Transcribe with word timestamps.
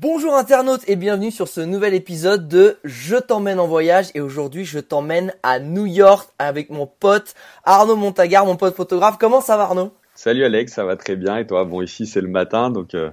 Bonjour 0.00 0.34
internautes 0.34 0.88
et 0.88 0.96
bienvenue 0.96 1.30
sur 1.30 1.46
ce 1.46 1.60
nouvel 1.60 1.92
épisode 1.92 2.48
de 2.48 2.78
Je 2.84 3.16
t'emmène 3.16 3.60
en 3.60 3.66
voyage 3.66 4.06
et 4.14 4.22
aujourd'hui 4.22 4.64
je 4.64 4.78
t'emmène 4.78 5.34
à 5.42 5.58
New 5.60 5.84
York 5.84 6.30
avec 6.38 6.70
mon 6.70 6.86
pote 6.86 7.34
Arnaud 7.64 7.96
Montagar, 7.96 8.46
mon 8.46 8.56
pote 8.56 8.74
photographe. 8.74 9.18
Comment 9.20 9.42
ça 9.42 9.58
va 9.58 9.64
Arnaud? 9.64 9.92
Salut 10.14 10.42
Alex, 10.42 10.72
ça 10.72 10.86
va 10.86 10.96
très 10.96 11.16
bien 11.16 11.36
et 11.36 11.46
toi? 11.46 11.66
Bon 11.66 11.82
ici 11.82 12.06
c'est 12.06 12.22
le 12.22 12.28
matin 12.28 12.70
donc 12.70 12.94
euh, 12.94 13.10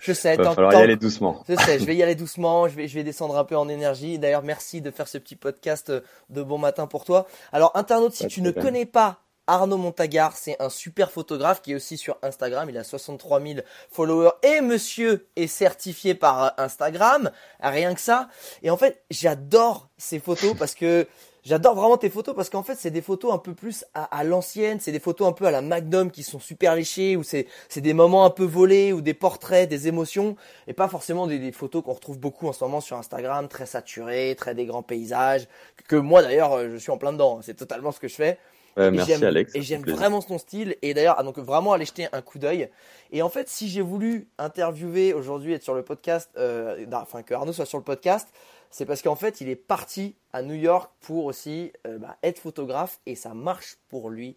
Je 0.00 0.12
sais, 0.12 0.34
il 0.34 0.42
va 0.42 0.50
falloir 0.50 0.72
y 0.72 0.76
aller 0.78 0.96
doucement. 0.96 1.44
Je 1.48 1.54
sais, 1.54 1.78
je 1.78 1.84
vais 1.84 1.94
y 1.94 2.02
aller 2.02 2.16
doucement, 2.16 2.66
je 2.66 2.74
vais, 2.74 2.88
je 2.88 2.96
vais 2.96 3.04
descendre 3.04 3.38
un 3.38 3.44
peu 3.44 3.56
en 3.56 3.68
énergie. 3.68 4.18
D'ailleurs, 4.18 4.42
merci 4.42 4.80
de 4.80 4.90
faire 4.90 5.06
ce 5.06 5.18
petit 5.18 5.36
podcast 5.36 5.92
de 6.30 6.42
bon 6.42 6.58
matin 6.58 6.88
pour 6.88 7.04
toi. 7.04 7.28
Alors, 7.52 7.70
internaute, 7.76 8.12
si 8.12 8.24
Pas 8.24 8.28
tu 8.28 8.42
ne 8.42 8.50
connais 8.50 8.86
pas 8.86 9.20
Arnaud 9.46 9.76
Montagar, 9.76 10.36
c'est 10.36 10.60
un 10.60 10.68
super 10.68 11.10
photographe 11.10 11.62
qui 11.62 11.72
est 11.72 11.74
aussi 11.74 11.96
sur 11.96 12.16
Instagram. 12.22 12.68
Il 12.70 12.78
a 12.78 12.84
63 12.84 13.40
000 13.40 13.60
followers 13.90 14.32
et 14.42 14.60
monsieur 14.60 15.28
est 15.36 15.46
certifié 15.46 16.14
par 16.14 16.44
euh, 16.44 16.48
Instagram. 16.58 17.30
Rien 17.60 17.94
que 17.94 18.00
ça. 18.00 18.28
Et 18.62 18.70
en 18.70 18.76
fait, 18.76 19.02
j'adore 19.10 19.88
ces 19.98 20.18
photos 20.18 20.54
parce 20.56 20.74
que 20.74 21.06
J'adore 21.44 21.74
vraiment 21.74 21.98
tes 21.98 22.08
photos 22.08 22.34
parce 22.34 22.48
qu'en 22.48 22.62
fait 22.62 22.74
c'est 22.74 22.90
des 22.90 23.02
photos 23.02 23.34
un 23.34 23.36
peu 23.36 23.52
plus 23.52 23.84
à, 23.92 24.04
à 24.04 24.24
l'ancienne, 24.24 24.80
c'est 24.80 24.92
des 24.92 24.98
photos 24.98 25.28
un 25.28 25.32
peu 25.32 25.44
à 25.44 25.50
la 25.50 25.60
Magnum 25.60 26.10
qui 26.10 26.22
sont 26.22 26.38
super 26.38 26.74
léchées 26.74 27.16
ou 27.16 27.22
c'est 27.22 27.46
c'est 27.68 27.82
des 27.82 27.92
moments 27.92 28.24
un 28.24 28.30
peu 28.30 28.44
volés 28.44 28.94
ou 28.94 29.02
des 29.02 29.12
portraits, 29.12 29.68
des 29.68 29.86
émotions 29.86 30.36
et 30.68 30.72
pas 30.72 30.88
forcément 30.88 31.26
des, 31.26 31.38
des 31.38 31.52
photos 31.52 31.84
qu'on 31.84 31.92
retrouve 31.92 32.18
beaucoup 32.18 32.48
en 32.48 32.54
ce 32.54 32.64
moment 32.64 32.80
sur 32.80 32.96
Instagram, 32.96 33.46
très 33.48 33.66
saturées, 33.66 34.34
très 34.38 34.54
des 34.54 34.64
grands 34.64 34.82
paysages 34.82 35.46
que 35.86 35.96
moi 35.96 36.22
d'ailleurs 36.22 36.54
euh, 36.54 36.70
je 36.72 36.76
suis 36.78 36.90
en 36.90 36.96
plein 36.96 37.12
dedans, 37.12 37.40
c'est 37.42 37.52
totalement 37.52 37.92
ce 37.92 38.00
que 38.00 38.08
je 38.08 38.14
fais. 38.14 38.38
Ouais, 38.76 38.90
merci 38.90 39.12
Alex. 39.24 39.54
Et 39.54 39.62
j'aime 39.62 39.82
vraiment 39.82 40.20
ton 40.20 40.38
style. 40.38 40.76
Et 40.82 40.94
d'ailleurs, 40.94 41.16
ah, 41.18 41.22
donc 41.22 41.38
vraiment 41.38 41.72
aller 41.72 41.84
jeter 41.84 42.08
un 42.12 42.22
coup 42.22 42.38
d'œil. 42.38 42.68
Et 43.12 43.22
en 43.22 43.28
fait, 43.28 43.48
si 43.48 43.68
j'ai 43.68 43.80
voulu 43.80 44.28
interviewer 44.38 45.12
aujourd'hui, 45.12 45.52
être 45.52 45.62
sur 45.62 45.74
le 45.74 45.82
podcast, 45.82 46.30
euh, 46.36 46.84
enfin 46.92 47.22
que 47.22 47.34
Arnaud 47.34 47.52
soit 47.52 47.66
sur 47.66 47.78
le 47.78 47.84
podcast, 47.84 48.28
c'est 48.70 48.86
parce 48.86 49.02
qu'en 49.02 49.14
fait, 49.14 49.40
il 49.40 49.48
est 49.48 49.56
parti 49.56 50.16
à 50.32 50.42
New 50.42 50.54
York 50.54 50.90
pour 51.00 51.26
aussi 51.26 51.72
euh, 51.86 51.98
bah, 51.98 52.16
être 52.22 52.40
photographe 52.40 53.00
et 53.06 53.14
ça 53.14 53.32
marche 53.34 53.76
pour 53.88 54.10
lui. 54.10 54.34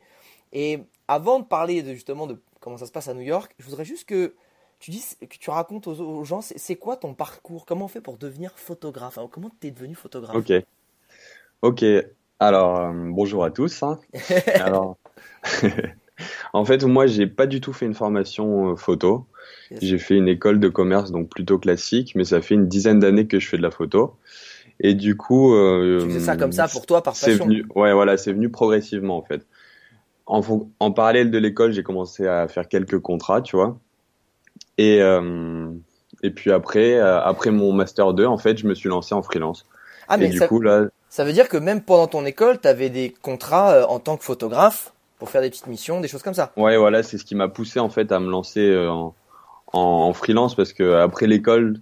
Et 0.54 0.80
avant 1.08 1.40
de 1.40 1.46
parler 1.46 1.82
de, 1.82 1.94
justement 1.94 2.28
de 2.28 2.40
comment 2.60 2.78
ça 2.78 2.86
se 2.86 2.92
passe 2.92 3.08
à 3.08 3.14
New 3.14 3.22
York, 3.22 3.54
je 3.58 3.66
voudrais 3.66 3.86
juste 3.86 4.08
que 4.08 4.36
tu 4.80 4.92
dises, 4.92 5.18
que 5.20 5.38
tu 5.38 5.50
racontes 5.50 5.88
aux, 5.88 6.00
aux 6.00 6.24
gens, 6.24 6.42
c'est 6.42 6.76
quoi 6.76 6.98
ton 6.98 7.16
parcours? 7.16 7.66
Comment 7.66 7.86
on 7.86 7.88
fait 7.88 8.02
pour 8.02 8.18
devenir 8.18 8.52
photographe? 8.56 9.18
Comment 9.32 9.50
tu 9.60 9.68
es 9.68 9.72
devenu 9.72 9.96
photographe? 9.96 10.36
Ok. 10.36 10.54
Ok. 11.64 11.84
Alors 12.40 12.80
euh, 12.80 12.92
bonjour 12.94 13.44
à 13.44 13.52
tous. 13.52 13.82
hein. 13.84 14.00
Alors 14.56 14.98
en 16.54 16.66
fait 16.66 16.84
moi 16.84 17.08
j'ai 17.08 17.28
pas 17.28 17.48
du 17.48 17.62
tout 17.62 17.74
fait 17.74 17.86
une 17.86 17.94
formation 17.94 18.72
euh, 18.72 18.76
photo. 18.76 19.26
Yes. 19.72 19.80
J'ai 19.84 19.98
fait 19.98 20.16
une 20.16 20.28
école 20.28 20.60
de 20.60 20.70
commerce 20.70 21.12
donc 21.12 21.30
plutôt 21.30 21.58
classique, 21.60 22.14
mais 22.16 22.24
ça 22.24 22.42
fait 22.42 22.56
une 22.56 22.68
dizaine 22.68 23.00
d'années 23.00 23.28
que 23.28 23.40
je 23.40 23.48
fais 23.48 23.58
de 23.58 23.62
la 23.64 23.72
photo. 23.72 24.16
Et 24.80 24.94
du 24.94 25.18
coup, 25.18 25.56
euh, 25.56 26.00
Tu 26.06 26.12
fais 26.12 26.20
ça 26.20 26.38
comme 26.38 26.52
ça 26.52 26.68
pour 26.68 26.86
toi, 26.86 27.02
par 27.02 27.16
C'est 27.16 27.32
passion 27.32 27.46
venu, 27.46 27.66
ouais, 27.76 27.94
voilà, 27.94 28.16
c'est 28.18 28.32
venu 28.34 28.50
progressivement 28.50 29.18
en 29.18 29.24
fait. 29.24 29.46
En, 30.26 30.42
fon- 30.42 30.70
en 30.80 30.92
parallèle 30.92 31.32
de 31.32 31.38
l'école, 31.38 31.72
j'ai 31.72 31.84
commencé 31.84 32.28
à 32.28 32.48
faire 32.48 32.68
quelques 32.68 33.00
contrats, 33.00 33.42
tu 33.42 33.56
vois. 33.56 33.80
Et 34.78 35.02
euh, 35.02 35.70
et 36.24 36.32
puis 36.32 36.52
après, 36.52 36.96
euh, 36.96 37.20
après 37.22 37.52
mon 37.52 37.74
master 37.74 38.14
2, 38.14 38.26
en 38.26 38.38
fait, 38.38 38.58
je 38.58 38.68
me 38.68 38.76
suis 38.76 38.90
lancé 38.90 39.16
en 39.16 39.24
freelance. 39.24 39.66
Ah, 40.08 40.16
et 40.18 40.22
mais 40.22 40.30
du 40.30 40.38
ça, 40.38 40.48
coup 40.48 40.62
là, 40.62 40.88
Ça 41.10 41.24
veut 41.24 41.34
dire 41.34 41.48
que 41.48 41.58
même 41.58 41.82
pendant 41.82 42.08
ton 42.08 42.26
école, 42.26 42.60
tu 42.60 42.68
avais 42.68 42.90
des 42.90 43.14
contrats 43.22 43.72
euh, 43.74 43.86
en 43.86 44.00
tant 44.00 44.18
que 44.18 44.24
photographe 44.24 44.94
pour 45.20 45.30
faire 45.30 45.42
des 45.42 45.50
petites 45.50 45.68
missions, 45.68 46.00
des 46.02 46.08
choses 46.08 46.22
comme 46.22 46.34
ça. 46.34 46.52
ouais, 46.58 46.78
voilà, 46.78 47.02
c'est 47.04 47.18
ce 47.18 47.26
qui 47.26 47.34
m'a 47.36 47.48
poussé 47.48 47.80
en 47.80 47.90
fait 47.90 48.12
à 48.12 48.20
me 48.20 48.30
lancer 48.30 48.60
euh, 48.70 48.92
en, 48.92 49.16
en, 49.74 49.80
en 49.80 50.14
freelance 50.14 50.54
parce 50.54 50.74
que 50.74 50.94
après 50.96 51.26
l'école, 51.28 51.80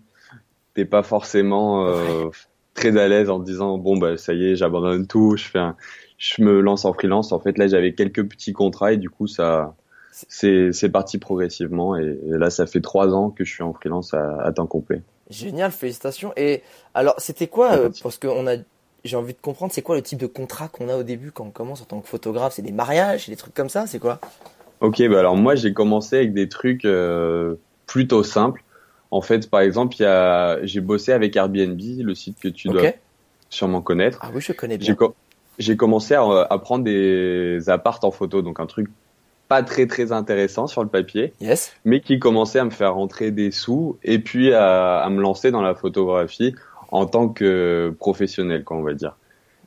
t'es 0.73 0.85
pas 0.85 1.03
forcément 1.03 1.85
euh, 1.87 2.29
très 2.75 2.97
à 2.97 3.07
l'aise 3.07 3.29
en 3.29 3.39
te 3.39 3.45
disant 3.45 3.77
bon 3.77 3.97
bah 3.97 4.17
ça 4.17 4.33
y 4.33 4.51
est, 4.51 4.55
j'abandonne 4.55 5.07
tout, 5.07 5.35
je 5.37 5.45
fais 5.45 5.59
un, 5.59 5.75
je 6.17 6.41
me 6.43 6.61
lance 6.61 6.85
en 6.85 6.93
freelance. 6.93 7.31
En 7.31 7.39
fait, 7.39 7.57
là, 7.57 7.67
j'avais 7.67 7.93
quelques 7.93 8.23
petits 8.25 8.53
contrats 8.53 8.93
et 8.93 8.97
du 8.97 9.09
coup 9.09 9.27
ça 9.27 9.75
c'est 10.29 10.71
c'est 10.71 10.89
parti 10.89 11.17
progressivement 11.17 11.97
et, 11.97 12.03
et 12.03 12.37
là 12.37 12.49
ça 12.49 12.65
fait 12.67 12.79
trois 12.79 13.13
ans 13.13 13.31
que 13.31 13.43
je 13.43 13.51
suis 13.51 13.63
en 13.63 13.73
freelance 13.73 14.13
à, 14.13 14.37
à 14.41 14.51
temps 14.53 14.67
complet. 14.67 15.01
Génial, 15.29 15.71
félicitations. 15.71 16.31
Et 16.37 16.61
alors, 16.93 17.15
c'était 17.17 17.47
quoi 17.47 17.73
euh. 17.73 17.89
Parce 18.03 18.17
que 18.17 18.27
on 18.27 18.45
a, 18.45 18.57
j'ai 19.05 19.15
envie 19.15 19.33
de 19.33 19.39
comprendre, 19.41 19.71
c'est 19.71 19.81
quoi 19.81 19.95
le 19.95 20.01
type 20.01 20.19
de 20.19 20.27
contrat 20.27 20.67
qu'on 20.67 20.89
a 20.89 20.97
au 20.97 21.03
début 21.03 21.31
quand 21.31 21.45
on 21.45 21.51
commence 21.51 21.81
en 21.81 21.85
tant 21.85 22.01
que 22.01 22.07
photographe? 22.07 22.53
C'est 22.55 22.61
des 22.61 22.71
mariages, 22.73 23.25
c'est 23.25 23.31
des 23.31 23.37
trucs 23.37 23.53
comme 23.53 23.69
ça, 23.69 23.87
c'est 23.87 23.99
quoi? 23.99 24.19
Ok, 24.81 25.01
bah 25.09 25.19
alors 25.19 25.37
moi 25.37 25.55
j'ai 25.55 25.73
commencé 25.73 26.17
avec 26.17 26.33
des 26.33 26.49
trucs 26.49 26.85
euh, 26.85 27.55
plutôt 27.85 28.23
simples. 28.23 28.63
En 29.11 29.21
fait, 29.21 29.49
par 29.49 29.61
exemple, 29.61 29.95
y 29.99 30.05
a, 30.05 30.63
j'ai 30.65 30.81
bossé 30.81 31.13
avec 31.13 31.35
Airbnb, 31.35 31.79
le 31.79 32.13
site 32.15 32.39
que 32.39 32.49
tu 32.49 32.67
dois 32.67 32.83
Ok. 32.83 32.99
sûrement 33.49 33.81
connaître. 33.81 34.19
Ah 34.21 34.29
oui, 34.33 34.41
je 34.41 34.51
connais 34.51 34.77
bien. 34.77 34.89
J'ai 34.89 34.95
co- 34.95 35.15
j'ai 35.57 35.77
commencé 35.77 36.15
à, 36.15 36.23
à 36.23 36.59
prendre 36.59 36.83
des 36.83 37.69
appartes 37.69 38.03
en 38.03 38.11
photo, 38.11 38.41
donc 38.41 38.59
un 38.59 38.65
truc 38.65 38.89
pas 39.47 39.63
très 39.63 39.85
très 39.87 40.11
intéressant 40.11 40.67
sur 40.67 40.83
le 40.83 40.89
papier, 40.89 41.33
Yes. 41.39 41.71
mais 41.85 42.01
qui 42.01 42.19
commençait 42.19 42.59
à 42.59 42.65
me 42.65 42.71
faire 42.71 42.95
rentrer 42.95 43.31
des 43.31 43.51
sous 43.51 43.97
et 44.03 44.19
puis 44.19 44.51
à, 44.53 44.97
à 44.97 45.09
me 45.09 45.21
lancer 45.21 45.51
dans 45.51 45.61
la 45.61 45.75
photographie 45.75 46.55
en 46.91 47.05
tant 47.05 47.29
que 47.29 47.93
professionnel, 47.99 48.63
quoi, 48.63 48.77
on 48.77 48.83
va 48.83 48.93
dire. 48.93 49.15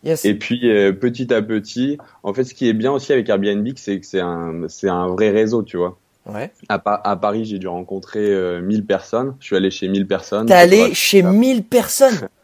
Yes. 0.04 0.24
Et 0.24 0.34
puis 0.34 0.70
euh, 0.70 0.92
petit 0.92 1.32
à 1.34 1.42
petit, 1.42 1.98
en 2.22 2.32
fait, 2.32 2.44
ce 2.44 2.54
qui 2.54 2.68
est 2.68 2.72
bien 2.72 2.92
aussi 2.92 3.12
avec 3.12 3.28
Airbnb, 3.28 3.66
c'est 3.76 3.98
que 3.98 4.06
c'est 4.06 4.20
un, 4.20 4.68
c'est 4.68 4.88
un 4.88 5.08
vrai 5.08 5.30
réseau, 5.30 5.62
tu 5.62 5.76
vois. 5.76 5.98
Ouais. 6.26 6.52
À, 6.68 6.78
Pa- 6.78 7.00
à 7.04 7.16
Paris, 7.16 7.44
j'ai 7.46 7.58
dû 7.58 7.66
rencontrer 7.68 8.20
euh, 8.30 8.60
1000 8.60 8.84
personnes. 8.86 9.34
Je 9.40 9.46
suis 9.46 9.56
allé 9.56 9.70
chez 9.70 9.88
1000 9.88 10.06
personnes. 10.06 10.46
T'es 10.46 10.52
allé 10.54 10.94
chez 10.94 11.22
1000 11.22 11.64
personnes. 11.64 12.28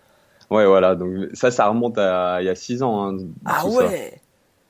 Ouais, 0.51 0.67
voilà. 0.67 0.95
Donc 0.95 1.11
ça, 1.33 1.51
ça 1.51 1.67
remonte 1.69 1.97
à 1.99 2.39
il 2.43 2.45
y 2.45 2.49
a 2.51 2.55
6 2.55 2.83
ans. 2.83 3.09
Hein, 3.09 3.17
Ah 3.47 3.62
ça. 3.62 3.67
ouais. 3.69 4.21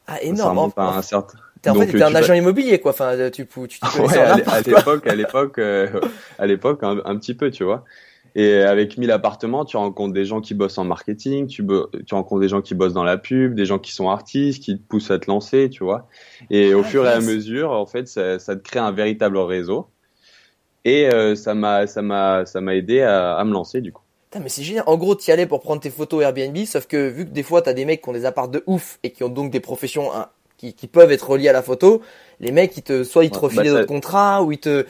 Ah 0.06 0.14
Ça 0.16 0.22
énorme. 0.22 0.50
remonte 0.58 0.78
En- 0.78 0.82
à 0.88 0.96
un 0.98 1.02
certain. 1.02 1.36
t'es- 1.60 1.68
en 1.70 1.74
fait, 1.74 1.80
donc, 1.80 1.86
t'étais 1.90 2.02
euh, 2.04 2.06
un 2.06 2.10
tu 2.10 2.16
agent 2.16 2.34
immobilier, 2.34 2.78
quoi. 2.78 2.92
Enfin, 2.92 3.16
tu, 3.30 3.44
tu 3.46 3.78
Ouais, 3.98 4.18
en 4.18 4.50
à 4.52 4.60
l'époque, 4.60 5.06
à 5.06 5.14
l'époque, 5.14 5.58
euh, 5.58 5.88
à 6.38 6.46
l'époque, 6.46 6.78
un, 6.84 6.98
un 7.04 7.16
petit 7.16 7.34
peu, 7.34 7.50
tu 7.50 7.64
vois. 7.64 7.84
Et 8.36 8.54
avec 8.56 8.98
1000 8.98 9.10
appartements, 9.12 9.64
tu 9.64 9.76
rencontres 9.76 10.12
des 10.12 10.24
gens 10.24 10.40
qui 10.40 10.54
bossent 10.54 10.78
en 10.78 10.84
marketing, 10.84 11.46
tu, 11.46 11.64
rencontres 12.10 12.40
des 12.40 12.48
gens 12.48 12.62
qui 12.62 12.74
bossent 12.74 12.92
dans 12.92 13.04
la 13.04 13.16
pub, 13.18 13.54
des 13.54 13.64
gens 13.66 13.78
qui 13.78 13.92
sont 13.92 14.08
artistes, 14.10 14.62
qui 14.62 14.76
te 14.78 14.82
poussent 14.86 15.10
à 15.12 15.18
te 15.20 15.30
lancer, 15.30 15.70
tu 15.70 15.84
vois. 15.84 16.08
Et 16.50 16.74
au 16.74 16.82
Ah, 16.82 16.84
fur 16.84 17.06
et 17.06 17.12
à 17.12 17.20
mesure, 17.20 17.70
en 17.72 17.86
fait, 17.86 18.08
ça, 18.08 18.38
ça 18.40 18.56
te 18.56 18.62
crée 18.62 18.80
un 18.80 18.90
véritable 18.92 19.38
réseau. 19.38 19.88
Et 20.84 21.06
euh, 21.08 21.34
ça 21.36 21.54
m'a, 21.54 21.86
ça 21.86 22.02
m'a, 22.02 22.46
ça 22.46 22.60
m'a 22.60 22.74
aidé 22.76 23.02
à, 23.02 23.36
à 23.36 23.44
me 23.44 23.52
lancer, 23.52 23.80
du 23.82 23.92
coup. 23.92 24.02
Putain, 24.30 24.42
mais 24.42 24.48
c'est 24.48 24.62
génial. 24.62 24.84
En 24.86 24.96
gros, 24.96 25.14
t'y 25.14 25.30
allais 25.32 25.46
pour 25.46 25.60
prendre 25.60 25.80
tes 25.80 25.90
photos 25.90 26.22
Airbnb, 26.22 26.56
sauf 26.66 26.86
que 26.86 27.08
vu 27.08 27.24
que 27.24 27.30
des 27.30 27.42
fois 27.42 27.62
t'as 27.62 27.72
des 27.72 27.84
mecs 27.84 28.02
qui 28.02 28.08
ont 28.08 28.12
des 28.12 28.24
apparts 28.24 28.48
de 28.48 28.62
ouf 28.66 28.98
et 29.02 29.10
qui 29.12 29.22
ont 29.22 29.28
donc 29.28 29.50
des 29.50 29.60
professions 29.60 30.12
hein, 30.14 30.28
qui, 30.56 30.74
qui 30.74 30.88
peuvent 30.88 31.12
être 31.12 31.28
reliées 31.30 31.48
à 31.48 31.52
la 31.52 31.62
photo, 31.62 32.02
les 32.40 32.50
mecs 32.50 32.76
ils 32.76 32.82
te 32.82 33.04
soit 33.04 33.24
ils 33.24 33.30
te 33.30 33.38
Ouais, 33.38 33.38
refilaient 33.38 33.64
bah, 33.64 33.70
ça- 33.70 33.84
d'autres 33.84 33.86
contrats 33.86 34.42
ou 34.42 34.50
ils 34.52 34.58
te 34.58 34.86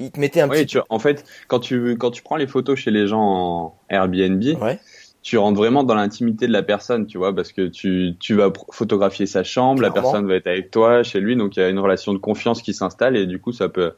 ils 0.00 0.10
te 0.10 0.20
mettaient 0.20 0.40
un 0.40 0.48
Oui, 0.48 0.58
petit 0.58 0.66
tu, 0.66 0.78
en 0.88 0.98
fait, 0.98 1.24
quand 1.48 1.60
tu, 1.60 1.96
quand 1.96 2.10
tu 2.10 2.22
prends 2.22 2.36
les 2.36 2.46
photos 2.46 2.78
chez 2.78 2.90
les 2.90 3.06
gens 3.06 3.22
en 3.22 3.74
Airbnb, 3.88 4.42
ouais 4.60 4.78
tu 5.22 5.36
rentres 5.36 5.58
vraiment 5.58 5.84
dans 5.84 5.94
l'intimité 5.94 6.46
de 6.46 6.52
la 6.52 6.62
personne, 6.62 7.06
tu 7.06 7.18
vois, 7.18 7.34
parce 7.34 7.52
que 7.52 7.66
tu, 7.66 8.14
tu 8.18 8.34
vas 8.34 8.50
photographier 8.72 9.26
sa 9.26 9.44
chambre, 9.44 9.82
la 9.82 9.90
personne 9.90 10.26
va 10.26 10.34
être 10.34 10.46
avec 10.46 10.70
toi, 10.70 11.02
chez 11.02 11.20
lui, 11.20 11.36
donc 11.36 11.56
il 11.56 11.60
y 11.60 11.62
a 11.62 11.68
une 11.68 11.78
relation 11.78 12.12
de 12.12 12.18
confiance 12.18 12.62
qui 12.62 12.72
s'installe 12.72 13.16
et 13.16 13.26
du 13.26 13.38
coup, 13.38 13.52
ça 13.52 13.68
peut, 13.68 13.92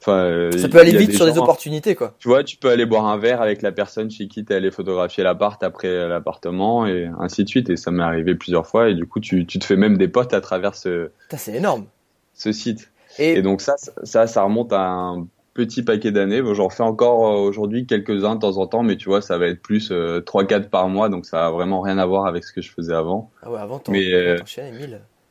Enfin, 0.00 0.50
ça 0.56 0.68
peut 0.68 0.78
aller 0.78 0.96
vite 0.96 1.14
sur 1.14 1.26
des 1.26 1.38
opportunités, 1.38 1.96
quoi. 1.96 2.14
Tu 2.20 2.28
vois, 2.28 2.44
tu 2.44 2.56
peux 2.56 2.70
aller 2.70 2.86
boire 2.86 3.06
un 3.06 3.18
verre 3.18 3.42
avec 3.42 3.62
la 3.62 3.72
personne 3.72 4.08
chez 4.12 4.28
qui 4.28 4.44
tu 4.44 4.52
es 4.52 4.56
allé 4.56 4.70
photographier 4.70 5.24
l'appart 5.24 5.60
après 5.64 6.06
l'appartement 6.06 6.86
et 6.86 7.10
ainsi 7.18 7.42
de 7.42 7.48
suite. 7.48 7.68
Et 7.68 7.76
ça 7.76 7.90
m'est 7.90 8.04
arrivé 8.04 8.36
plusieurs 8.36 8.68
fois. 8.68 8.90
Et 8.90 8.94
du 8.94 9.06
coup, 9.06 9.18
tu, 9.18 9.44
tu 9.44 9.58
te 9.58 9.64
fais 9.64 9.74
même 9.74 9.98
des 9.98 10.06
potes 10.06 10.34
à 10.34 10.40
travers 10.40 10.76
ce. 10.76 11.10
C'est 11.36 11.56
énorme. 11.56 11.86
Ce 12.32 12.52
site. 12.52 12.92
Et... 13.18 13.42
donc 13.42 13.60
ça, 13.60 13.74
ça, 14.04 14.28
ça 14.28 14.42
remonte 14.44 14.72
à 14.72 14.82
un 14.82 15.26
petit 15.58 15.82
paquet 15.82 16.12
d'années. 16.12 16.40
J'en 16.54 16.70
fais 16.70 16.84
encore 16.84 17.26
euh, 17.26 17.40
aujourd'hui 17.40 17.84
quelques-uns 17.84 18.36
de 18.36 18.40
temps 18.40 18.58
en 18.58 18.68
temps, 18.68 18.84
mais 18.84 18.96
tu 18.96 19.08
vois, 19.08 19.20
ça 19.20 19.38
va 19.38 19.48
être 19.48 19.60
plus 19.60 19.90
euh, 19.90 20.20
3-4 20.20 20.68
par 20.68 20.88
mois, 20.88 21.08
donc 21.08 21.26
ça 21.26 21.46
a 21.46 21.50
vraiment 21.50 21.80
rien 21.80 21.98
à 21.98 22.06
voir 22.06 22.26
avec 22.26 22.44
ce 22.44 22.52
que 22.52 22.62
je 22.62 22.70
faisais 22.70 22.94
avant. 22.94 23.32
Ah 23.42 23.50
ouais, 23.50 23.58
avant, 23.58 23.82
mais, 23.88 24.14
euh, 24.14 24.38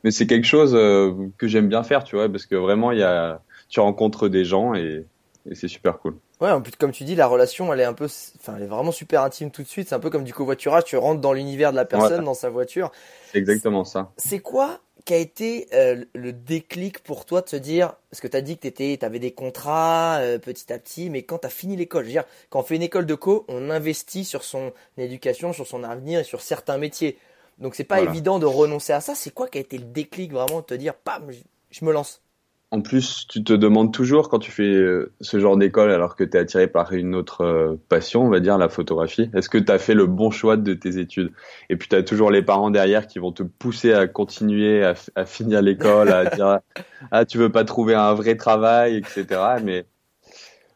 mais 0.03 0.11
c'est 0.11 0.27
quelque 0.27 0.45
chose 0.45 0.75
euh, 0.75 1.13
que 1.37 1.47
j'aime 1.47 1.69
bien 1.69 1.81
faire, 1.81 2.03
tu 2.03 2.17
vois, 2.17 2.27
parce 2.27 2.45
que 2.45 2.55
vraiment, 2.55 2.91
il 2.91 2.99
y 2.99 3.03
a, 3.03 3.41
tu 3.69 3.79
rencontres 3.79 4.27
des 4.27 4.43
gens 4.43 4.73
et, 4.73 5.05
et 5.49 5.55
c'est 5.55 5.69
super 5.69 5.97
cool. 5.99 6.17
Ouais, 6.41 6.51
en 6.51 6.61
plus, 6.61 6.73
comme 6.73 6.91
tu 6.91 7.05
dis, 7.05 7.15
la 7.15 7.27
relation, 7.27 7.73
elle 7.73 7.79
est 7.79 7.85
un 7.85 7.93
peu, 7.93 8.05
enfin, 8.39 8.55
elle 8.57 8.63
est 8.63 8.67
vraiment 8.67 8.91
super 8.91 9.23
intime 9.23 9.49
tout 9.49 9.63
de 9.63 9.67
suite. 9.67 9.87
C'est 9.87 9.95
un 9.95 9.99
peu 9.99 10.09
comme 10.09 10.25
du 10.25 10.33
covoiturage. 10.33 10.83
Tu 10.83 10.97
rentres 10.97 11.21
dans 11.21 11.33
l'univers 11.33 11.71
de 11.71 11.77
la 11.77 11.85
personne, 11.85 12.25
dans 12.25 12.35
sa 12.35 12.49
voiture. 12.49 12.91
C'est 13.31 13.39
exactement 13.39 13.85
ça. 13.85 14.11
C'est 14.17 14.39
quoi 14.39 14.81
qui 15.07 15.13
a 15.13 15.17
été 15.17 15.69
euh, 15.73 16.03
le 16.13 16.33
déclic 16.33 16.99
pour 16.99 17.23
toi 17.23 17.39
de 17.39 17.47
se 17.47 17.55
dire, 17.55 17.95
parce 18.11 18.19
que 18.19 18.27
tu 18.27 18.35
as 18.35 18.41
dit 18.41 18.57
que 18.57 18.67
tu 18.67 19.05
avais 19.05 19.19
des 19.19 19.31
contrats 19.31 20.17
euh, 20.17 20.37
petit 20.37 20.73
à 20.73 20.77
petit, 20.79 21.09
mais 21.09 21.23
quand 21.23 21.39
tu 21.39 21.47
as 21.47 21.49
fini 21.49 21.77
l'école, 21.77 22.03
je 22.03 22.07
veux 22.07 22.11
dire, 22.11 22.25
quand 22.49 22.59
on 22.59 22.63
fait 22.63 22.75
une 22.75 22.81
école 22.81 23.05
de 23.05 23.15
co, 23.15 23.45
on 23.47 23.69
investit 23.69 24.25
sur 24.25 24.43
son 24.43 24.73
éducation, 24.97 25.53
sur 25.53 25.65
son 25.65 25.85
avenir 25.85 26.19
et 26.19 26.23
sur 26.25 26.41
certains 26.41 26.77
métiers. 26.77 27.17
Donc 27.57 27.75
c'est 27.75 27.85
pas 27.85 28.01
évident 28.01 28.37
de 28.37 28.45
renoncer 28.45 28.91
à 28.91 28.99
ça. 28.99 29.15
C'est 29.15 29.31
quoi 29.33 29.47
qui 29.47 29.57
a 29.57 29.61
été 29.61 29.77
le 29.77 29.85
déclic 29.85 30.33
vraiment 30.33 30.59
de 30.59 30.65
te 30.65 30.73
dire, 30.73 30.93
pam, 30.93 31.31
je 31.71 31.85
me 31.85 31.93
lance? 31.93 32.21
En 32.69 32.81
plus, 32.81 33.25
tu 33.29 33.43
te 33.43 33.53
demandes 33.53 33.93
toujours 33.93 34.27
quand 34.27 34.39
tu 34.39 34.51
fais 34.51 34.63
euh, 34.63 35.13
ce 35.21 35.39
genre 35.39 35.55
d'école 35.55 35.89
alors 35.89 36.17
que 36.17 36.25
tu 36.25 36.35
es 36.35 36.39
attiré 36.39 36.67
par 36.67 36.91
une 36.91 37.15
autre 37.15 37.41
euh, 37.41 37.75
passion, 37.87 38.23
on 38.23 38.29
va 38.29 38.41
dire 38.41 38.57
la 38.57 38.67
photographie, 38.67 39.29
est-ce 39.33 39.47
que 39.49 39.57
tu 39.57 39.71
as 39.71 39.79
fait 39.79 39.93
le 39.93 40.05
bon 40.05 40.31
choix 40.31 40.57
de 40.57 40.73
tes 40.73 40.97
études? 40.97 41.31
Et 41.69 41.77
puis 41.77 41.87
tu 41.87 41.95
as 41.95 42.03
toujours 42.03 42.29
les 42.29 42.41
parents 42.41 42.69
derrière 42.69 43.07
qui 43.07 43.19
vont 43.19 43.31
te 43.31 43.43
pousser 43.43 43.93
à 43.93 44.07
continuer 44.07 44.83
à, 44.83 45.25
finir 45.25 45.61
l'école, 45.61 46.09
à 46.09 46.25
dire 46.25 46.59
ah 47.11 47.23
tu 47.23 47.37
veux 47.37 47.51
pas 47.51 47.63
trouver 47.63 47.95
un 47.95 48.13
vrai 48.13 48.35
travail, 48.35 48.97
etc. 48.97 49.25
Mais 49.63 49.85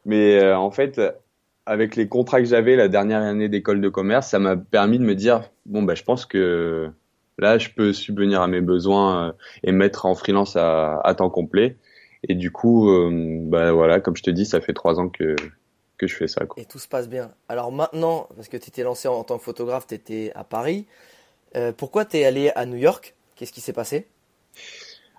mais 0.05 0.41
euh, 0.41 0.57
en 0.57 0.71
fait, 0.71 1.01
avec 1.65 1.97
les 1.97 2.07
contrats 2.07 2.39
que 2.39 2.47
j'avais 2.47 2.77
la 2.77 2.87
dernière 2.87 3.21
année 3.21 3.49
d'école 3.49 3.81
de 3.81 3.89
commerce, 3.89 4.29
ça 4.29 4.39
m'a 4.39 4.55
permis 4.55 4.97
de 4.97 5.03
me 5.03 5.13
dire 5.13 5.41
bon 5.65 5.83
bah 5.83 5.95
je 5.95 6.03
pense 6.03 6.25
que 6.25 6.89
Là, 7.37 7.57
je 7.57 7.69
peux 7.69 7.93
subvenir 7.93 8.41
à 8.41 8.47
mes 8.47 8.61
besoins 8.61 9.29
euh, 9.29 9.31
et 9.63 9.71
mettre 9.71 10.05
en 10.05 10.15
freelance 10.15 10.55
à, 10.55 10.99
à 11.03 11.15
temps 11.15 11.29
complet. 11.29 11.77
Et 12.27 12.35
du 12.35 12.51
coup, 12.51 12.89
euh, 12.89 13.39
bah 13.41 13.71
voilà, 13.71 13.99
comme 13.99 14.15
je 14.15 14.23
te 14.23 14.29
dis, 14.29 14.45
ça 14.45 14.61
fait 14.61 14.73
trois 14.73 14.99
ans 14.99 15.09
que, 15.09 15.35
que 15.97 16.07
je 16.07 16.15
fais 16.15 16.27
ça. 16.27 16.45
Quoi. 16.45 16.61
Et 16.61 16.65
tout 16.65 16.77
se 16.77 16.87
passe 16.87 17.09
bien. 17.09 17.31
Alors 17.49 17.71
maintenant, 17.71 18.27
parce 18.35 18.47
que 18.47 18.57
tu 18.57 18.69
étais 18.69 18.83
lancé 18.83 19.07
en, 19.07 19.23
tant 19.23 19.37
que 19.37 19.43
photographe, 19.43 19.87
tu 19.87 19.95
étais 19.95 20.31
à 20.35 20.43
Paris. 20.43 20.85
Euh, 21.55 21.71
pourquoi 21.75 22.05
tu 22.05 22.17
es 22.17 22.25
allé 22.25 22.51
à 22.55 22.65
New 22.65 22.77
York? 22.77 23.15
Qu'est-ce 23.35 23.51
qui 23.51 23.61
s'est 23.61 23.73
passé? 23.73 24.07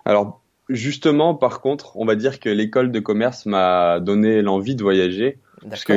Alors, 0.05 0.41
justement, 0.69 1.35
par 1.35 1.59
contre, 1.59 1.97
on 1.97 2.05
va 2.05 2.15
dire 2.15 2.39
que 2.39 2.49
l'école 2.49 2.91
de 2.91 2.99
commerce 2.99 3.45
m'a 3.45 3.99
donné 3.99 4.41
l'envie 4.41 4.75
de 4.75 4.83
voyager. 4.83 5.39
Parce 5.69 5.83
que 5.83 5.93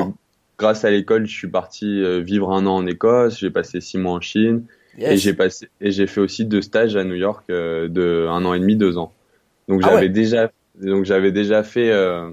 grâce 0.58 0.84
à 0.84 0.90
l'école, 0.90 1.26
je 1.26 1.36
suis 1.36 1.48
parti 1.48 2.02
vivre 2.22 2.52
un 2.52 2.66
an 2.66 2.76
en 2.76 2.86
Écosse, 2.86 3.38
j'ai 3.38 3.50
passé 3.50 3.80
six 3.80 3.98
mois 3.98 4.12
en 4.12 4.20
Chine, 4.20 4.64
et 4.98 5.16
j'ai 5.16 5.34
passé 5.34 5.68
et 5.80 5.90
j'ai 5.90 6.06
fait 6.06 6.20
aussi 6.20 6.44
deux 6.44 6.62
stages 6.62 6.96
à 6.96 7.04
New 7.04 7.14
York 7.14 7.44
euh, 7.50 7.88
de 7.88 8.26
un 8.28 8.44
an 8.44 8.54
et 8.54 8.60
demi, 8.60 8.76
deux 8.76 8.98
ans. 8.98 9.12
Donc 9.68 9.82
ah 9.84 9.90
j'avais 9.90 10.08
déjà 10.08 10.50
donc 10.80 11.04
j'avais 11.04 11.32
déjà 11.32 11.62
fait 11.62 11.90
euh, 11.90 12.30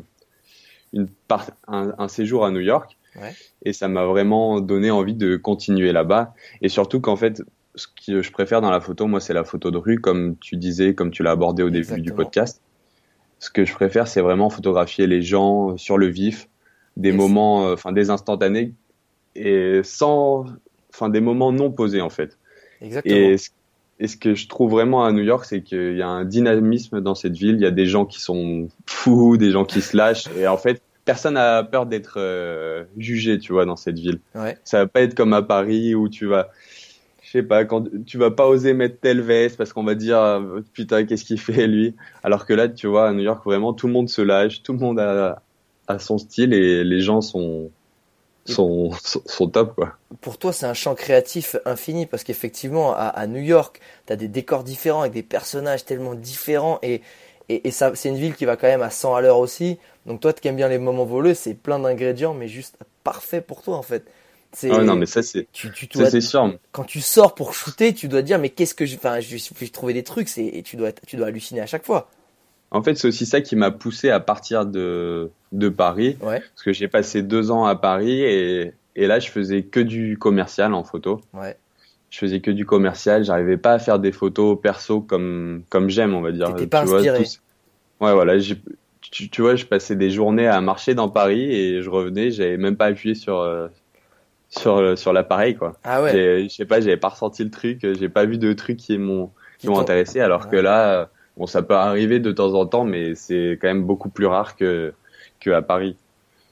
une 0.91 1.07
part, 1.27 1.49
un, 1.67 1.93
un, 1.97 2.07
séjour 2.07 2.45
à 2.45 2.51
New 2.51 2.59
York 2.59 2.97
ouais. 3.15 3.33
et 3.63 3.73
ça 3.73 3.87
m'a 3.87 4.05
vraiment 4.05 4.59
donné 4.59 4.91
envie 4.91 5.15
de 5.15 5.37
continuer 5.37 5.91
là-bas 5.91 6.33
et 6.61 6.69
surtout 6.69 6.99
qu'en 6.99 7.15
fait 7.15 7.41
ce 7.75 7.87
que 7.87 8.21
je 8.21 8.31
préfère 8.31 8.61
dans 8.61 8.69
la 8.69 8.81
photo 8.81 9.07
moi 9.07 9.19
c'est 9.19 9.33
la 9.33 9.43
photo 9.43 9.71
de 9.71 9.77
rue 9.77 9.99
comme 9.99 10.37
tu 10.39 10.57
disais 10.57 10.93
comme 10.93 11.11
tu 11.11 11.23
l'as 11.23 11.31
abordé 11.31 11.63
au 11.63 11.69
début 11.69 12.01
du 12.01 12.11
podcast. 12.13 12.61
Ce 13.39 13.49
que 13.49 13.65
je 13.65 13.73
préfère 13.73 14.07
c'est 14.07 14.21
vraiment 14.21 14.49
photographier 14.49 15.07
les 15.07 15.21
gens 15.21 15.77
sur 15.77 15.97
le 15.97 16.07
vif, 16.07 16.49
des 16.97 17.11
moments 17.11 17.67
euh, 17.67 17.73
enfin 17.73 17.91
des 17.91 18.09
instantanés 18.09 18.73
et 19.35 19.81
sans 19.83 20.45
enfin 20.93 21.09
des 21.09 21.21
moments 21.21 21.51
non 21.51 21.71
posés 21.71 22.01
en 22.01 22.09
fait. 22.09 22.37
Exactement. 22.83 23.15
Et, 23.15 23.35
et, 23.99 24.07
ce 24.07 24.17
que 24.17 24.35
je 24.35 24.47
trouve 24.47 24.71
vraiment 24.71 25.05
à 25.05 25.11
New 25.11 25.23
York, 25.23 25.45
c'est 25.45 25.61
qu'il 25.61 25.97
y 25.97 26.01
a 26.01 26.07
un 26.07 26.25
dynamisme 26.25 27.01
dans 27.01 27.15
cette 27.15 27.35
ville. 27.35 27.55
Il 27.55 27.61
y 27.61 27.65
a 27.65 27.71
des 27.71 27.85
gens 27.85 28.05
qui 28.05 28.21
sont 28.21 28.67
fous, 28.85 29.37
des 29.37 29.51
gens 29.51 29.65
qui 29.65 29.81
se 29.81 29.95
lâchent. 29.95 30.27
Et 30.37 30.47
en 30.47 30.57
fait, 30.57 30.81
personne 31.05 31.35
n'a 31.35 31.63
peur 31.63 31.85
d'être 31.85 32.15
euh, 32.17 32.83
jugé, 32.97 33.39
tu 33.39 33.53
vois, 33.53 33.65
dans 33.65 33.75
cette 33.75 33.99
ville. 33.99 34.19
Ouais. 34.35 34.57
Ça 34.63 34.79
va 34.79 34.87
pas 34.87 35.01
être 35.01 35.15
comme 35.15 35.33
à 35.33 35.41
Paris 35.41 35.95
où 35.95 36.09
tu 36.09 36.25
vas, 36.25 36.49
je 37.21 37.31
sais 37.31 37.43
pas, 37.43 37.65
quand 37.65 37.87
tu 38.05 38.17
vas 38.17 38.31
pas 38.31 38.47
oser 38.47 38.73
mettre 38.73 38.99
telle 38.99 39.21
veste 39.21 39.57
parce 39.57 39.73
qu'on 39.73 39.83
va 39.83 39.95
dire 39.95 40.41
putain 40.73 41.05
qu'est-ce 41.05 41.25
qu'il 41.25 41.39
fait 41.39 41.67
lui? 41.67 41.95
Alors 42.23 42.45
que 42.45 42.53
là, 42.53 42.67
tu 42.67 42.87
vois, 42.87 43.09
à 43.09 43.13
New 43.13 43.23
York, 43.23 43.43
vraiment 43.45 43.73
tout 43.73 43.87
le 43.87 43.93
monde 43.93 44.09
se 44.09 44.21
lâche, 44.21 44.63
tout 44.63 44.73
le 44.73 44.79
monde 44.79 44.99
a, 44.99 45.41
a 45.87 45.99
son 45.99 46.17
style 46.17 46.53
et 46.53 46.83
les 46.83 46.99
gens 46.99 47.21
sont 47.21 47.69
sont, 48.45 48.91
sont 49.03 49.47
top 49.47 49.75
quoi. 49.75 49.93
Pour 50.21 50.37
toi, 50.37 50.53
c'est 50.53 50.65
un 50.65 50.73
champ 50.73 50.95
créatif 50.95 51.55
infini 51.65 52.05
parce 52.05 52.23
qu'effectivement, 52.23 52.93
à, 52.93 53.07
à, 53.07 53.27
New 53.27 53.41
York, 53.41 53.79
tu 54.05 54.13
as 54.13 54.15
des 54.15 54.27
décors 54.27 54.63
différents 54.63 55.01
avec 55.01 55.13
des 55.13 55.23
personnages 55.23 55.85
tellement 55.85 56.15
différents 56.15 56.79
et, 56.81 57.01
et, 57.49 57.67
et 57.67 57.71
ça, 57.71 57.91
c'est 57.95 58.09
une 58.09 58.17
ville 58.17 58.35
qui 58.35 58.45
va 58.45 58.55
quand 58.55 58.67
même 58.67 58.81
à 58.81 58.89
100 58.89 59.15
à 59.15 59.21
l'heure 59.21 59.39
aussi. 59.39 59.77
Donc 60.05 60.19
toi, 60.19 60.33
qui 60.33 60.47
aimes 60.47 60.55
bien 60.55 60.69
les 60.69 60.77
moments 60.77 61.05
voleux, 61.05 61.33
c'est 61.33 61.53
plein 61.53 61.79
d'ingrédients, 61.79 62.33
mais 62.33 62.47
juste 62.47 62.77
parfait 63.03 63.41
pour 63.41 63.61
toi 63.61 63.77
en 63.77 63.81
fait. 63.81 64.05
C'est, 64.55 64.69
ah 64.69 64.83
non, 64.83 64.95
mais 64.95 65.07
ça 65.07 65.23
c'est, 65.23 65.47
tu, 65.51 65.71
tu 65.71 65.87
ça 65.97 66.11
c'est 66.11 66.21
sûr. 66.21 66.53
Quand 66.71 66.83
tu 66.83 67.01
sors 67.01 67.33
pour 67.33 67.55
shooter, 67.55 67.93
tu 67.95 68.07
dois 68.07 68.21
dire 68.21 68.37
mais 68.37 68.49
qu'est-ce 68.49 68.75
que 68.75 68.85
je, 68.85 68.95
enfin, 68.95 69.19
je 69.19 69.35
vais 69.35 69.67
trouver 69.69 69.93
des 69.93 70.03
trucs, 70.03 70.37
et 70.37 70.61
tu 70.61 70.75
dois, 70.75 70.91
tu 70.91 71.15
dois 71.15 71.27
halluciner 71.27 71.61
à 71.61 71.65
chaque 71.65 71.85
fois. 71.85 72.09
En 72.73 72.81
fait, 72.81 72.95
c'est 72.95 73.07
aussi 73.07 73.27
ça 73.27 73.41
qui 73.41 73.55
m'a 73.55 73.69
poussé 73.69 74.09
à 74.09 74.19
partir 74.19 74.65
de, 74.65 75.29
de 75.51 75.69
Paris. 75.69 76.17
Ouais. 76.21 76.39
Parce 76.39 76.63
que 76.65 76.73
j'ai 76.73 76.87
passé 76.87 77.21
deux 77.21 77.51
ans 77.51 77.65
à 77.65 77.75
Paris 77.75 78.21
et, 78.23 78.73
et 78.95 79.07
là, 79.07 79.19
je 79.19 79.29
faisais 79.29 79.61
que 79.61 79.79
du 79.79 80.17
commercial 80.17 80.73
en 80.73 80.83
photo. 80.83 81.21
Ouais. 81.33 81.55
Je 82.09 82.17
faisais 82.17 82.39
que 82.39 82.49
du 82.49 82.65
commercial. 82.65 83.23
J'arrivais 83.23 83.57
pas 83.57 83.73
à 83.73 83.79
faire 83.79 83.99
des 83.99 84.11
photos 84.11 84.59
perso 84.59 85.01
comme, 85.01 85.63
comme 85.69 85.89
j'aime, 85.89 86.15
on 86.15 86.21
va 86.21 86.31
dire. 86.31 86.53
T'étais 86.53 86.67
pas 86.67 86.83
tu 86.83 86.93
inspiré. 86.95 87.23
Vois, 87.99 88.09
Ouais, 88.09 88.13
voilà. 88.15 88.39
Tu, 89.01 89.29
tu, 89.29 89.41
vois, 89.41 89.55
je 89.55 89.65
passais 89.65 89.95
des 89.95 90.09
journées 90.09 90.47
à 90.47 90.59
marcher 90.59 90.95
dans 90.95 91.09
Paris 91.09 91.53
et 91.53 91.83
je 91.83 91.89
revenais, 91.91 92.31
j'avais 92.31 92.57
même 92.57 92.75
pas 92.75 92.87
appuyé 92.87 93.13
sur, 93.13 93.39
euh, 93.39 93.67
sur, 94.49 94.97
sur 94.97 95.13
l'appareil, 95.13 95.55
quoi. 95.55 95.77
Ah 95.83 96.01
ouais. 96.01 96.47
Je 96.49 96.53
sais 96.53 96.65
pas, 96.65 96.81
j'avais 96.81 96.97
pas 96.97 97.09
ressenti 97.09 97.43
le 97.43 97.51
truc, 97.51 97.79
j'ai 97.81 98.09
pas 98.09 98.25
vu 98.25 98.39
de 98.39 98.51
trucs 98.53 98.77
qui 98.77 98.97
m'ont, 98.97 99.29
qui 99.59 99.67
m'ont 99.67 99.79
intéressé, 99.79 100.19
alors 100.19 100.49
que 100.49 100.55
là, 100.55 101.11
Bon, 101.37 101.47
ça 101.47 101.63
peut 101.63 101.73
arriver 101.73 102.19
de 102.19 102.31
temps 102.31 102.53
en 102.53 102.65
temps, 102.65 102.83
mais 102.83 103.15
c'est 103.15 103.57
quand 103.59 103.67
même 103.67 103.83
beaucoup 103.83 104.09
plus 104.09 104.27
rare 104.27 104.55
que, 104.55 104.93
que 105.39 105.49
à 105.49 105.61
Paris. 105.61 105.97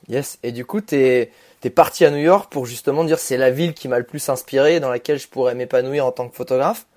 Yes. 0.09 0.39
Et 0.41 0.51
du 0.51 0.65
coup, 0.65 0.81
t'es 0.81 1.31
es 1.63 1.69
parti 1.69 2.03
à 2.05 2.09
New 2.09 2.17
York 2.17 2.51
pour 2.51 2.65
justement 2.65 3.03
dire 3.03 3.19
c'est 3.19 3.37
la 3.37 3.51
ville 3.51 3.75
qui 3.75 3.87
m'a 3.87 3.99
le 3.99 4.05
plus 4.05 4.27
inspiré, 4.29 4.79
dans 4.79 4.89
laquelle 4.89 5.19
je 5.19 5.27
pourrais 5.27 5.53
m'épanouir 5.53 6.07
en 6.07 6.11
tant 6.11 6.27
que 6.27 6.35
photographe? 6.35 6.87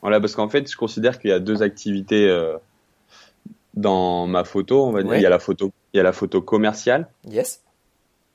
Voilà, 0.00 0.20
parce 0.20 0.34
qu'en 0.34 0.48
fait, 0.48 0.70
je 0.70 0.76
considère 0.76 1.18
qu'il 1.18 1.28
y 1.28 1.32
a 1.32 1.40
deux 1.40 1.62
activités 1.62 2.26
euh, 2.26 2.56
dans 3.74 4.26
ma 4.26 4.44
photo. 4.44 4.86
On 4.86 4.92
va 4.92 5.02
dire, 5.02 5.16
il 5.16 5.22
y 5.22 5.26
a 5.26 5.30
la 5.30 5.38
photo, 5.38 5.72
il 5.92 5.98
y 5.98 6.00
a 6.00 6.02
la 6.04 6.12
photo 6.12 6.40
commerciale. 6.40 7.08
Yes. 7.28 7.62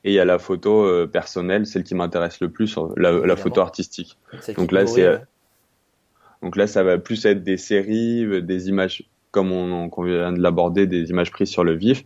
Et 0.04 0.12
il 0.12 0.14
y 0.14 0.20
a 0.20 0.26
la 0.26 0.38
photo 0.38 0.84
euh, 0.84 1.08
personnelle, 1.08 1.66
celle 1.66 1.84
qui 1.84 1.96
m'intéresse 1.96 2.40
le 2.42 2.50
plus, 2.50 2.78
la, 2.98 3.12
la 3.12 3.36
photo 3.36 3.62
artistique. 3.62 4.18
Donc 4.58 4.72
là, 4.72 4.86
c'est 4.86 5.22
donc 6.44 6.58
là, 6.58 6.68
ça 6.68 6.84
va 6.84 6.98
plus 6.98 7.26
être 7.26 7.42
des 7.42 7.58
séries, 7.58 8.26
euh, 8.26 8.42
des 8.42 8.68
images, 8.68 9.04
comme 9.32 9.52
on, 9.54 9.90
vient 10.04 10.34
de 10.34 10.42
l'aborder, 10.42 10.86
des 10.86 11.10
images 11.10 11.32
prises 11.32 11.50
sur 11.50 11.64
le 11.64 11.74
vif. 11.74 12.04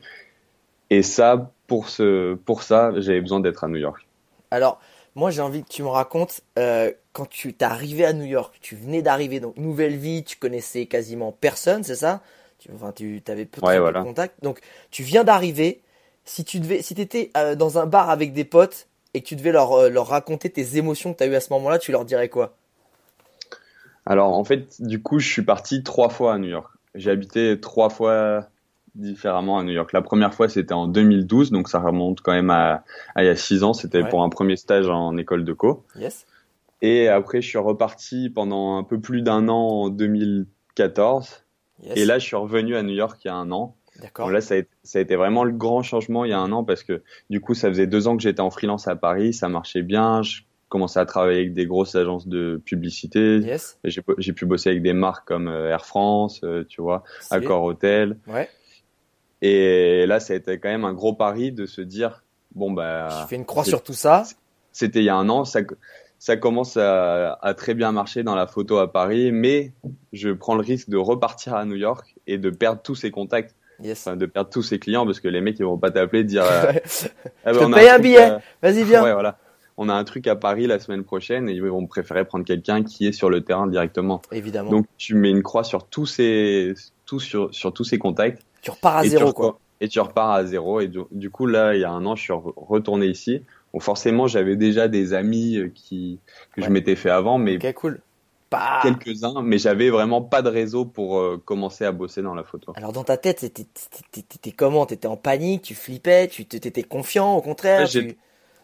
Et 0.91 1.01
ça, 1.01 1.51
pour, 1.65 1.89
ce, 1.89 2.36
pour 2.36 2.62
ça, 2.62 2.91
j'avais 2.98 3.20
besoin 3.20 3.39
d'être 3.39 3.63
à 3.63 3.67
New 3.67 3.77
York. 3.77 4.08
Alors, 4.51 4.79
moi, 5.15 5.32
j'ai 5.32 5.41
envie 5.41 5.63
que 5.63 5.70
tu 5.70 5.82
me 5.82 5.88
racontes, 5.88 6.41
euh, 6.60 6.91
quand 7.13 7.27
tu 7.27 7.53
t'es 7.53 7.65
arrivé 7.65 8.06
à 8.06 8.13
New 8.13 8.25
York, 8.25 8.56
tu 8.62 8.75
venais 8.75 9.01
d'arriver, 9.01 9.39
donc 9.39 9.58
nouvelle 9.58 9.96
vie, 9.96 10.24
tu 10.24 10.38
connaissais 10.38 10.86
quasiment 10.86 11.32
personne, 11.32 11.84
c'est 11.84 11.96
ça? 11.96 12.22
Tu, 12.60 12.70
Enfin, 12.74 12.91
tu 12.91 13.22
avais 13.27 13.46
peu 13.46 13.60
de 13.60 14.03
contact. 14.03 14.36
Donc, 14.44 14.60
tu 14.91 15.01
viens 15.01 15.24
d'arriver. 15.24 15.82
Si 16.25 16.46
tu 16.46 16.60
devais, 16.60 16.84
si 16.84 16.94
étais 16.94 17.32
euh, 17.38 17.56
dans 17.56 17.79
un 17.79 17.88
bar 17.88 18.10
avec 18.10 18.34
des 18.34 18.46
potes 18.46 18.88
et 19.13 19.22
que 19.22 19.27
tu 19.27 19.36
devais 19.36 19.51
leur, 19.51 19.89
leur 19.89 20.08
raconter 20.08 20.50
tes 20.50 20.77
émotions 20.77 21.13
que 21.13 21.17
tu 21.17 21.24
as 21.24 21.27
eues 21.27 21.36
à 21.36 21.39
ce 21.39 21.51
moment-là, 21.53 21.79
tu 21.79 21.91
leur 21.91 22.06
dirais 22.06 22.29
quoi? 22.29 22.56
Alors 24.07 24.37
en 24.37 24.43
fait, 24.45 24.81
du 24.81 25.01
coup, 25.01 25.19
je 25.19 25.27
suis 25.27 25.41
parti 25.41 25.83
trois 25.83 26.09
fois 26.09 26.33
à 26.33 26.37
New 26.37 26.47
York. 26.47 26.71
J'ai 26.95 27.11
habité 27.11 27.59
trois 27.59 27.89
fois 27.89 28.47
différemment 28.95 29.59
à 29.59 29.63
New 29.63 29.73
York. 29.73 29.91
La 29.91 30.01
première 30.01 30.33
fois, 30.33 30.47
c'était 30.47 30.73
en 30.73 30.87
2012, 30.87 31.51
donc 31.51 31.67
ça 31.67 31.79
remonte 31.79 32.21
quand 32.21 32.31
même 32.31 32.49
à, 32.49 32.83
il 33.17 33.25
y 33.25 33.27
a 33.27 33.35
six 33.35 33.63
ans. 33.63 33.73
C'était 33.73 34.07
pour 34.07 34.23
un 34.23 34.29
premier 34.29 34.55
stage 34.55 34.89
en 34.89 35.17
école 35.17 35.43
de 35.43 35.51
co. 35.51 35.83
Yes. 35.97 36.25
Et 36.81 37.09
après, 37.09 37.41
je 37.41 37.49
suis 37.49 37.57
reparti 37.57 38.29
pendant 38.29 38.77
un 38.77 38.83
peu 38.83 38.99
plus 38.99 39.21
d'un 39.21 39.49
an 39.49 39.67
en 39.67 39.89
2014. 39.89 41.43
Yes. 41.83 41.97
Et 41.97 42.05
là, 42.05 42.17
je 42.17 42.25
suis 42.25 42.35
revenu 42.37 42.77
à 42.77 42.83
New 42.83 42.95
York 42.95 43.19
il 43.25 43.27
y 43.27 43.31
a 43.31 43.35
un 43.35 43.51
an. 43.51 43.75
D'accord. 44.01 44.31
Là, 44.31 44.39
ça 44.39 44.53
a, 44.53 44.57
été, 44.57 44.69
ça 44.83 44.99
a, 44.99 45.01
été, 45.01 45.15
vraiment 45.15 45.43
le 45.43 45.51
grand 45.51 45.81
changement 45.83 46.23
il 46.23 46.29
y 46.29 46.33
a 46.33 46.39
un 46.39 46.51
an 46.51 46.63
parce 46.63 46.83
que 46.83 47.01
du 47.29 47.41
coup, 47.41 47.55
ça 47.55 47.67
faisait 47.67 47.87
deux 47.87 48.07
ans 48.07 48.15
que 48.15 48.23
j'étais 48.23 48.41
en 48.41 48.51
freelance 48.51 48.87
à 48.87 48.95
Paris, 48.95 49.33
ça 49.33 49.49
marchait 49.49 49.81
bien, 49.81 50.21
je 50.21 50.41
commençais 50.69 51.00
à 51.00 51.05
travailler 51.05 51.39
avec 51.39 51.53
des 51.53 51.65
grosses 51.65 51.95
agences 51.95 52.27
de 52.27 52.62
publicité. 52.65 53.39
Yes. 53.39 53.79
J'ai 53.83 54.33
pu 54.33 54.45
bosser 54.45 54.69
avec 54.69 54.81
des 54.81 54.93
marques 54.93 55.27
comme 55.27 55.47
euh, 55.47 55.69
Air 55.69 55.86
France, 55.86 56.41
euh, 56.43 56.63
tu 56.67 56.81
vois, 56.81 57.03
Accor 57.29 57.63
Hotel. 57.63 58.17
Ouais. 58.27 58.50
Et 59.41 60.05
là, 60.07 60.19
ça 60.19 60.33
a 60.33 60.36
été 60.36 60.59
quand 60.59 60.69
même 60.69 60.86
un 60.86 60.93
gros 60.93 61.13
pari 61.13 61.51
de 61.51 61.65
se 61.65 61.81
dire, 61.81 62.24
bon, 62.55 62.71
bah. 62.71 63.07
Je 63.24 63.27
fais 63.27 63.36
une 63.36 63.45
croix 63.45 63.63
sur 63.63 63.83
tout 63.83 63.93
ça. 63.93 64.24
C'était 64.71 65.00
il 65.00 65.05
y 65.05 65.09
a 65.09 65.15
un 65.15 65.29
an, 65.29 65.45
ça, 65.45 65.62
ça 66.19 66.38
commence 66.38 66.77
à, 66.77 67.33
à, 67.33 67.53
très 67.53 67.74
bien 67.74 67.91
marcher 67.91 68.24
dans 68.24 68.36
la 68.36 68.47
photo 68.47 68.77
à 68.77 68.91
Paris, 68.91 69.31
mais 69.31 69.71
je 70.13 70.29
prends 70.29 70.55
le 70.55 70.62
risque 70.62 70.89
de 70.89 70.97
repartir 70.97 71.55
à 71.55 71.65
New 71.65 71.75
York 71.75 72.15
et 72.27 72.38
de 72.38 72.50
perdre 72.50 72.81
tous 72.81 72.95
ces 72.95 73.12
contacts. 73.12 73.55
Yes. 73.79 74.07
Enfin, 74.07 74.17
de 74.17 74.25
perdre 74.25 74.50
tous 74.50 74.63
ces 74.63 74.79
clients 74.79 75.05
parce 75.05 75.19
que 75.19 75.27
les 75.27 75.39
mecs 75.39 75.59
ils 75.59 75.65
vont 75.65 75.77
pas 75.77 75.91
t'appeler 75.91 76.24
dire 76.24 76.43
euh, 76.43 76.71
ah 77.45 77.53
je 77.53 77.59
te 77.59 77.74
paye 77.75 77.89
un, 77.89 78.00
billet 78.00 78.38
vas-y 78.59 78.83
viens 78.83 79.03
ouais 79.03 79.13
voilà 79.13 79.38
on 79.77 79.89
a 79.89 79.93
un 79.93 80.03
truc 80.03 80.27
à 80.27 80.36
Paris 80.36 80.67
la 80.67 80.79
semaine 80.79 81.03
prochaine 81.03 81.48
et 81.50 81.53
ils 81.53 81.63
vont 81.63 81.86
préférer 81.86 82.25
prendre 82.25 82.43
quelqu'un 82.43 82.84
qui 82.84 83.07
est 83.07 83.12
sur 83.12 83.29
le 83.29 83.41
terrain 83.41 83.67
directement. 83.67 84.22
Évidemment. 84.31 84.72
Donc 84.72 84.88
tu 84.98 85.15
mets 85.15 85.29
une 85.29 85.43
croix 85.43 85.63
sur 85.63 85.88
tous 85.88 86.07
ces 86.07 86.74
tout 87.05 87.19
sur 87.19 87.53
sur 87.53 87.72
tous 87.72 87.84
ces 87.84 88.00
contacts. 88.00 88.41
Tu 88.62 88.72
repars 88.72 88.98
à 88.98 89.05
zéro 89.05 89.34
quoi. 89.34 89.60
et 89.79 89.88
tu 89.88 90.00
repars 90.00 90.31
à 90.31 90.46
zéro. 90.46 90.81
Et 90.81 90.88
du, 90.88 91.00
du, 91.12 91.29
coup 91.29 91.46
là 91.46 91.75
il 91.75 91.81
y 91.81 91.84
a 91.84 91.91
un 91.91 92.05
an 92.05 92.15
je 92.15 92.24
suis 92.24 92.34
retourné 92.34 93.05
ici. 93.05 93.43
Bon, 93.74 93.79
forcément, 93.79 94.27
j'avais 94.27 94.55
déjà 94.55 94.88
des 94.88 95.13
amis 95.13 95.57
euh, 95.57 95.72
qui 95.74 96.19
que 96.53 96.62
je 96.62 96.69
m'étais 96.69 96.96
fait 96.96 97.10
avant, 97.10 97.38
mais 97.38 97.60
cool. 97.74 98.01
quelques-uns, 98.81 99.41
mais 99.43 99.57
j'avais 99.57 99.89
vraiment 99.89 100.22
pas 100.22 100.41
de 100.41 100.50
réseau 100.50 100.86
pour 100.86 101.19
euh, 101.19 101.41
commencer 101.43 101.84
à 101.84 101.91
bosser 101.91 102.22
dans 102.22 102.34
la 102.34 102.43
photo. 102.43 102.72
Alors 102.75 102.93
dans 102.93 103.03
ta 103.03 103.17
tête, 103.17 103.46
t'étais 103.53 104.51
comment? 104.51 104.86
T'étais 104.86 105.07
en 105.07 105.17
panique, 105.17 105.63
tu 105.63 105.75
flippais, 105.75 106.29
tu 106.29 106.46
t'étais 106.46 106.84
confiant, 106.84 107.36
au 107.36 107.41
contraire 107.41 107.88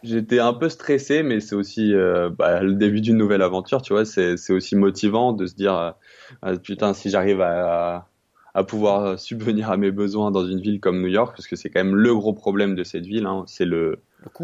J'étais 0.04 0.40
un 0.40 0.54
peu 0.54 0.70
stressé, 0.70 1.24
mais 1.24 1.40
c'est 1.40 1.56
aussi 1.56 1.94
euh, 1.94 2.30
bah, 2.30 2.62
le 2.62 2.74
début 2.74 3.02
d'une 3.02 3.18
nouvelle 3.18 3.42
aventure, 3.42 3.82
tu 3.82 3.94
vois. 3.94 4.06
C'est 4.06 4.52
aussi 4.52 4.76
motivant 4.76 5.34
de 5.34 5.46
se 5.46 5.56
dire, 5.56 5.96
ah, 6.42 6.54
putain, 6.62 6.94
si 6.94 7.10
j'arrive 7.10 7.42
à, 7.42 8.08
à 8.54 8.64
pouvoir 8.64 9.18
subvenir 9.18 9.72
à 9.72 9.78
mes 9.78 9.92
besoins 9.92 10.32
dans 10.32 10.46
une 10.46 10.60
ville 10.60 10.80
comme 10.80 11.02
New 11.02 11.08
York, 11.08 11.36
parce 11.36 11.48
que 11.48 11.56
c'est 11.56 11.70
quand 11.70 11.84
même 11.84 11.96
le 11.96 12.14
gros 12.14 12.34
problème 12.34 12.76
de 12.76 12.84
cette 12.84 13.06
ville, 13.06 13.26
hein, 13.26 13.44
c'est 13.48 13.66
le 13.66 14.00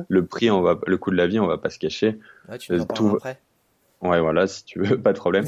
le, 0.08 0.26
prix, 0.26 0.52
on 0.52 0.62
va, 0.62 0.80
le 0.86 0.98
coût 0.98 1.12
de 1.12 1.16
la 1.16 1.28
vie, 1.28 1.40
on 1.40 1.48
va 1.48 1.58
pas 1.58 1.70
se 1.70 1.80
cacher. 1.80 2.20
Ouais, 2.50 2.58
tu 2.58 2.74
nous 2.74 2.82
en 2.82 2.86
Tout... 2.86 3.16
après. 3.16 3.40
Ouais, 4.02 4.20
voilà, 4.22 4.48
si 4.48 4.64
tu 4.64 4.80
veux, 4.80 4.98
pas 5.02 5.14
de 5.14 5.18
problème. 5.18 5.46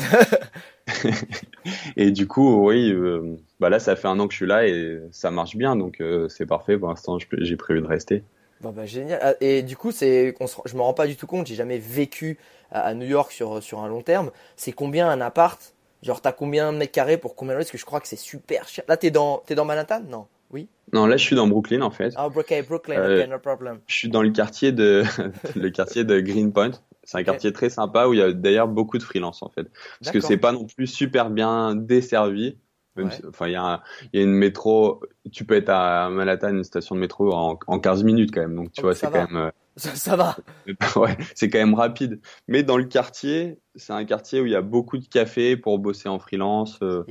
et 1.96 2.12
du 2.12 2.28
coup, 2.28 2.68
oui, 2.68 2.92
euh, 2.92 3.38
bah 3.60 3.70
là, 3.70 3.80
ça 3.80 3.96
fait 3.96 4.08
un 4.08 4.20
an 4.20 4.28
que 4.28 4.34
je 4.34 4.38
suis 4.38 4.46
là 4.46 4.68
et 4.68 5.02
ça 5.12 5.32
marche 5.32 5.56
bien, 5.56 5.76
donc 5.76 6.02
euh, 6.02 6.28
c'est 6.28 6.46
parfait. 6.46 6.78
Pour 6.78 6.90
l'instant, 6.90 7.18
j'ai 7.32 7.56
prévu 7.56 7.82
de 7.82 7.88
rester. 7.88 8.24
Bon, 8.62 8.72
bah, 8.72 8.86
génial. 8.86 9.20
Ah, 9.22 9.34
et 9.42 9.64
du 9.64 9.76
coup, 9.76 9.92
c'est, 9.92 10.36
je 10.66 10.76
me 10.76 10.82
rends 10.82 10.94
pas 10.94 11.08
du 11.08 11.16
tout 11.16 11.28
compte. 11.28 11.48
J'ai 11.48 11.56
jamais 11.56 11.80
vécu 11.80 12.38
à, 12.72 12.94
New 12.94 13.08
York 13.08 13.32
sur 13.32 13.62
sur 13.62 13.80
un 13.80 13.88
long 13.88 14.02
terme. 14.02 14.32
C'est 14.56 14.72
combien 14.72 15.10
un 15.10 15.20
appart? 15.22 15.74
Genre, 16.04 16.22
t'as 16.22 16.32
combien 16.32 16.72
de 16.72 16.78
mètres 16.78 16.92
carrés 16.92 17.18
pour 17.18 17.36
combien 17.36 17.54
de 17.54 17.60
Parce 17.60 17.72
que 17.72 17.78
je 17.78 17.86
crois 17.86 18.00
que 18.00 18.08
c'est 18.08 18.16
super 18.16 18.68
cher. 18.68 18.84
Là, 18.88 18.98
t'es 18.98 19.12
dans, 19.12 19.44
t'es 19.46 19.56
dans 19.56 19.66
Manhattan? 19.66 20.02
Non 20.08 20.28
Oui? 20.52 20.68
Non, 20.94 21.06
là, 21.06 21.18
je 21.18 21.24
suis 21.24 21.36
dans 21.36 21.48
Brooklyn, 21.48 21.82
en 21.82 21.92
fait. 21.92 22.14
Ah, 22.16 22.28
ok, 22.28 22.66
Brooklyn, 22.68 22.98
euh, 22.98 23.24
ok, 23.24 23.30
no 23.30 23.40
problem. 23.40 23.80
Je 23.88 23.96
suis 23.96 24.10
dans 24.10 24.22
le 24.22 24.32
quartier 24.32 24.72
de, 24.72 25.04
le 25.56 25.70
quartier 25.70 26.04
de 26.04 26.20
Greenpoint. 26.20 26.72
C'est 27.04 27.18
un 27.18 27.24
quartier 27.24 27.52
très 27.52 27.70
sympa 27.70 28.08
où 28.08 28.14
il 28.14 28.20
y 28.20 28.24
a 28.24 28.32
d'ailleurs 28.32 28.68
beaucoup 28.68 28.98
de 28.98 29.04
freelance, 29.04 29.42
en 29.42 29.50
fait. 29.50 29.68
Parce 30.00 30.12
que 30.12 30.20
c'est 30.20 30.38
pas 30.38 30.52
non 30.52 30.66
plus 30.66 30.88
super 30.88 31.30
bien 31.30 31.76
desservi. 31.76 32.58
Enfin, 32.98 33.48
il 33.48 33.54
y, 33.54 33.56
a 33.56 33.82
y 34.14 34.20
a 34.20 34.22
une 34.22 34.34
métro, 34.34 35.02
tu 35.32 35.46
peux 35.46 35.56
être 35.56 35.70
à 35.70 36.10
Manhattan, 36.10 36.50
une 36.50 36.64
station 36.64 36.96
de 36.96 37.00
métro 37.00 37.34
en, 37.34 37.58
en 37.68 37.80
15 37.80 38.04
minutes 38.04 38.32
quand 38.34 38.42
même. 38.42 38.56
Donc, 38.56 38.72
tu 38.72 38.82
vois, 38.82 38.96
c'est 38.96 39.08
quand 39.08 39.28
même, 39.28 39.36
euh, 39.36 39.52
ça, 39.78 40.16
va. 40.16 40.36
ouais, 40.96 41.18
c'est 41.36 41.50
quand 41.50 41.60
même 41.60 41.74
rapide. 41.74 42.20
Mais 42.48 42.64
dans 42.64 42.78
le 42.78 42.84
quartier, 42.84 43.60
c'est 43.76 43.94
un 43.94 44.04
quartier 44.06 44.42
où 44.42 44.46
il 44.46 44.52
y 44.52 44.56
a 44.56 44.62
beaucoup 44.62 44.98
de 44.98 45.08
cafés 45.08 45.56
pour 45.56 45.80
bosser 45.80 46.10
en 46.10 46.20
freelance, 46.20 46.80
euh, 46.82 47.04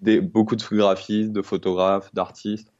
des, 0.00 0.20
beaucoup 0.20 0.56
de 0.56 0.62
photographistes, 0.62 1.32
de 1.32 1.42
photographes, 1.42 2.14
d'artistes. 2.14 2.72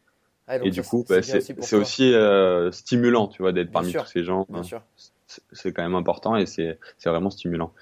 et 0.49 0.71
du 0.71 0.83
coup, 0.83 1.05
bah, 1.09 1.23
c'est 1.23 1.77
aussi 1.77 2.15
euh, 2.15 2.71
stimulant, 2.71 3.27
tu 3.29 3.43
vois, 3.43 3.53
d'être 3.53 3.73
parmi 3.73 3.93
tous 3.93 4.07
ces 4.07 4.25
gens. 4.25 4.47
Hein. 4.55 4.63
C'est 5.53 5.73
quand 5.73 5.83
même 5.83 5.97
important 5.97 6.37
et 6.37 6.47
c'est 6.47 6.79
vraiment 7.05 7.31
stimulant. 7.31 7.73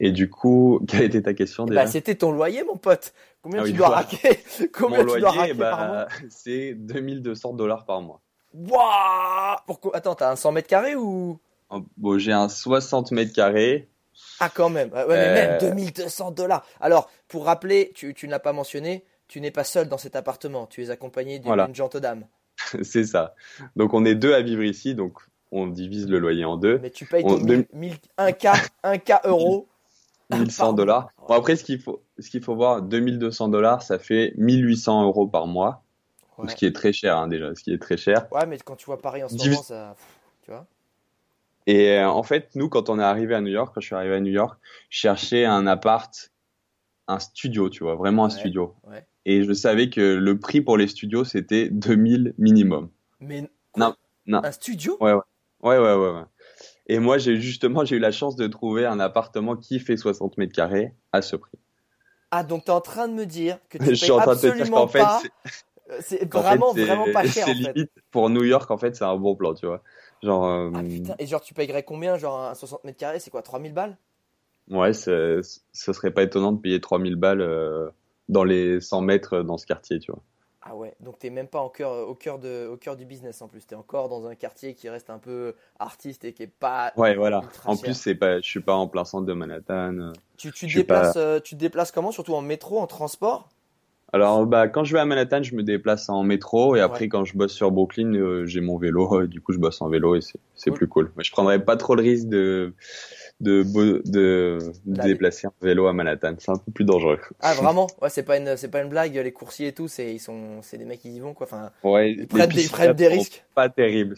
Et 0.00 0.12
du 0.12 0.28
coup, 0.30 0.80
quelle 0.88 1.02
était 1.02 1.22
ta 1.22 1.34
question 1.34 1.66
eh 1.66 1.74
bah, 1.74 1.86
C'était 1.86 2.14
ton 2.16 2.32
loyer, 2.32 2.64
mon 2.64 2.76
pote. 2.76 3.12
Combien 3.42 3.62
ah 3.62 3.66
tu 3.66 3.72
dois 3.74 3.88
raquer 3.90 4.40
Combien 4.72 5.04
Mon 5.04 5.14
tu 5.14 5.20
dois 5.20 5.30
raquer 5.30 5.54
par 5.54 5.86
mois 5.86 6.08
C'est 6.28 6.74
2200 6.74 7.52
dollars 7.52 7.84
par 7.84 8.00
mois. 8.00 8.20
Waouh 8.52 9.58
Pourquoi 9.66 9.94
Attends, 9.94 10.16
t'as 10.16 10.32
un 10.32 10.36
100 10.36 10.52
mètres 10.52 10.68
carrés 10.68 10.96
ou? 10.96 11.38
Oh, 11.68 11.82
Bon, 11.96 12.18
j'ai 12.18 12.32
un 12.32 12.48
60 12.48 13.12
mètres 13.12 13.32
carrés. 13.32 13.88
Ah, 14.40 14.48
quand 14.52 14.70
même. 14.70 14.90
Ouais, 14.92 15.06
mais 15.08 15.34
même 15.34 15.60
2200 15.60 16.28
euh. 16.28 16.34
dollars. 16.34 16.66
Alors, 16.80 17.10
pour 17.28 17.44
rappeler, 17.44 17.92
tu, 17.94 18.12
tu 18.12 18.26
n'as 18.26 18.38
pas 18.38 18.52
mentionné, 18.52 19.04
tu 19.28 19.40
n'es 19.40 19.50
pas 19.50 19.64
seul 19.64 19.88
dans 19.88 19.98
cet 19.98 20.16
appartement. 20.16 20.66
Tu 20.66 20.82
es 20.82 20.90
accompagné 20.90 21.38
d'une 21.38 21.46
voilà. 21.46 21.68
dame. 22.00 22.26
C'est 22.82 23.04
ça. 23.04 23.34
Donc, 23.76 23.94
on 23.94 24.04
est 24.04 24.14
deux 24.14 24.34
à 24.34 24.42
vivre 24.42 24.62
ici. 24.62 24.94
Donc, 24.94 25.20
on 25.52 25.66
divise 25.66 26.08
le 26.08 26.18
loyer 26.18 26.44
en 26.44 26.56
deux. 26.56 26.78
Mais 26.78 26.90
tu 26.90 27.06
payes 27.06 27.22
ton 27.22 27.38
1K, 27.38 28.68
1K 28.84 29.20
euros. 29.28 29.68
1100 30.30 30.72
dollars. 30.74 31.08
Bon, 31.28 31.34
après, 31.34 31.56
ce 31.56 31.64
qu'il 31.64 31.80
faut, 31.80 32.02
ce 32.18 32.30
qu'il 32.30 32.42
faut 32.42 32.54
voir, 32.54 32.82
2200 32.82 33.48
dollars, 33.48 33.82
ça 33.82 33.98
fait 33.98 34.32
1800 34.36 35.04
euros 35.04 35.26
par 35.26 35.46
mois. 35.46 35.82
Ce 36.48 36.54
qui 36.54 36.64
est 36.64 36.74
très 36.74 36.92
cher 36.92 37.18
hein, 37.18 37.28
déjà, 37.28 37.54
ce 37.54 37.62
qui 37.62 37.70
est 37.70 37.78
très 37.78 37.98
cher. 37.98 38.26
Ouais, 38.32 38.46
mais 38.46 38.56
quand 38.58 38.76
tu 38.76 38.86
vois 38.86 38.98
Paris 38.98 39.22
en 39.22 39.28
ce 39.28 39.36
moment, 39.36 39.62
ça, 39.62 39.94
tu 40.42 40.50
vois. 40.50 40.66
Et 41.66 41.98
euh, 41.98 42.08
en 42.08 42.22
fait, 42.22 42.50
nous, 42.54 42.68
quand 42.68 42.88
on 42.88 42.98
est 42.98 43.04
arrivé 43.04 43.34
à 43.34 43.40
New 43.40 43.50
York, 43.50 43.72
quand 43.74 43.80
je 43.80 43.86
suis 43.86 43.94
arrivé 43.94 44.14
à 44.14 44.20
New 44.20 44.32
York, 44.32 44.58
je 44.88 44.98
cherchais 44.98 45.44
un 45.44 45.66
appart, 45.66 46.32
un 47.08 47.18
studio, 47.18 47.68
tu 47.68 47.84
vois, 47.84 47.94
vraiment 47.94 48.24
un 48.24 48.30
studio. 48.30 48.74
Et 49.26 49.44
je 49.44 49.52
savais 49.52 49.90
que 49.90 50.00
le 50.00 50.38
prix 50.38 50.62
pour 50.62 50.78
les 50.78 50.86
studios, 50.86 51.24
c'était 51.24 51.68
2000 51.68 52.34
minimum. 52.38 52.88
Mais 53.20 53.42
non, 53.76 53.94
non. 54.26 54.42
Un 54.42 54.52
studio? 54.52 54.96
Ouais, 55.00 55.12
ouais, 55.12 55.22
ouais, 55.62 55.78
ouais, 55.78 56.10
ouais. 56.10 56.24
Et 56.90 56.98
moi, 56.98 57.18
j'ai 57.18 57.40
justement, 57.40 57.84
j'ai 57.84 57.96
eu 57.96 58.00
la 58.00 58.10
chance 58.10 58.34
de 58.34 58.48
trouver 58.48 58.84
un 58.84 58.98
appartement 58.98 59.54
qui 59.54 59.78
fait 59.78 59.96
60 59.96 60.38
mètres 60.38 60.52
carrés 60.52 60.92
à 61.12 61.22
ce 61.22 61.36
prix. 61.36 61.56
Ah, 62.32 62.42
donc 62.42 62.64
tu 62.64 62.72
es 62.72 62.74
en 62.74 62.80
train 62.80 63.06
de 63.06 63.14
me 63.14 63.26
dire 63.26 63.60
que 63.68 63.78
tu 63.78 63.84
payes 63.84 64.10
absolument 64.18 64.88
pas 64.88 65.22
euh, 65.90 65.98
c'est 66.00 66.28
vraiment, 66.32 66.72
vraiment 66.72 67.06
pas 67.12 67.24
cher. 67.24 67.46
C'est 67.46 67.54
limite 67.54 67.92
pour 68.10 68.28
New 68.28 68.42
York, 68.42 68.68
en 68.72 68.76
fait, 68.76 68.96
c'est 68.96 69.04
un 69.04 69.16
bon 69.16 69.36
plan, 69.36 69.54
tu 69.54 69.66
vois. 69.66 69.84
Genre, 70.20 70.44
euh, 70.44 70.70
ah, 70.74 70.82
putain. 70.82 71.14
Et 71.20 71.28
genre, 71.28 71.40
tu 71.40 71.54
payerais 71.54 71.84
combien 71.84 72.18
Genre, 72.18 72.40
un 72.40 72.54
60 72.54 72.82
mètres 72.82 72.98
carrés, 72.98 73.20
c'est 73.20 73.30
quoi 73.30 73.42
3000 73.42 73.72
balles? 73.72 73.96
Ouais, 74.68 74.92
ce 74.92 75.42
serait 75.72 76.10
pas 76.10 76.24
étonnant 76.24 76.50
de 76.50 76.60
payer 76.60 76.80
3000 76.80 77.14
balles 77.14 77.40
euh, 77.40 77.88
dans 78.28 78.42
les 78.42 78.80
100 78.80 79.02
mètres 79.02 79.42
dans 79.42 79.58
ce 79.58 79.66
quartier, 79.66 80.00
tu 80.00 80.10
vois. 80.10 80.22
Ah 80.62 80.76
ouais, 80.76 80.94
donc 81.00 81.18
t'es 81.18 81.30
même 81.30 81.48
pas 81.48 81.62
au 81.62 81.70
cœur, 81.70 82.06
au, 82.06 82.14
cœur 82.14 82.38
de, 82.38 82.66
au 82.66 82.76
cœur 82.76 82.94
du 82.94 83.06
business 83.06 83.40
en 83.40 83.48
plus. 83.48 83.66
T'es 83.66 83.74
encore 83.74 84.10
dans 84.10 84.26
un 84.26 84.34
quartier 84.34 84.74
qui 84.74 84.90
reste 84.90 85.08
un 85.08 85.18
peu 85.18 85.54
artiste 85.78 86.24
et 86.24 86.34
qui 86.34 86.42
est 86.42 86.52
pas. 86.52 86.92
Ouais, 86.96 87.14
voilà. 87.14 87.42
En 87.64 87.76
plus, 87.76 87.94
c'est 87.94 88.14
pas, 88.14 88.40
je 88.40 88.48
suis 88.48 88.60
pas 88.60 88.74
en 88.74 88.86
plein 88.86 89.04
centre 89.04 89.26
de 89.26 89.32
Manhattan. 89.32 90.12
Tu, 90.36 90.52
tu, 90.52 90.66
déplaces, 90.66 91.18
tu 91.44 91.54
te 91.54 91.60
déplaces 91.60 91.92
comment? 91.92 92.12
Surtout 92.12 92.34
en 92.34 92.42
métro, 92.42 92.78
en 92.78 92.86
transport? 92.86 93.48
Alors, 94.12 94.44
bah, 94.44 94.66
quand 94.68 94.84
je 94.84 94.92
vais 94.92 95.00
à 95.00 95.04
Manhattan, 95.04 95.42
je 95.42 95.54
me 95.54 95.62
déplace 95.62 96.08
en 96.08 96.24
métro 96.24 96.74
et 96.74 96.80
après, 96.80 97.08
quand 97.08 97.24
je 97.24 97.36
bosse 97.36 97.52
sur 97.52 97.70
Brooklyn, 97.70 98.14
euh, 98.14 98.44
j'ai 98.44 98.60
mon 98.60 98.76
vélo. 98.76 99.26
du 99.26 99.40
coup, 99.40 99.52
je 99.52 99.58
bosse 99.58 99.80
en 99.80 99.88
vélo 99.88 100.16
et 100.16 100.20
c'est 100.54 100.70
plus 100.72 100.88
cool. 100.88 101.12
Mais 101.16 101.24
je 101.24 101.30
prendrais 101.30 101.64
pas 101.64 101.76
trop 101.76 101.94
le 101.94 102.02
risque 102.02 102.26
de 102.26 102.74
de 103.40 103.62
de, 104.04 104.58
de 104.84 105.02
déplacer 105.02 105.46
en 105.46 105.52
vélo 105.62 105.86
à 105.86 105.92
Manhattan. 105.92 106.34
C'est 106.38 106.50
un 106.50 106.56
peu 106.56 106.72
plus 106.72 106.84
dangereux. 106.84 107.18
Ah 107.40 107.54
vraiment? 107.60 107.86
Ouais, 108.00 108.10
c'est 108.10 108.22
pas 108.22 108.36
une 108.36 108.56
c'est 108.56 108.70
pas 108.70 108.82
une 108.82 108.88
blague. 108.88 109.14
Les 109.14 109.32
coursiers 109.32 109.68
et 109.68 109.72
tout, 109.72 109.88
c'est 109.88 110.14
ils 110.14 110.20
sont 110.20 110.62
c'est 110.62 110.78
des 110.78 110.84
mecs 110.84 111.00
qui 111.00 111.10
y 111.10 111.20
vont 111.20 111.34
quoi. 111.34 111.46
Enfin, 111.46 111.70
ouais, 111.84 112.12
ils 112.12 112.26
prennent, 112.26 112.48
des, 112.50 112.64
ils 112.64 112.70
prennent 112.70 112.92
des 112.92 113.08
risques. 113.08 113.44
Pas 113.54 113.68
terrible. 113.68 114.16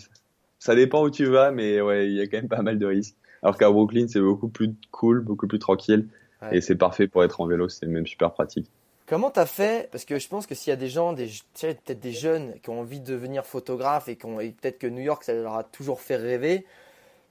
Ça 0.59 0.75
dépend 0.75 1.03
où 1.03 1.11
tu 1.11 1.27
vas, 1.27 1.51
mais 1.51 1.81
ouais, 1.81 2.07
il 2.07 2.15
y 2.15 2.21
a 2.21 2.27
quand 2.27 2.37
même 2.37 2.49
pas 2.49 2.63
mal 2.63 2.79
de 2.79 2.87
risques. 2.87 3.17
Alors 3.43 3.59
qu'à 3.59 3.69
Brooklyn, 3.69 4.07
c'est 4.09 4.21
beaucoup 4.21 4.49
plus 4.49 4.75
cool, 4.91 5.21
beaucoup 5.21 5.49
plus 5.49 5.59
tranquille. 5.59 6.07
Et 6.51 6.61
c'est 6.61 6.75
parfait 6.75 7.07
pour 7.07 7.23
être 7.23 7.41
en 7.41 7.47
vélo, 7.47 7.69
c'est 7.69 7.87
même 7.87 8.07
super 8.07 8.33
pratique. 8.33 8.69
Comment 9.07 9.31
t'as 9.31 9.47
fait? 9.47 9.91
Parce 9.93 10.05
que 10.05 10.19
je 10.19 10.27
pense 10.29 10.47
que 10.47 10.55
s'il 10.55 10.71
y 10.71 10.73
a 10.73 10.77
des 10.77 10.89
gens, 10.89 11.13
des, 11.13 11.29
peut-être 11.61 12.01
des 12.01 12.13
jeunes 12.13 12.55
qui 12.63 12.71
ont 12.71 12.81
envie 12.81 12.99
de 12.99 13.07
devenir 13.07 13.45
photographe 13.45 14.09
et, 14.09 14.13
et 14.13 14.51
peut-être 14.53 14.79
que 14.79 14.87
New 14.87 15.03
York, 15.03 15.23
ça 15.25 15.35
leur 15.35 15.55
a 15.55 15.65
toujours 15.65 16.01
fait 16.01 16.17
rêver. 16.17 16.65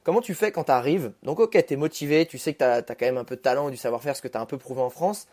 Comment 0.03 0.21
tu 0.21 0.33
fais 0.33 0.51
quand 0.51 0.65
tu 0.65 0.71
arrives 0.71 1.13
Donc 1.23 1.39
ok, 1.39 1.63
tu 1.65 1.73
es 1.73 1.77
motivé, 1.77 2.25
tu 2.25 2.37
sais 2.37 2.53
que 2.53 2.57
tu 2.57 2.63
as, 2.63 2.81
quand 2.81 3.05
même 3.05 3.17
un 3.17 3.23
peu 3.23 3.35
de 3.35 3.41
talent 3.41 3.67
et 3.67 3.71
du 3.71 3.77
savoir-faire, 3.77 4.15
ce 4.15 4.21
que 4.21 4.27
tu 4.27 4.37
as 4.37 4.41
un 4.41 4.45
peu 4.45 4.57
prouvé 4.57 4.81
en 4.81 4.89
France. 4.89 5.27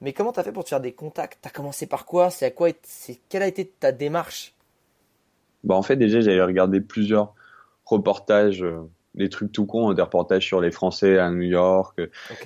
Mais 0.00 0.12
comment 0.12 0.32
tu 0.32 0.40
as 0.40 0.42
fait 0.42 0.52
pour 0.52 0.64
te 0.64 0.68
faire 0.70 0.80
des 0.80 0.92
contacts? 0.92 1.38
Tu 1.42 1.48
as 1.48 1.50
commencé 1.50 1.86
par 1.86 2.06
quoi? 2.06 2.30
C'est 2.30 2.46
à 2.46 2.50
quoi 2.50 2.68
Quelle 3.28 3.42
a 3.42 3.46
été 3.46 3.66
ta 3.66 3.92
démarche? 3.92 4.54
Bah 5.64 5.74
En 5.74 5.82
fait, 5.82 5.96
déjà, 5.96 6.20
j'avais 6.20 6.42
regardé 6.42 6.80
plusieurs 6.80 7.34
reportages 7.84 8.62
euh, 8.62 8.88
des 9.14 9.28
trucs 9.28 9.52
tout 9.52 9.66
cons, 9.66 9.92
des 9.92 10.02
reportages 10.02 10.46
sur 10.46 10.60
les 10.60 10.70
Français 10.70 11.18
à 11.18 11.30
New 11.30 11.42
York, 11.42 12.00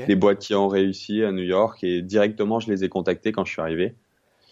des 0.06 0.16
boîtes 0.16 0.38
qui 0.38 0.54
ont 0.54 0.68
réussi 0.68 1.22
à 1.22 1.32
New 1.32 1.42
York, 1.42 1.84
et 1.84 2.02
directement 2.02 2.60
je 2.60 2.70
les 2.70 2.84
ai 2.84 2.88
contactés 2.88 3.32
quand 3.32 3.44
je 3.44 3.52
suis 3.52 3.60
arrivé. 3.60 3.94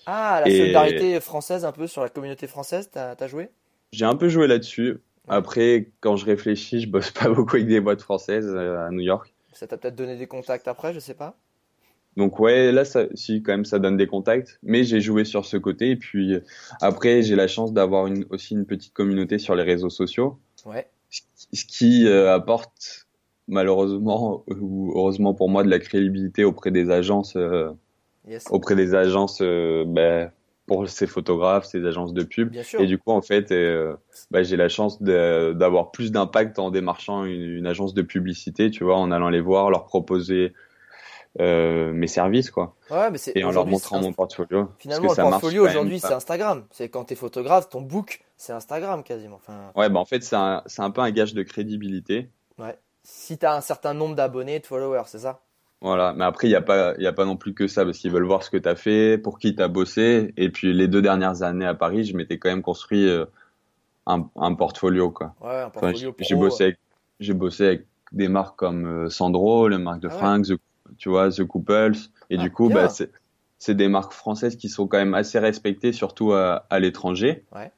Ah, 0.06 0.40
la 0.44 0.50
solidarité 0.50 1.20
française, 1.20 1.64
un 1.64 1.72
peu 1.72 1.86
sur 1.86 2.02
la 2.02 2.08
communauté 2.08 2.46
française, 2.46 2.90
t'as 2.92 3.14
as 3.18 3.26
joué? 3.26 3.50
J'ai 3.92 4.04
un 4.04 4.16
peu 4.16 4.28
joué 4.28 4.46
là-dessus. 4.46 4.98
Après, 5.28 5.90
quand 6.00 6.16
je 6.16 6.24
réfléchis, 6.24 6.80
je 6.80 6.88
bosse 6.88 7.10
pas 7.12 7.28
beaucoup 7.28 7.56
avec 7.56 7.68
des 7.68 7.80
boîtes 7.80 8.02
françaises 8.02 8.48
euh, 8.48 8.86
à 8.86 8.90
New 8.90 9.00
York. 9.00 9.34
Ça 9.52 9.66
t'a 9.66 9.76
peut-être 9.76 9.94
donné 9.94 10.16
des 10.16 10.26
contacts 10.26 10.68
après, 10.68 10.92
je 10.92 11.00
sais 11.00 11.14
pas. 11.14 11.36
Donc 12.16 12.38
ouais, 12.40 12.72
là, 12.72 12.84
ça, 12.84 13.04
si 13.14 13.42
quand 13.42 13.52
même, 13.52 13.64
ça 13.64 13.78
donne 13.78 13.96
des 13.96 14.06
contacts. 14.06 14.58
Mais 14.62 14.84
j'ai 14.84 15.00
joué 15.00 15.24
sur 15.24 15.46
ce 15.46 15.56
côté. 15.56 15.90
Et 15.90 15.96
puis 15.96 16.36
après, 16.80 17.22
j'ai 17.22 17.36
la 17.36 17.48
chance 17.48 17.72
d'avoir 17.72 18.06
une, 18.06 18.26
aussi 18.30 18.54
une 18.54 18.66
petite 18.66 18.92
communauté 18.92 19.38
sur 19.38 19.54
les 19.54 19.62
réseaux 19.62 19.90
sociaux. 19.90 20.38
Ouais. 20.66 20.88
Ce 21.08 21.64
qui 21.64 22.06
euh, 22.06 22.34
apporte 22.34 23.06
malheureusement 23.48 24.44
ou 24.48 24.92
heureusement 24.96 25.34
pour 25.34 25.48
moi 25.48 25.62
de 25.62 25.70
la 25.70 25.78
crédibilité 25.78 26.44
auprès 26.44 26.70
des 26.70 26.90
agences, 26.90 27.36
euh, 27.36 27.70
auprès 28.50 28.76
des 28.76 28.94
agences 28.94 29.40
euh, 29.42 29.84
ben, 29.86 30.30
pour 30.72 30.88
ces 30.88 31.06
photographes, 31.06 31.66
ces 31.66 31.84
agences 31.84 32.12
de 32.12 32.22
pub. 32.22 32.54
Et 32.78 32.86
du 32.86 32.98
coup, 32.98 33.10
en 33.12 33.22
fait, 33.22 33.50
ben, 34.30 34.42
j'ai 34.42 34.56
la 34.56 34.68
chance 34.68 35.02
d'avoir 35.02 35.90
plus 35.90 36.12
d'impact 36.12 36.58
en 36.58 36.70
démarchant 36.70 37.24
une, 37.24 37.42
une, 37.42 37.66
agence 37.66 37.94
de 37.94 38.02
publicité, 38.02 38.70
tu 38.70 38.84
vois, 38.84 38.96
en 38.96 39.10
allant 39.10 39.28
les 39.28 39.40
voir, 39.40 39.70
leur 39.70 39.84
proposer 39.84 40.52
euh, 41.40 41.92
mes 41.94 42.08
services 42.08 42.50
quoi. 42.50 42.76
Ouais, 42.90 43.10
mais 43.10 43.18
et 43.34 43.42
en 43.42 43.52
leur 43.52 43.66
montrant 43.66 44.00
mon 44.00 44.12
portfolio. 44.12 44.68
Finalement, 44.78 45.08
le 45.08 45.16
portfolio 45.16 45.66
aujourd'hui 45.66 45.98
c'est 45.98 46.12
Instagram. 46.12 46.66
C'est 46.70 46.90
quand 46.90 47.06
tu 47.06 47.14
es 47.14 47.16
photographe, 47.16 47.70
ton 47.70 47.80
book 47.80 48.20
c'est 48.36 48.52
Instagram 48.52 49.02
quasiment. 49.02 49.36
Enfin... 49.36 49.72
Ouais, 49.74 49.88
bah 49.88 49.98
en 49.98 50.04
fait 50.04 50.22
c'est 50.22 50.36
un, 50.36 50.62
un, 50.76 50.90
peu 50.90 51.00
un 51.00 51.10
gage 51.10 51.32
de 51.32 51.42
crédibilité. 51.42 52.28
Ouais. 52.58 52.76
Si 53.02 53.38
tu 53.38 53.46
as 53.46 53.54
un 53.54 53.62
certain 53.62 53.94
nombre 53.94 54.14
d'abonnés, 54.14 54.60
de 54.60 54.66
followers, 54.66 55.04
c'est 55.06 55.20
ça? 55.20 55.40
Voilà, 55.82 56.14
mais 56.16 56.24
après 56.24 56.46
il 56.46 56.50
n'y 56.50 56.56
a, 56.56 56.62
pas, 56.62 56.94
y 56.98 57.08
a 57.08 57.12
pas 57.12 57.24
non 57.24 57.36
plus 57.36 57.54
que 57.54 57.66
ça 57.66 57.84
parce 57.84 57.98
qu'ils 57.98 58.12
veulent 58.12 58.24
voir 58.24 58.44
ce 58.44 58.50
que 58.50 58.56
tu 58.56 58.68
as 58.68 58.76
fait, 58.76 59.18
pour 59.18 59.40
qui 59.40 59.56
tu 59.56 59.62
as 59.62 59.66
bossé. 59.66 60.32
Et 60.36 60.48
puis 60.48 60.72
les 60.72 60.86
deux 60.86 61.02
dernières 61.02 61.42
années 61.42 61.66
à 61.66 61.74
Paris, 61.74 62.04
je 62.04 62.16
m'étais 62.16 62.38
quand 62.38 62.50
même 62.50 62.62
construit 62.62 63.08
euh, 63.08 63.24
un, 64.06 64.28
un, 64.36 64.54
portfolio 64.54 65.10
quoi. 65.10 65.34
Ouais, 65.40 65.60
un 65.60 65.70
portfolio 65.70 66.14
J'ai 66.20 66.36
bossé, 66.36 66.64
avec, 66.64 67.36
bossé 67.36 67.66
avec 67.66 67.86
des 68.12 68.28
marques 68.28 68.56
comme 68.56 68.86
euh, 68.86 69.10
Sandro, 69.10 69.66
les 69.66 69.78
marques 69.78 70.00
de 70.00 70.08
ah 70.08 70.16
Frank, 70.16 70.46
The 70.46 70.54
tu 70.98 71.08
vois, 71.08 71.30
The 71.30 71.42
Couples. 71.44 71.96
Et 72.30 72.36
du 72.36 72.46
ah, 72.46 72.50
coup, 72.50 72.68
bah, 72.68 72.88
c'est 73.58 73.74
des 73.74 73.88
marques 73.88 74.12
françaises 74.12 74.54
qui 74.54 74.68
sont 74.68 74.86
quand 74.86 74.98
même 74.98 75.14
assez 75.14 75.40
respectées, 75.40 75.92
surtout 75.92 76.32
à, 76.32 76.66
à 76.70 76.78
l'étranger. 76.78 77.44
Ouais. 77.52 77.72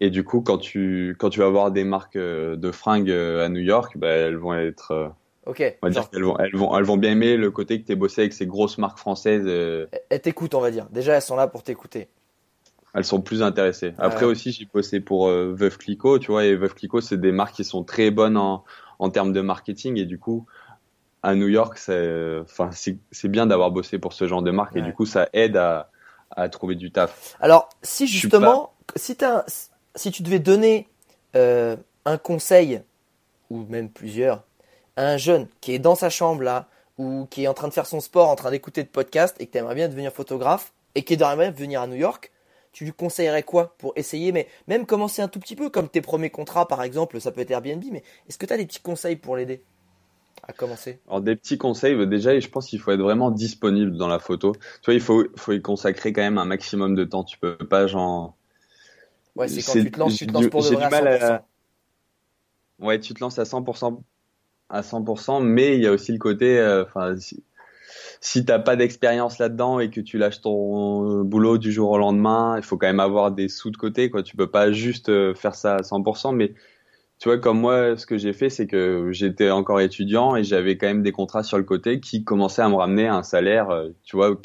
Et 0.00 0.10
du 0.10 0.22
coup, 0.22 0.42
quand 0.42 0.58
tu, 0.58 1.16
quand 1.18 1.30
tu 1.30 1.40
vas 1.40 1.48
voir 1.48 1.70
des 1.70 1.84
marques 1.84 2.16
euh, 2.16 2.56
de 2.56 2.70
fringues 2.70 3.10
à 3.10 3.48
New 3.48 3.60
York, 3.60 3.96
bah, 3.96 4.08
elles 4.08 4.36
vont 4.36 4.52
être. 4.52 5.12
Euh, 5.48 5.50
ok. 5.50 5.78
On 5.82 5.86
va 5.86 5.92
dire 5.92 6.10
qu'elles 6.10 6.24
vont, 6.24 6.36
elles 6.38 6.54
vont, 6.54 6.76
elles 6.76 6.84
vont 6.84 6.96
bien 6.96 7.12
aimer 7.12 7.36
le 7.36 7.50
côté 7.50 7.80
que 7.80 7.86
tu 7.86 7.92
es 7.92 7.96
bossé 7.96 8.20
avec 8.20 8.32
ces 8.34 8.46
grosses 8.46 8.78
marques 8.78 8.98
françaises. 8.98 9.46
Elles 9.46 10.20
t'écoutent, 10.20 10.54
on 10.54 10.60
va 10.60 10.70
dire. 10.70 10.86
Déjà, 10.90 11.14
elles 11.14 11.22
sont 11.22 11.36
là 11.36 11.46
pour 11.46 11.62
t'écouter. 11.62 12.08
Elles 12.94 13.04
sont 13.04 13.20
plus 13.20 13.42
intéressées. 13.42 13.92
Après 13.98 14.24
aussi, 14.24 14.52
j'ai 14.52 14.66
bossé 14.72 15.00
pour 15.00 15.28
Veuve 15.28 15.76
Clicquot, 15.78 16.18
tu 16.18 16.30
vois, 16.30 16.44
et 16.44 16.54
Veuve 16.54 16.74
Clicquot, 16.74 17.00
c'est 17.00 17.20
des 17.20 17.32
marques 17.32 17.54
qui 17.54 17.64
sont 17.64 17.84
très 17.84 18.10
bonnes 18.10 18.36
en, 18.36 18.64
en 18.98 19.10
termes 19.10 19.32
de 19.32 19.40
marketing, 19.40 19.98
et 19.98 20.04
du 20.04 20.18
coup, 20.18 20.46
à 21.22 21.34
New 21.34 21.48
York, 21.48 21.76
c'est 21.78 22.38
enfin, 22.42 22.70
c'est 22.72 23.28
bien 23.28 23.46
d'avoir 23.46 23.70
bossé 23.70 23.98
pour 23.98 24.12
ce 24.12 24.26
genre 24.26 24.42
de 24.42 24.50
marque 24.50 24.76
et 24.76 24.82
du 24.82 24.94
coup, 24.94 25.04
ça 25.04 25.28
aide 25.32 25.56
à, 25.56 25.90
à 26.30 26.48
trouver 26.48 26.76
du 26.76 26.90
taf. 26.90 27.36
Alors, 27.40 27.68
si 27.82 28.06
justement, 28.06 28.72
si, 28.96 29.16
as, 29.22 29.70
si 29.94 30.10
tu 30.10 30.22
devais 30.22 30.38
donner 30.38 30.88
euh, 31.36 31.76
un 32.04 32.18
conseil, 32.18 32.82
ou 33.50 33.64
même 33.68 33.90
plusieurs, 33.90 34.44
un 35.06 35.16
jeune 35.16 35.46
qui 35.60 35.72
est 35.72 35.78
dans 35.78 35.94
sa 35.94 36.10
chambre 36.10 36.42
là, 36.42 36.68
ou 36.98 37.26
qui 37.30 37.44
est 37.44 37.48
en 37.48 37.54
train 37.54 37.68
de 37.68 37.72
faire 37.72 37.86
son 37.86 38.00
sport, 38.00 38.28
en 38.28 38.36
train 38.36 38.50
d'écouter 38.50 38.82
de 38.82 38.88
podcast 38.88 39.36
et 39.38 39.46
que 39.46 39.52
tu 39.52 39.58
aimerais 39.58 39.74
bien 39.74 39.88
devenir 39.88 40.12
photographe 40.12 40.72
et 40.94 41.04
qui 41.04 41.14
aimerait 41.14 41.36
bien 41.36 41.50
venir 41.50 41.80
à 41.80 41.86
New 41.86 41.96
York, 41.96 42.32
tu 42.72 42.84
lui 42.84 42.92
conseillerais 42.92 43.44
quoi 43.44 43.74
pour 43.78 43.92
essayer, 43.96 44.32
mais 44.32 44.48
même 44.66 44.86
commencer 44.86 45.22
un 45.22 45.28
tout 45.28 45.40
petit 45.40 45.56
peu, 45.56 45.70
comme 45.70 45.88
tes 45.88 46.00
premiers 46.00 46.30
contrats 46.30 46.66
par 46.66 46.82
exemple, 46.82 47.20
ça 47.20 47.30
peut 47.30 47.40
être 47.40 47.50
Airbnb, 47.50 47.82
mais 47.90 48.02
est-ce 48.28 48.38
que 48.38 48.46
tu 48.46 48.52
as 48.52 48.56
des 48.56 48.66
petits 48.66 48.80
conseils 48.80 49.16
pour 49.16 49.36
l'aider 49.36 49.62
à 50.46 50.52
commencer? 50.52 50.98
Alors 51.06 51.20
des 51.20 51.36
petits 51.36 51.58
conseils, 51.58 51.94
bah, 51.94 52.06
déjà, 52.06 52.38
je 52.38 52.48
pense 52.48 52.66
qu'il 52.66 52.80
faut 52.80 52.90
être 52.90 53.00
vraiment 53.00 53.30
disponible 53.30 53.96
dans 53.96 54.08
la 54.08 54.18
photo. 54.18 54.52
Tu 54.52 54.86
vois, 54.86 54.94
il 54.94 55.00
faut, 55.00 55.24
faut 55.36 55.52
y 55.52 55.62
consacrer 55.62 56.12
quand 56.12 56.22
même 56.22 56.38
un 56.38 56.44
maximum 56.44 56.94
de 56.94 57.04
temps. 57.04 57.24
Tu 57.24 57.38
peux 57.38 57.56
pas 57.56 57.86
genre. 57.86 58.34
Ouais, 59.36 59.48
c'est 59.48 59.62
quand 59.62 59.72
tu 59.72 59.90
te 59.90 59.98
lances, 59.98 60.16
tu 60.16 60.26
te 60.26 60.32
lances 60.32 60.48
pour 60.48 60.62
de 60.62 60.68
vrai 60.68 60.84
à 60.84 60.90
100%. 60.90 61.42
Ouais, 62.80 63.00
tu 63.00 63.14
te 63.14 63.20
lances 63.20 63.38
à 63.38 63.42
100%, 63.42 64.00
à 64.70 64.82
100%, 64.82 65.42
mais 65.42 65.76
il 65.76 65.82
y 65.82 65.86
a 65.86 65.92
aussi 65.92 66.12
le 66.12 66.18
côté, 66.18 66.58
euh, 66.58 66.84
enfin, 66.84 67.16
si, 67.16 67.42
si 68.20 68.44
t'as 68.44 68.58
pas 68.58 68.76
d'expérience 68.76 69.38
là-dedans 69.38 69.80
et 69.80 69.90
que 69.90 70.00
tu 70.00 70.18
lâches 70.18 70.40
ton 70.40 71.22
boulot 71.22 71.58
du 71.58 71.72
jour 71.72 71.90
au 71.90 71.98
lendemain, 71.98 72.56
il 72.56 72.62
faut 72.62 72.76
quand 72.76 72.86
même 72.86 73.00
avoir 73.00 73.30
des 73.30 73.48
sous 73.48 73.70
de 73.70 73.76
côté, 73.76 74.10
quoi. 74.10 74.22
Tu 74.22 74.36
peux 74.36 74.50
pas 74.50 74.72
juste 74.72 75.08
euh, 75.08 75.34
faire 75.34 75.54
ça 75.54 75.76
à 75.76 75.82
100%, 75.82 76.34
mais 76.34 76.54
tu 77.18 77.28
vois, 77.28 77.38
comme 77.38 77.60
moi, 77.60 77.96
ce 77.96 78.06
que 78.06 78.16
j'ai 78.16 78.32
fait, 78.32 78.50
c'est 78.50 78.66
que 78.66 79.10
j'étais 79.12 79.50
encore 79.50 79.80
étudiant 79.80 80.36
et 80.36 80.44
j'avais 80.44 80.76
quand 80.76 80.86
même 80.86 81.02
des 81.02 81.12
contrats 81.12 81.42
sur 81.42 81.58
le 81.58 81.64
côté 81.64 82.00
qui 82.00 82.22
commençaient 82.22 82.62
à 82.62 82.68
me 82.68 82.76
ramener 82.76 83.08
un 83.08 83.22
salaire, 83.22 83.70
euh, 83.70 83.88
tu 84.04 84.16
vois, 84.16 84.36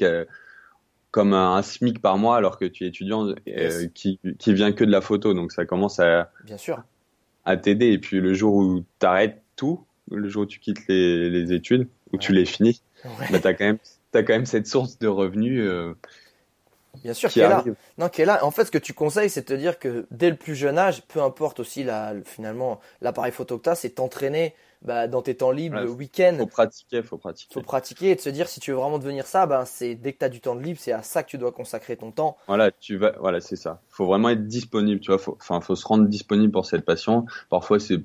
comme 1.11 1.33
un, 1.33 1.61
SMIC 1.61 2.01
par 2.01 2.17
mois 2.17 2.37
alors 2.37 2.57
que 2.57 2.65
tu 2.65 2.85
es 2.85 2.87
étudiant 2.87 3.27
euh, 3.27 3.87
qui, 3.93 4.19
qui 4.39 4.53
vient 4.53 4.71
que 4.71 4.83
de 4.83 4.91
la 4.91 5.01
photo. 5.01 5.35
Donc 5.35 5.51
ça 5.51 5.65
commence 5.65 5.99
à, 5.99 6.31
Bien 6.45 6.57
sûr. 6.57 6.83
à 7.45 7.57
t'aider. 7.57 7.91
Et 7.91 7.99
puis 7.99 8.19
le 8.19 8.33
jour 8.33 8.55
où 8.55 8.83
tu 8.99 9.05
arrêtes 9.05 9.43
tout, 9.55 9.85
le 10.11 10.27
jour 10.27 10.43
où 10.43 10.45
tu 10.45 10.59
quittes 10.59 10.87
les, 10.87 11.29
les 11.29 11.53
études, 11.53 11.87
où 12.11 12.17
tu 12.17 12.33
les 12.33 12.45
finis, 12.45 12.81
bah, 13.03 13.39
tu 13.39 13.47
as, 13.47 13.53
quand 13.53 13.65
même, 13.65 13.77
as 14.13 14.23
quand 14.23 14.33
même 14.33 14.45
cette 14.45 14.67
source 14.67 14.97
de 14.99 15.07
revenus. 15.07 15.61
Euh, 15.61 15.93
Bien 17.01 17.13
sûr, 17.13 17.29
qui 17.29 17.39
est 17.39 17.49
là. 17.49 17.63
Non, 17.97 18.07
qui 18.09 18.21
est 18.21 18.25
là. 18.25 18.45
En 18.45 18.51
fait, 18.51 18.65
ce 18.65 18.71
que 18.71 18.77
tu 18.77 18.93
conseilles, 18.93 19.29
c'est 19.29 19.41
de 19.41 19.45
te 19.47 19.59
dire 19.59 19.79
que 19.79 20.05
dès 20.11 20.29
le 20.29 20.35
plus 20.35 20.55
jeune 20.55 20.77
âge, 20.77 21.01
peu 21.07 21.21
importe 21.21 21.59
aussi 21.59 21.83
la, 21.83 22.13
finalement 22.23 22.79
l'appareil 23.01 23.31
photo 23.31 23.57
que 23.57 23.63
tu 23.63 23.69
as, 23.69 23.75
c'est 23.75 23.89
t'entraîner 23.89 24.53
bah, 24.83 25.07
dans 25.07 25.21
tes 25.21 25.35
temps 25.35 25.51
libres, 25.51 25.79
le 25.79 25.89
week-end. 25.89 26.35
Faut 26.37 26.45
pratiquer, 26.45 27.03
faut 27.03 27.17
pratiquer. 27.17 27.53
Faut 27.53 27.61
pratiquer 27.61 28.11
et 28.11 28.15
de 28.15 28.21
se 28.21 28.29
dire 28.29 28.47
si 28.47 28.59
tu 28.59 28.71
veux 28.71 28.77
vraiment 28.77 28.99
devenir 28.99 29.25
ça, 29.25 29.45
ben 29.45 29.65
c'est 29.65 29.95
dès 29.95 30.13
que 30.13 30.19
tu 30.19 30.25
as 30.25 30.29
du 30.29 30.41
temps 30.41 30.55
de 30.55 30.61
libre, 30.61 30.79
c'est 30.81 30.91
à 30.91 31.01
ça 31.01 31.23
que 31.23 31.29
tu 31.29 31.37
dois 31.37 31.51
consacrer 31.51 31.95
ton 31.95 32.11
temps. 32.11 32.37
Voilà, 32.47 32.71
tu 32.71 32.97
vas, 32.97 33.13
voilà, 33.19 33.39
c'est 33.39 33.55
ça. 33.55 33.81
Faut 33.89 34.05
vraiment 34.05 34.29
être 34.29 34.45
disponible, 34.45 34.99
tu 34.99 35.11
vois. 35.11 35.17
Faut, 35.19 35.37
enfin, 35.39 35.61
faut 35.61 35.75
se 35.75 35.87
rendre 35.87 36.07
disponible 36.07 36.51
pour 36.51 36.65
cette 36.65 36.85
passion. 36.85 37.25
parfois, 37.49 37.79
c'est, 37.79 38.01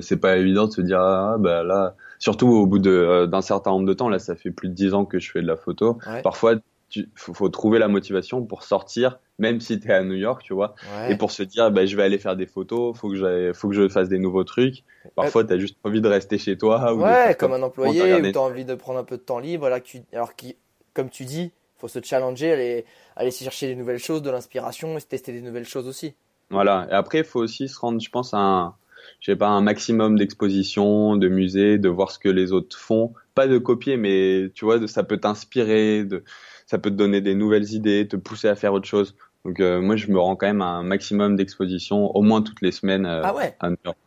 c'est 0.00 0.16
pas 0.16 0.36
évident 0.36 0.66
de 0.66 0.72
se 0.72 0.80
dire 0.80 1.00
ah 1.00 1.36
bah 1.38 1.62
là, 1.62 1.94
surtout 2.18 2.48
au 2.48 2.66
bout 2.66 2.78
de 2.78 2.90
euh, 2.90 3.26
d'un 3.26 3.42
certain 3.42 3.70
nombre 3.70 3.86
de 3.86 3.94
temps. 3.94 4.08
Là, 4.08 4.18
ça 4.18 4.34
fait 4.34 4.50
plus 4.50 4.68
de 4.68 4.74
dix 4.74 4.94
ans 4.94 5.04
que 5.04 5.18
je 5.18 5.30
fais 5.30 5.42
de 5.42 5.46
la 5.46 5.56
photo. 5.56 5.98
Parfois 6.22 6.56
il 6.94 7.08
faut, 7.14 7.48
trouver 7.48 7.78
la 7.78 7.88
motivation 7.88 8.44
pour 8.44 8.62
sortir, 8.62 9.18
même 9.38 9.60
si 9.60 9.80
tu 9.80 9.88
es 9.88 9.92
à 9.92 10.04
New 10.04 10.14
York, 10.14 10.42
tu 10.44 10.54
vois, 10.54 10.74
et 11.08 11.16
pour 11.16 11.30
se 11.30 11.42
dire, 11.42 11.70
bah, 11.70 11.84
je 11.84 11.96
vais 11.96 12.04
aller 12.04 12.18
faire 12.18 12.36
des 12.36 12.46
photos, 12.46 12.96
faut 12.96 13.10
que 13.10 13.52
faut 13.54 13.68
que 13.68 13.74
je 13.74 13.88
fasse 13.88 14.08
des 14.08 14.18
nouveaux 14.18 14.44
trucs. 14.44 14.84
Parfois, 15.14 15.44
tu 15.44 15.52
as 15.52 15.58
juste 15.58 15.76
envie 15.84 16.00
de 16.00 16.08
rester 16.08 16.38
chez 16.38 16.56
toi. 16.56 16.94
ouais, 16.94 17.36
comme 17.38 17.52
un 17.52 17.62
employé, 17.62 18.14
ou 18.14 18.32
tu 18.32 18.38
as 18.38 18.40
envie 18.40 18.64
de 18.64 18.74
prendre 18.74 18.98
un 18.98 19.04
peu 19.04 19.16
de 19.16 19.22
temps 19.22 19.38
libre. 19.38 19.68
Tu, 19.82 20.02
alors 20.12 20.34
qui, 20.36 20.56
comme 20.94 21.10
tu 21.10 21.24
dis, 21.24 21.50
faut 21.78 21.88
se 21.88 21.98
challenger, 22.02 22.52
aller, 22.52 22.84
aller 23.16 23.30
chercher 23.30 23.66
des 23.66 23.76
nouvelles 23.76 23.98
choses, 23.98 24.22
de 24.22 24.30
l'inspiration, 24.30 24.96
et 24.96 25.02
tester 25.02 25.32
des 25.32 25.42
nouvelles 25.42 25.66
choses 25.66 25.86
aussi. 25.86 26.14
Voilà, 26.50 26.86
et 26.90 26.94
après, 26.94 27.18
il 27.18 27.24
faut 27.24 27.40
aussi 27.40 27.68
se 27.68 27.78
rendre, 27.78 28.00
je 28.00 28.08
pense, 28.08 28.32
à 28.32 28.38
un, 28.38 28.74
je 29.20 29.32
sais 29.32 29.36
pas, 29.36 29.48
un 29.48 29.60
maximum 29.60 30.16
d'expositions, 30.16 31.16
de 31.16 31.28
musées, 31.28 31.78
de 31.78 31.88
voir 31.88 32.10
ce 32.10 32.18
que 32.18 32.28
les 32.28 32.52
autres 32.52 32.78
font. 32.78 33.12
Pas 33.34 33.46
de 33.46 33.58
copier, 33.58 33.96
mais 33.96 34.50
tu 34.54 34.64
vois, 34.64 34.86
ça 34.86 35.02
peut 35.02 35.18
t'inspirer, 35.18 36.04
de 36.04 36.24
ça 36.66 36.78
peut 36.78 36.90
te 36.90 36.96
donner 36.96 37.20
des 37.20 37.34
nouvelles 37.34 37.72
idées, 37.72 38.06
te 38.06 38.16
pousser 38.16 38.48
à 38.48 38.56
faire 38.56 38.72
autre 38.72 38.86
chose. 38.86 39.16
Donc 39.44 39.60
euh, 39.60 39.80
moi, 39.80 39.96
je 39.96 40.10
me 40.10 40.18
rends 40.18 40.36
quand 40.36 40.46
même 40.46 40.62
à 40.62 40.66
un 40.66 40.82
maximum 40.82 41.36
d'expositions, 41.36 42.14
au 42.14 42.22
moins 42.22 42.42
toutes 42.42 42.60
les 42.60 42.72
semaines 42.72 43.06
euh, 43.06 43.22
ah 43.24 43.34
ouais. 43.34 43.54
à 43.60 43.70
New 43.70 43.76
York. 43.84 43.98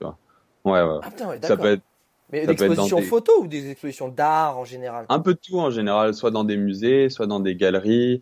Ouais, 0.65 0.82
ouais. 0.84 1.00
Ah 1.02 1.10
putain, 1.10 1.30
ouais 1.30 1.39
ça 1.41 1.56
peut 1.56 1.72
être 1.72 1.82
mais 2.32 2.45
des 2.45 2.52
expositions 2.52 3.02
photos 3.02 3.36
ou 3.39 3.48
des 3.48 3.72
expositions 3.72 4.10
d'art 4.10 4.58
en 4.58 4.65
général? 4.65 5.06
Un 5.10 5.19
peu 5.19 5.34
de 5.34 5.39
tout 5.39 5.60
en 5.60 5.72
général, 5.72 6.13
soit 6.13 6.30
dans 6.30 6.43
des 6.43 6.58
musées, 6.58 7.10
soit 7.10 7.26
dans 7.26 7.39
des 7.39 7.56
galeries, 7.56 8.22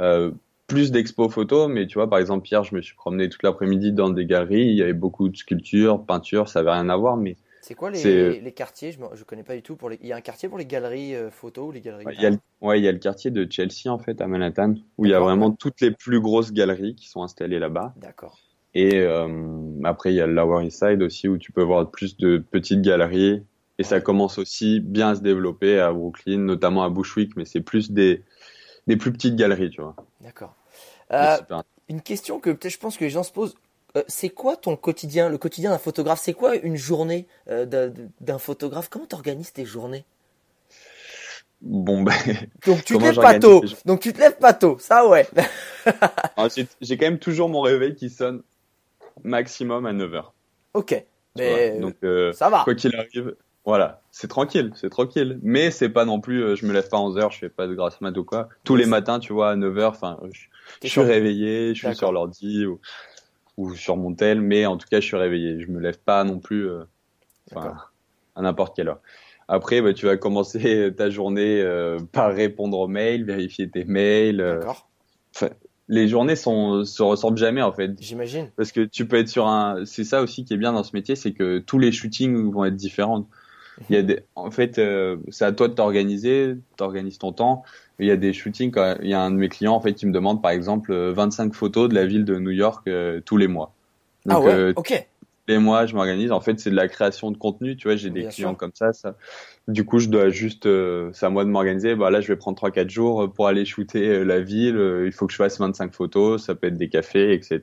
euh, 0.00 0.32
plus 0.66 0.90
d'expos 0.90 1.32
photos. 1.32 1.68
Mais 1.70 1.86
tu 1.86 1.94
vois, 1.94 2.10
par 2.10 2.18
exemple, 2.18 2.46
hier, 2.46 2.62
je 2.64 2.74
me 2.74 2.82
suis 2.82 2.94
promené 2.94 3.28
toute 3.28 3.42
l'après-midi 3.42 3.92
dans 3.92 4.10
des 4.10 4.26
galeries. 4.26 4.66
Il 4.66 4.74
y 4.74 4.82
avait 4.82 4.92
beaucoup 4.92 5.28
de 5.28 5.36
sculptures, 5.36 6.04
peintures, 6.04 6.48
ça 6.48 6.58
avait 6.58 6.72
rien 6.72 6.88
à 6.88 6.96
voir, 6.96 7.16
mais 7.16 7.36
c'est 7.68 7.74
quoi 7.74 7.90
les, 7.90 8.40
les, 8.40 8.52
quartiers? 8.52 8.92
Je, 8.92 8.98
ne 8.98 9.24
connais 9.24 9.42
pas 9.42 9.54
du 9.54 9.60
tout. 9.60 9.76
Pour 9.76 9.90
les... 9.90 9.98
Il 10.00 10.08
y 10.08 10.12
a 10.14 10.16
un 10.16 10.22
quartier 10.22 10.48
pour 10.48 10.56
les 10.56 10.64
galeries 10.64 11.14
euh, 11.14 11.30
photos 11.30 11.68
ou 11.68 11.70
les 11.70 11.82
galeries 11.82 12.06
ouais, 12.06 12.14
il, 12.16 12.22
y 12.22 12.24
a 12.24 12.30
le... 12.30 12.38
ouais, 12.62 12.80
il 12.80 12.84
y 12.84 12.88
a 12.88 12.92
le 12.92 12.98
quartier 12.98 13.30
de 13.30 13.46
Chelsea 13.50 13.92
en 13.92 13.98
fait 13.98 14.22
à 14.22 14.26
Manhattan 14.26 14.76
où 14.96 15.04
il 15.04 15.10
y 15.10 15.14
a 15.14 15.20
vraiment 15.20 15.50
toutes 15.50 15.82
les 15.82 15.90
plus 15.90 16.18
grosses 16.18 16.50
galeries 16.50 16.94
qui 16.94 17.08
sont 17.08 17.22
installées 17.22 17.58
là-bas. 17.58 17.92
D'accord. 17.98 18.38
Et 18.72 19.00
euh, 19.00 19.28
après 19.84 20.14
il 20.14 20.16
y 20.16 20.20
a 20.22 20.26
le 20.26 20.32
Lower 20.32 20.64
East 20.64 20.78
Side 20.78 21.02
aussi 21.02 21.28
où 21.28 21.36
tu 21.36 21.52
peux 21.52 21.62
voir 21.62 21.90
plus 21.90 22.16
de 22.16 22.38
petites 22.38 22.80
galeries 22.80 23.42
et 23.76 23.82
ça 23.82 24.00
commence 24.00 24.38
aussi 24.38 24.80
bien 24.80 25.10
à 25.10 25.14
se 25.16 25.20
développer 25.20 25.78
à 25.78 25.92
Brooklyn, 25.92 26.38
notamment 26.38 26.84
à 26.84 26.88
Bushwick, 26.88 27.36
mais 27.36 27.44
c'est 27.44 27.60
plus 27.60 27.90
des, 27.90 28.22
des 28.86 28.96
plus 28.96 29.12
petites 29.12 29.36
galeries, 29.36 29.68
tu 29.68 29.82
vois. 29.82 29.94
D'accord. 30.22 30.54
Euh, 31.12 31.36
une 31.90 32.00
question 32.00 32.40
que 32.40 32.48
peut-être 32.48 32.72
je 32.72 32.78
pense 32.78 32.96
que 32.96 33.04
les 33.04 33.10
gens 33.10 33.22
se 33.22 33.30
posent 33.32 33.54
euh, 33.54 33.58
c'est 34.06 34.30
quoi 34.30 34.56
ton 34.56 34.76
quotidien, 34.76 35.28
le 35.28 35.38
quotidien 35.38 35.70
d'un 35.70 35.78
photographe? 35.78 36.20
C'est 36.22 36.34
quoi 36.34 36.56
une 36.56 36.76
journée 36.76 37.26
euh, 37.48 37.92
d'un 38.20 38.38
photographe? 38.38 38.88
Comment 38.88 39.06
tu 39.06 39.14
organises 39.14 39.52
tes 39.52 39.64
journées? 39.64 40.04
Bon 41.60 42.02
ben. 42.02 42.12
Donc 42.66 42.84
tu 42.84 42.96
te 42.96 43.02
lèves 43.02 43.16
pas 43.16 43.38
tôt. 43.38 43.64
Donc 43.84 44.00
tu 44.00 44.12
te 44.12 44.20
lèves 44.20 44.38
pas 44.38 44.54
tôt, 44.54 44.78
ça 44.78 45.06
ouais. 45.08 45.26
J'ai 46.80 46.96
quand 46.96 47.06
même 47.06 47.18
toujours 47.18 47.48
mon 47.48 47.60
réveil 47.60 47.94
qui 47.94 48.10
sonne 48.10 48.42
maximum 49.24 49.86
à 49.86 49.92
9h. 49.92 50.24
Ok. 50.74 51.04
Mais 51.36 51.78
donc 51.78 51.96
euh, 52.04 52.32
ça 52.32 52.48
va. 52.48 52.62
Quoi 52.64 52.74
qu'il 52.74 52.94
arrive, 52.94 53.34
voilà, 53.68 54.00
c'est 54.10 54.28
tranquille, 54.28 54.72
c'est 54.76 54.88
tranquille. 54.88 55.38
Mais 55.42 55.70
c'est 55.70 55.90
pas 55.90 56.04
non 56.04 56.20
plus, 56.20 56.42
euh, 56.42 56.56
je 56.56 56.64
me 56.64 56.72
lève 56.72 56.88
pas 56.88 56.96
à 56.96 57.00
11h, 57.00 57.32
je 57.32 57.38
fais 57.38 57.48
pas 57.48 57.66
de 57.66 57.74
grasse 57.74 58.00
mat 58.00 58.16
ou 58.16 58.24
quoi. 58.24 58.48
Tous 58.64 58.76
les 58.76 58.86
matins, 58.86 59.18
tu 59.18 59.32
vois, 59.32 59.50
à 59.50 59.56
9h, 59.56 59.86
enfin, 59.88 60.18
je, 60.82 60.88
suis 60.88 61.00
réveillé, 61.00 61.74
je 61.74 61.86
suis 61.86 61.96
sur 61.96 62.10
l'ordi 62.10 62.64
ou, 62.64 62.80
ou, 63.58 63.74
sur 63.74 63.98
mon 63.98 64.14
tel, 64.14 64.40
mais 64.40 64.64
en 64.64 64.78
tout 64.78 64.88
cas, 64.90 65.00
je 65.00 65.06
suis 65.06 65.16
réveillé. 65.16 65.60
Je 65.60 65.70
me 65.70 65.80
lève 65.80 65.98
pas 65.98 66.24
non 66.24 66.38
plus, 66.38 66.66
euh, 66.70 66.84
à 67.54 68.42
n'importe 68.42 68.74
quelle 68.74 68.88
heure. 68.88 69.00
Après, 69.48 69.82
bah, 69.82 69.92
tu 69.92 70.06
vas 70.06 70.16
commencer 70.16 70.90
ta 70.96 71.10
journée 71.10 71.60
euh, 71.60 71.98
par 72.12 72.32
répondre 72.32 72.78
aux 72.78 72.88
mails, 72.88 73.24
vérifier 73.24 73.68
tes 73.68 73.84
mails. 73.84 74.38
D'accord 74.38 74.88
les 75.88 76.06
journées 76.06 76.36
sont 76.36 76.84
se 76.84 77.02
ressemblent 77.02 77.38
jamais 77.38 77.62
en 77.62 77.72
fait. 77.72 77.92
J'imagine. 78.00 78.50
Parce 78.56 78.72
que 78.72 78.82
tu 78.82 79.06
peux 79.06 79.16
être 79.16 79.28
sur 79.28 79.46
un 79.46 79.84
c'est 79.84 80.04
ça 80.04 80.22
aussi 80.22 80.44
qui 80.44 80.54
est 80.54 80.58
bien 80.58 80.72
dans 80.72 80.82
ce 80.82 80.94
métier, 80.94 81.16
c'est 81.16 81.32
que 81.32 81.58
tous 81.58 81.78
les 81.78 81.92
shootings 81.92 82.52
vont 82.52 82.64
être 82.64 82.76
différents. 82.76 83.26
Il 83.88 83.96
y 83.96 83.98
a 83.98 84.02
des 84.02 84.20
en 84.34 84.50
fait 84.50 84.78
euh, 84.78 85.16
c'est 85.30 85.44
à 85.44 85.52
toi 85.52 85.68
de 85.68 85.74
t'organiser, 85.74 86.56
t'organises 86.76 87.18
ton 87.18 87.32
temps. 87.32 87.64
Il 87.98 88.06
y 88.06 88.10
a 88.10 88.16
des 88.16 88.32
shootings 88.32 88.70
quand 88.70 88.96
il 89.02 89.08
y 89.08 89.14
a 89.14 89.20
un 89.20 89.30
de 89.30 89.36
mes 89.36 89.48
clients 89.48 89.74
en 89.74 89.80
fait 89.80 89.94
qui 89.94 90.06
me 90.06 90.12
demande 90.12 90.40
par 90.40 90.52
exemple 90.52 90.94
25 90.94 91.54
photos 91.54 91.88
de 91.88 91.94
la 91.94 92.06
ville 92.06 92.24
de 92.24 92.38
New 92.38 92.50
York 92.50 92.86
euh, 92.88 93.20
tous 93.24 93.36
les 93.36 93.48
mois. 93.48 93.72
ah 94.28 94.40
ouais, 94.40 94.52
euh, 94.52 94.72
OK 94.76 95.06
les 95.48 95.58
mois, 95.58 95.86
je 95.86 95.94
m'organise. 95.94 96.30
En 96.30 96.40
fait, 96.40 96.60
c'est 96.60 96.70
de 96.70 96.76
la 96.76 96.88
création 96.88 97.30
de 97.30 97.36
contenu. 97.36 97.76
Tu 97.76 97.88
vois, 97.88 97.96
j'ai 97.96 98.10
des 98.10 98.26
clients 98.26 98.54
comme 98.54 98.72
ça, 98.74 98.92
ça. 98.92 99.16
Du 99.66 99.84
coup, 99.84 99.98
je 99.98 100.08
dois 100.08 100.28
juste, 100.28 100.66
euh, 100.66 101.10
c'est 101.12 101.26
à 101.26 101.30
moi 101.30 101.44
de 101.44 101.50
m'organiser. 101.50 101.94
Bah 101.94 102.10
là, 102.10 102.20
je 102.20 102.28
vais 102.28 102.36
prendre 102.36 102.56
trois 102.56 102.70
quatre 102.70 102.90
jours 102.90 103.32
pour 103.32 103.48
aller 103.48 103.64
shooter 103.64 104.08
euh, 104.08 104.24
la 104.24 104.40
ville. 104.40 104.76
Euh, 104.76 105.06
il 105.06 105.12
faut 105.12 105.26
que 105.26 105.32
je 105.32 105.38
fasse 105.38 105.58
25 105.58 105.92
photos. 105.94 106.44
Ça 106.44 106.54
peut 106.54 106.68
être 106.68 106.76
des 106.76 106.88
cafés, 106.88 107.32
etc. 107.32 107.62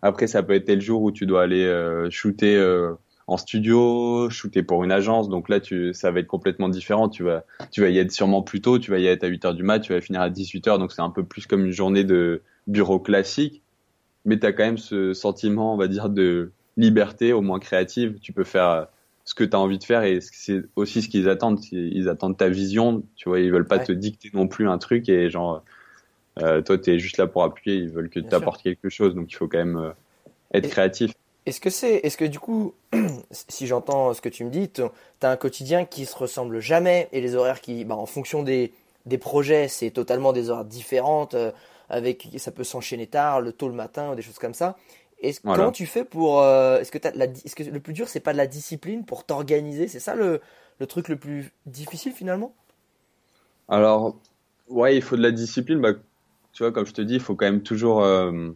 Après, 0.00 0.26
ça 0.26 0.42
peut 0.42 0.54
être 0.54 0.66
tel 0.66 0.80
jour 0.80 1.02
où 1.02 1.10
tu 1.10 1.26
dois 1.26 1.42
aller 1.42 1.66
shooter 2.10 2.56
en 3.26 3.36
studio, 3.36 4.30
shooter 4.30 4.62
pour 4.62 4.84
une 4.84 4.92
agence. 4.92 5.28
Donc 5.28 5.48
là, 5.48 5.60
tu, 5.60 5.92
ça 5.94 6.10
va 6.10 6.20
être 6.20 6.26
complètement 6.26 6.68
différent. 6.68 7.08
Tu 7.08 7.22
vas, 7.24 7.44
tu 7.70 7.80
vas 7.80 7.88
y 7.88 7.98
être 7.98 8.12
sûrement 8.12 8.42
plus 8.42 8.60
tôt. 8.60 8.78
Tu 8.78 8.90
vas 8.90 8.98
y 8.98 9.06
être 9.06 9.24
à 9.24 9.26
8 9.26 9.44
heures 9.46 9.54
du 9.54 9.62
mat. 9.62 9.80
Tu 9.80 9.92
vas 9.92 10.00
finir 10.00 10.20
à 10.20 10.30
18 10.30 10.68
heures. 10.68 10.78
Donc 10.78 10.92
c'est 10.92 11.02
un 11.02 11.10
peu 11.10 11.24
plus 11.24 11.46
comme 11.46 11.66
une 11.66 11.72
journée 11.72 12.04
de 12.04 12.42
bureau 12.66 12.98
classique. 12.98 13.62
Mais 14.24 14.38
tu 14.38 14.46
as 14.46 14.52
quand 14.52 14.64
même 14.64 14.78
ce 14.78 15.12
sentiment, 15.12 15.74
on 15.74 15.76
va 15.76 15.88
dire, 15.88 16.08
de 16.08 16.52
liberté, 16.76 17.32
au 17.32 17.42
moins 17.42 17.58
créative. 17.58 18.18
Tu 18.20 18.32
peux 18.32 18.44
faire 18.44 18.70
euh, 18.70 18.84
ce 19.24 19.34
que 19.34 19.44
tu 19.44 19.56
as 19.56 19.58
envie 19.58 19.78
de 19.78 19.84
faire 19.84 20.04
et 20.04 20.20
c'est 20.20 20.62
aussi 20.76 21.02
ce 21.02 21.08
qu'ils 21.08 21.28
attendent. 21.28 21.60
Ils 21.72 22.08
attendent 22.08 22.36
ta 22.36 22.48
vision. 22.48 23.02
Tu 23.16 23.28
vois, 23.28 23.40
ils 23.40 23.50
veulent 23.50 23.66
pas 23.66 23.80
te 23.80 23.92
dicter 23.92 24.30
non 24.34 24.46
plus 24.46 24.68
un 24.68 24.78
truc 24.78 25.08
et 25.08 25.30
genre, 25.30 25.64
euh, 26.42 26.62
toi, 26.62 26.78
tu 26.78 26.92
es 26.92 26.98
juste 27.00 27.18
là 27.18 27.26
pour 27.26 27.42
appuyer. 27.42 27.76
Ils 27.76 27.90
veulent 27.90 28.10
que 28.10 28.20
tu 28.20 28.34
apportes 28.34 28.62
quelque 28.62 28.88
chose. 28.88 29.16
Donc, 29.16 29.32
il 29.32 29.34
faut 29.34 29.48
quand 29.48 29.58
même 29.58 29.78
euh, 29.78 29.90
être 30.54 30.68
créatif. 30.68 31.12
Est-ce 31.46 31.60
que 31.60 31.70
c'est, 31.70 32.00
est-ce 32.02 32.16
que 32.16 32.24
du 32.24 32.40
coup, 32.40 32.74
si 33.30 33.66
j'entends 33.66 34.14
ce 34.14 34.20
que 34.20 34.28
tu 34.28 34.44
me 34.44 34.50
dis, 34.50 34.70
tu 34.70 34.82
as 35.22 35.30
un 35.30 35.36
quotidien 35.36 35.84
qui 35.84 36.06
se 36.06 36.16
ressemble 36.16 36.60
jamais 36.60 37.08
et 37.12 37.20
les 37.20 37.34
horaires 37.34 37.60
qui, 37.60 37.84
bah, 37.84 37.96
en 37.96 38.06
fonction 38.06 38.42
des, 38.42 38.72
des 39.06 39.18
projets, 39.18 39.68
c'est 39.68 39.90
totalement 39.90 40.32
des 40.32 40.50
horaires 40.50 40.64
différentes. 40.64 41.36
avec, 41.88 42.28
ça 42.38 42.50
peut 42.50 42.64
s'enchaîner 42.64 43.06
tard, 43.06 43.40
le 43.40 43.52
tôt 43.52 43.68
le 43.68 43.74
matin, 43.74 44.12
ou 44.12 44.14
des 44.14 44.22
choses 44.22 44.38
comme 44.38 44.54
ça. 44.54 44.76
Est-ce, 45.20 45.40
Comment 45.40 45.72
tu 45.72 45.86
fais 45.86 46.04
pour. 46.04 46.42
Euh, 46.42 46.80
est-ce, 46.80 46.92
que 46.92 46.98
la, 47.14 47.24
est-ce 47.24 47.56
que 47.56 47.62
le 47.62 47.80
plus 47.80 47.94
dur, 47.94 48.08
c'est 48.08 48.20
pas 48.20 48.32
de 48.32 48.38
la 48.38 48.46
discipline 48.46 49.04
pour 49.04 49.24
t'organiser? 49.24 49.88
C'est 49.88 50.00
ça 50.00 50.14
le, 50.14 50.40
le, 50.78 50.86
truc 50.86 51.08
le 51.08 51.16
plus 51.16 51.52
difficile 51.64 52.12
finalement? 52.12 52.54
Alors, 53.68 54.16
ouais, 54.68 54.96
il 54.96 55.02
faut 55.02 55.16
de 55.16 55.22
la 55.22 55.30
discipline. 55.30 55.80
Bah, 55.80 55.92
tu 56.52 56.62
vois, 56.62 56.72
comme 56.72 56.86
je 56.86 56.92
te 56.92 57.00
dis, 57.00 57.14
il 57.14 57.20
faut 57.20 57.34
quand 57.34 57.46
même 57.46 57.62
toujours, 57.62 58.02
euh, 58.02 58.50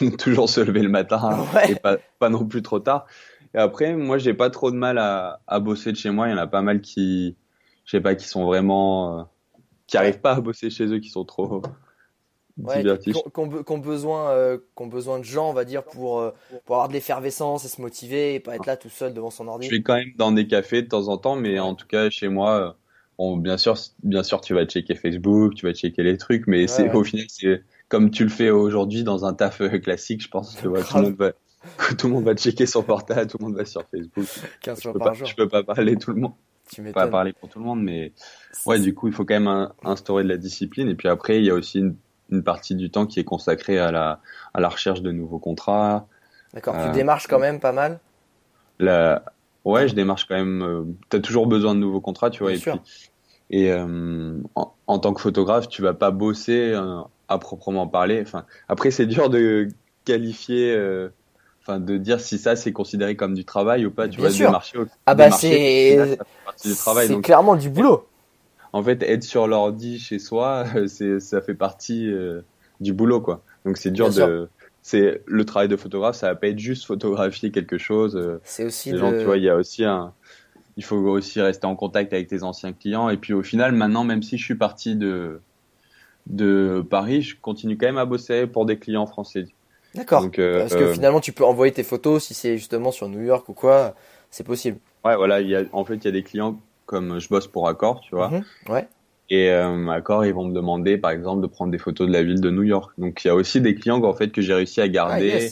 toujours 0.18 0.48
se 0.48 0.60
lever 0.60 0.82
le 0.82 0.88
matin 0.88 1.44
et 1.68 1.74
pas, 1.74 1.96
pas, 2.20 2.28
non 2.28 2.44
plus 2.44 2.62
trop 2.62 2.78
tard. 2.78 3.06
Et 3.54 3.58
après, 3.58 3.94
moi, 3.94 4.18
j'ai 4.18 4.34
pas 4.34 4.50
trop 4.50 4.70
de 4.70 4.76
mal 4.76 4.98
à, 4.98 5.40
à, 5.46 5.60
bosser 5.60 5.92
de 5.92 5.96
chez 5.96 6.10
moi. 6.10 6.28
Il 6.28 6.30
y 6.30 6.34
en 6.34 6.38
a 6.38 6.46
pas 6.46 6.62
mal 6.62 6.80
qui, 6.80 7.36
je 7.84 7.90
sais 7.90 8.00
pas, 8.00 8.14
qui 8.14 8.26
sont 8.26 8.44
vraiment. 8.44 9.18
Euh, 9.18 9.22
qui 9.86 9.96
arrivent 9.96 10.20
pas 10.20 10.34
à 10.34 10.40
bosser 10.40 10.70
chez 10.70 10.86
eux, 10.86 11.00
qui 11.00 11.08
sont 11.08 11.24
trop 11.24 11.62
ouais, 12.58 12.84
qu'on 13.66 13.78
besoin, 13.78 14.30
euh, 14.30 14.58
besoin 14.86 15.18
de 15.18 15.24
gens, 15.24 15.50
on 15.50 15.52
va 15.52 15.64
dire, 15.64 15.82
pour, 15.84 16.20
euh, 16.20 16.30
pour 16.64 16.76
avoir 16.76 16.88
de 16.88 16.92
l'effervescence 16.92 17.64
et 17.64 17.68
se 17.68 17.80
motiver 17.80 18.34
et 18.34 18.40
pas 18.40 18.54
être 18.56 18.66
là 18.66 18.76
tout 18.76 18.88
seul 18.88 19.14
devant 19.14 19.30
son 19.30 19.48
ordi. 19.48 19.66
Je 19.66 19.72
vais 19.72 19.82
quand 19.82 19.94
même 19.94 20.12
dans 20.16 20.32
des 20.32 20.46
cafés 20.46 20.82
de 20.82 20.88
temps 20.88 21.08
en 21.08 21.18
temps, 21.18 21.36
mais 21.36 21.58
en 21.58 21.74
tout 21.74 21.86
cas, 21.86 22.10
chez 22.10 22.28
moi, 22.28 22.76
bon, 23.18 23.36
bien 23.36 23.56
sûr, 23.56 23.76
bien 24.02 24.22
sûr, 24.22 24.40
tu 24.40 24.54
vas 24.54 24.64
checker 24.64 24.94
Facebook, 24.94 25.54
tu 25.54 25.66
vas 25.66 25.72
checker 25.72 26.02
les 26.02 26.16
trucs, 26.16 26.46
mais 26.46 26.66
c'est 26.66 26.92
au 26.92 27.04
final, 27.04 27.26
c'est 27.28 27.62
comme 27.88 28.10
tu 28.10 28.22
le 28.22 28.30
fais 28.30 28.50
aujourd'hui 28.50 29.02
dans 29.02 29.24
un 29.24 29.34
taf 29.34 29.60
euh, 29.60 29.78
classique, 29.78 30.22
je 30.22 30.28
pense 30.28 30.54
que 30.54 30.62
tout 30.62 30.96
le 30.96 31.02
monde 31.02 31.16
va, 31.16 31.32
tout 31.98 32.06
le 32.06 32.14
monde 32.14 32.24
va 32.24 32.34
checker 32.34 32.66
son 32.66 32.82
portable, 32.82 33.30
tout 33.30 33.38
le 33.38 33.46
monde 33.46 33.56
va 33.56 33.64
sur 33.64 33.84
Facebook. 33.90 34.26
15 34.62 34.80
je, 34.82 34.90
peux 34.90 34.98
pas, 34.98 35.12
je 35.12 35.34
peux 35.34 35.48
pas 35.48 35.62
parler 35.62 35.96
tout 35.96 36.12
le 36.12 36.20
monde. 36.20 36.32
Tu 36.72 36.82
peux 36.82 36.92
pas 36.92 37.08
parler 37.08 37.32
pour 37.32 37.48
tout 37.48 37.58
le 37.58 37.64
monde, 37.64 37.82
mais 37.82 38.12
ouais, 38.64 38.78
du 38.78 38.94
coup, 38.94 39.08
il 39.08 39.12
faut 39.12 39.24
quand 39.24 39.40
même 39.40 39.68
instaurer 39.82 40.22
de 40.22 40.28
la 40.28 40.36
discipline. 40.36 40.88
Et 40.88 40.94
puis 40.94 41.08
après, 41.08 41.38
il 41.38 41.44
y 41.44 41.50
a 41.50 41.54
aussi 41.54 41.80
une 41.80 41.96
une 42.30 42.42
partie 42.42 42.74
du 42.74 42.90
temps 42.90 43.06
qui 43.06 43.20
est 43.20 43.24
consacrée 43.24 43.78
à 43.78 43.90
la, 43.90 44.20
à 44.54 44.60
la 44.60 44.68
recherche 44.68 45.02
de 45.02 45.12
nouveaux 45.12 45.38
contrats. 45.38 46.06
D'accord, 46.54 46.74
tu 46.74 46.80
euh, 46.80 46.92
démarches 46.92 47.26
quand 47.26 47.38
même 47.38 47.60
pas 47.60 47.72
mal 47.72 48.00
la... 48.78 49.24
Ouais, 49.64 49.88
je 49.88 49.94
démarche 49.94 50.24
quand 50.26 50.36
même. 50.36 50.62
Euh, 50.62 50.84
tu 51.10 51.18
as 51.18 51.20
toujours 51.20 51.46
besoin 51.46 51.74
de 51.74 51.80
nouveaux 51.80 52.00
contrats, 52.00 52.30
tu 52.30 52.42
vois. 52.42 52.54
et 52.54 52.58
puis, 52.58 52.70
et 53.50 53.70
euh, 53.70 54.38
en, 54.54 54.98
tant 54.98 55.12
que 55.12 55.20
photographe, 55.20 55.68
tu 55.68 55.82
vas 55.82 55.92
pas 55.92 56.10
bosser 56.10 56.72
à 57.28 57.38
proprement 57.38 57.86
parler. 57.86 58.22
Enfin, 58.22 58.46
après, 58.68 58.90
c'est 58.90 59.04
dur 59.04 59.28
de 59.28 59.68
qualifier, 60.06 60.74
enfin, 61.62 61.80
de 61.80 61.96
dire 61.96 62.20
si 62.20 62.38
ça 62.38 62.56
c'est 62.56 62.72
considéré 62.72 63.16
comme 63.16 63.34
du 63.34 63.44
travail 63.44 63.86
ou 63.86 63.90
pas. 63.90 64.08
Tu 64.08 64.20
vas 64.20 64.30
démarcher. 64.30 64.78
Ah 65.06 65.14
bah 65.14 65.30
c'est. 65.30 66.18
C'est 66.56 67.20
clairement 67.20 67.56
du 67.56 67.70
boulot 67.70 68.06
en 68.72 68.82
fait, 68.82 69.02
être 69.02 69.24
sur 69.24 69.46
l'ordi 69.46 69.98
chez 69.98 70.18
soi, 70.18 70.64
c'est, 70.86 71.20
ça 71.20 71.40
fait 71.40 71.54
partie 71.54 72.10
euh, 72.10 72.42
du 72.80 72.92
boulot, 72.92 73.20
quoi. 73.20 73.42
Donc 73.64 73.76
c'est 73.76 73.90
dur 73.90 74.10
de, 74.10 74.48
c'est 74.82 75.22
le 75.26 75.44
travail 75.44 75.68
de 75.68 75.76
photographe, 75.76 76.16
ça 76.16 76.28
va 76.28 76.34
pas 76.34 76.48
être 76.48 76.58
juste 76.58 76.84
photographier 76.84 77.50
quelque 77.50 77.78
chose. 77.78 78.16
Euh, 78.16 78.40
c'est 78.44 78.64
aussi. 78.64 78.92
Les 78.92 78.98
gens, 78.98 79.10
tu 79.10 79.24
vois, 79.24 79.36
il 79.36 79.44
y 79.44 79.50
a 79.50 79.56
aussi 79.56 79.84
un, 79.84 80.12
il 80.76 80.84
faut 80.84 80.96
aussi 80.96 81.40
rester 81.40 81.66
en 81.66 81.76
contact 81.76 82.12
avec 82.12 82.28
tes 82.28 82.42
anciens 82.42 82.72
clients. 82.72 83.10
Et 83.10 83.16
puis 83.16 83.34
au 83.34 83.42
final, 83.42 83.72
maintenant, 83.72 84.04
même 84.04 84.22
si 84.22 84.38
je 84.38 84.44
suis 84.44 84.54
parti 84.54 84.96
de 84.96 85.40
de 86.26 86.84
Paris, 86.88 87.22
je 87.22 87.36
continue 87.40 87.76
quand 87.76 87.86
même 87.86 87.98
à 87.98 88.04
bosser 88.04 88.46
pour 88.46 88.66
des 88.66 88.78
clients 88.78 89.06
français. 89.06 89.46
D'accord. 89.94 90.28
Euh, 90.38 90.58
Parce 90.60 90.74
que 90.74 90.92
finalement, 90.92 91.20
tu 91.20 91.32
peux 91.32 91.44
envoyer 91.44 91.72
tes 91.72 91.82
photos 91.82 92.24
si 92.24 92.34
c'est 92.34 92.56
justement 92.56 92.92
sur 92.92 93.08
New 93.08 93.22
York 93.22 93.48
ou 93.48 93.54
quoi, 93.54 93.94
c'est 94.30 94.44
possible. 94.44 94.78
Ouais, 95.04 95.16
voilà. 95.16 95.40
Il 95.40 95.48
y 95.48 95.56
a, 95.56 95.62
en 95.72 95.84
fait, 95.84 95.96
il 95.96 96.04
y 96.04 96.08
a 96.08 96.12
des 96.12 96.22
clients 96.22 96.60
comme 96.86 97.20
je 97.20 97.28
bosse 97.28 97.46
pour 97.46 97.68
Accor, 97.68 98.00
tu 98.00 98.14
vois. 98.14 98.30
Mhm, 98.30 98.44
ouais. 98.68 98.88
Et 99.30 99.50
euh, 99.50 99.88
Accor, 99.88 100.26
ils 100.26 100.34
vont 100.34 100.44
me 100.44 100.52
demander, 100.52 100.98
par 100.98 101.12
exemple, 101.12 101.40
de 101.40 101.46
prendre 101.46 101.70
des 101.70 101.78
photos 101.78 102.08
de 102.08 102.12
la 102.12 102.22
ville 102.22 102.40
de 102.40 102.50
New 102.50 102.64
York. 102.64 102.92
Donc 102.98 103.22
il 103.24 103.28
y 103.28 103.30
a 103.30 103.34
aussi 103.34 103.60
des 103.60 103.76
clients 103.76 104.02
en 104.02 104.12
fait 104.12 104.32
que 104.32 104.42
j'ai 104.42 104.54
réussi 104.54 104.80
à 104.80 104.88
garder, 104.88 105.50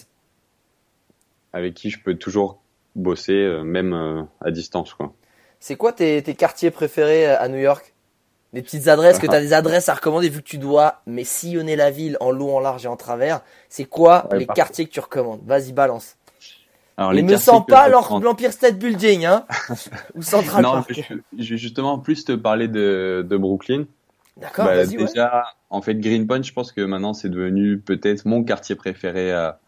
ah, 1.52 1.58
avec 1.58 1.74
qui 1.74 1.90
je 1.90 2.02
peux 2.02 2.16
toujours 2.16 2.60
bosser, 2.96 3.34
euh, 3.34 3.62
même 3.62 3.92
euh, 3.92 4.22
à 4.40 4.50
distance, 4.50 4.94
quoi. 4.94 5.14
C'est 5.60 5.76
quoi 5.76 5.92
tes, 5.92 6.22
tes, 6.22 6.34
quartiers 6.34 6.70
préférés 6.70 7.26
à 7.26 7.48
New 7.48 7.58
York? 7.58 7.94
Des 8.52 8.62
petites 8.62 8.88
adresses, 8.88 9.18
que 9.18 9.26
tu 9.30 9.34
as 9.34 9.40
des 9.40 9.52
adresses 9.52 9.88
à 9.88 9.94
recommander 9.94 10.28
vu 10.28 10.42
que 10.42 10.48
tu 10.48 10.58
dois 10.58 11.02
mais 11.06 11.24
sillonner 11.24 11.76
la 11.76 11.90
ville 11.90 12.16
en 12.20 12.30
long, 12.30 12.56
en 12.56 12.60
large 12.60 12.84
et 12.84 12.88
en 12.88 12.96
travers. 12.96 13.40
C'est 13.68 13.84
quoi 13.84 14.28
les 14.32 14.46
quartiers 14.46 14.86
que 14.86 14.92
tu 14.92 15.00
recommandes? 15.00 15.40
Vas-y, 15.44 15.72
balance. 15.72 16.16
Alors, 16.96 17.12
ne 17.12 17.22
me 17.22 17.36
sens 17.36 17.64
pas 17.64 17.88
l'Empire 17.88 18.52
State 18.52 18.76
Building, 18.76 19.24
hein 19.24 19.44
Ou 20.16 20.22
Central 20.22 20.62
non, 20.62 20.82
Je, 20.88 21.50
vais 21.50 21.56
justement 21.56 21.98
plus 22.00 22.24
te 22.24 22.32
parler 22.32 22.66
de, 22.66 23.24
de 23.28 23.36
Brooklyn. 23.36 23.84
D'accord, 24.36 24.64
bah, 24.64 24.84
Déjà, 24.84 25.44
en 25.70 25.80
fait, 25.80 25.94
Greenpoint, 25.94 26.42
je 26.42 26.52
pense 26.52 26.72
que 26.72 26.80
maintenant, 26.80 27.14
c'est 27.14 27.28
devenu 27.28 27.78
peut-être 27.78 28.24
mon 28.24 28.42
quartier 28.42 28.74
préféré 28.74 29.30
à, 29.30 29.60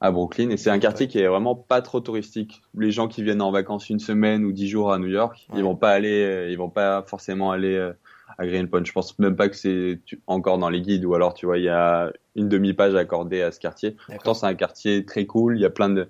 à 0.00 0.10
Brooklyn. 0.10 0.50
Et 0.50 0.56
c'est 0.56 0.70
un 0.70 0.78
quartier 0.78 1.08
qui 1.08 1.18
est 1.18 1.26
vraiment 1.26 1.54
pas 1.54 1.82
trop 1.82 2.00
touristique. 2.00 2.62
Les 2.76 2.90
gens 2.90 3.08
qui 3.08 3.22
viennent 3.22 3.42
en 3.42 3.50
vacances 3.50 3.88
une 3.88 4.00
semaine 4.00 4.44
ou 4.44 4.52
dix 4.52 4.68
jours 4.68 4.92
à 4.92 4.98
New 4.98 5.08
York, 5.08 5.46
ils 5.54 5.62
vont 5.62 5.76
pas 5.76 5.90
aller, 5.90 6.22
euh, 6.22 6.50
ils 6.50 6.58
vont 6.58 6.70
pas 6.70 7.02
forcément 7.02 7.50
aller 7.50 7.74
euh, 7.74 7.92
à 8.38 8.46
Greenpoint. 8.46 8.84
Je 8.84 8.92
pense 8.92 9.18
même 9.18 9.36
pas 9.36 9.48
que 9.48 9.56
c'est 9.56 10.00
encore 10.26 10.58
dans 10.58 10.68
les 10.68 10.80
guides 10.80 11.04
ou 11.04 11.14
alors, 11.14 11.34
tu 11.34 11.46
vois, 11.46 11.58
il 11.58 11.64
y 11.64 11.68
a 11.68 12.12
une 12.34 12.48
demi-page 12.48 12.94
accordée 12.94 13.42
à 13.42 13.52
ce 13.52 13.60
quartier. 13.60 13.96
Pourtant, 14.08 14.34
c'est 14.34 14.46
un 14.46 14.54
quartier 14.54 15.04
très 15.04 15.26
cool. 15.26 15.56
Il 15.56 15.62
y 15.62 15.64
a 15.64 15.70
plein 15.70 15.88
de, 15.88 16.08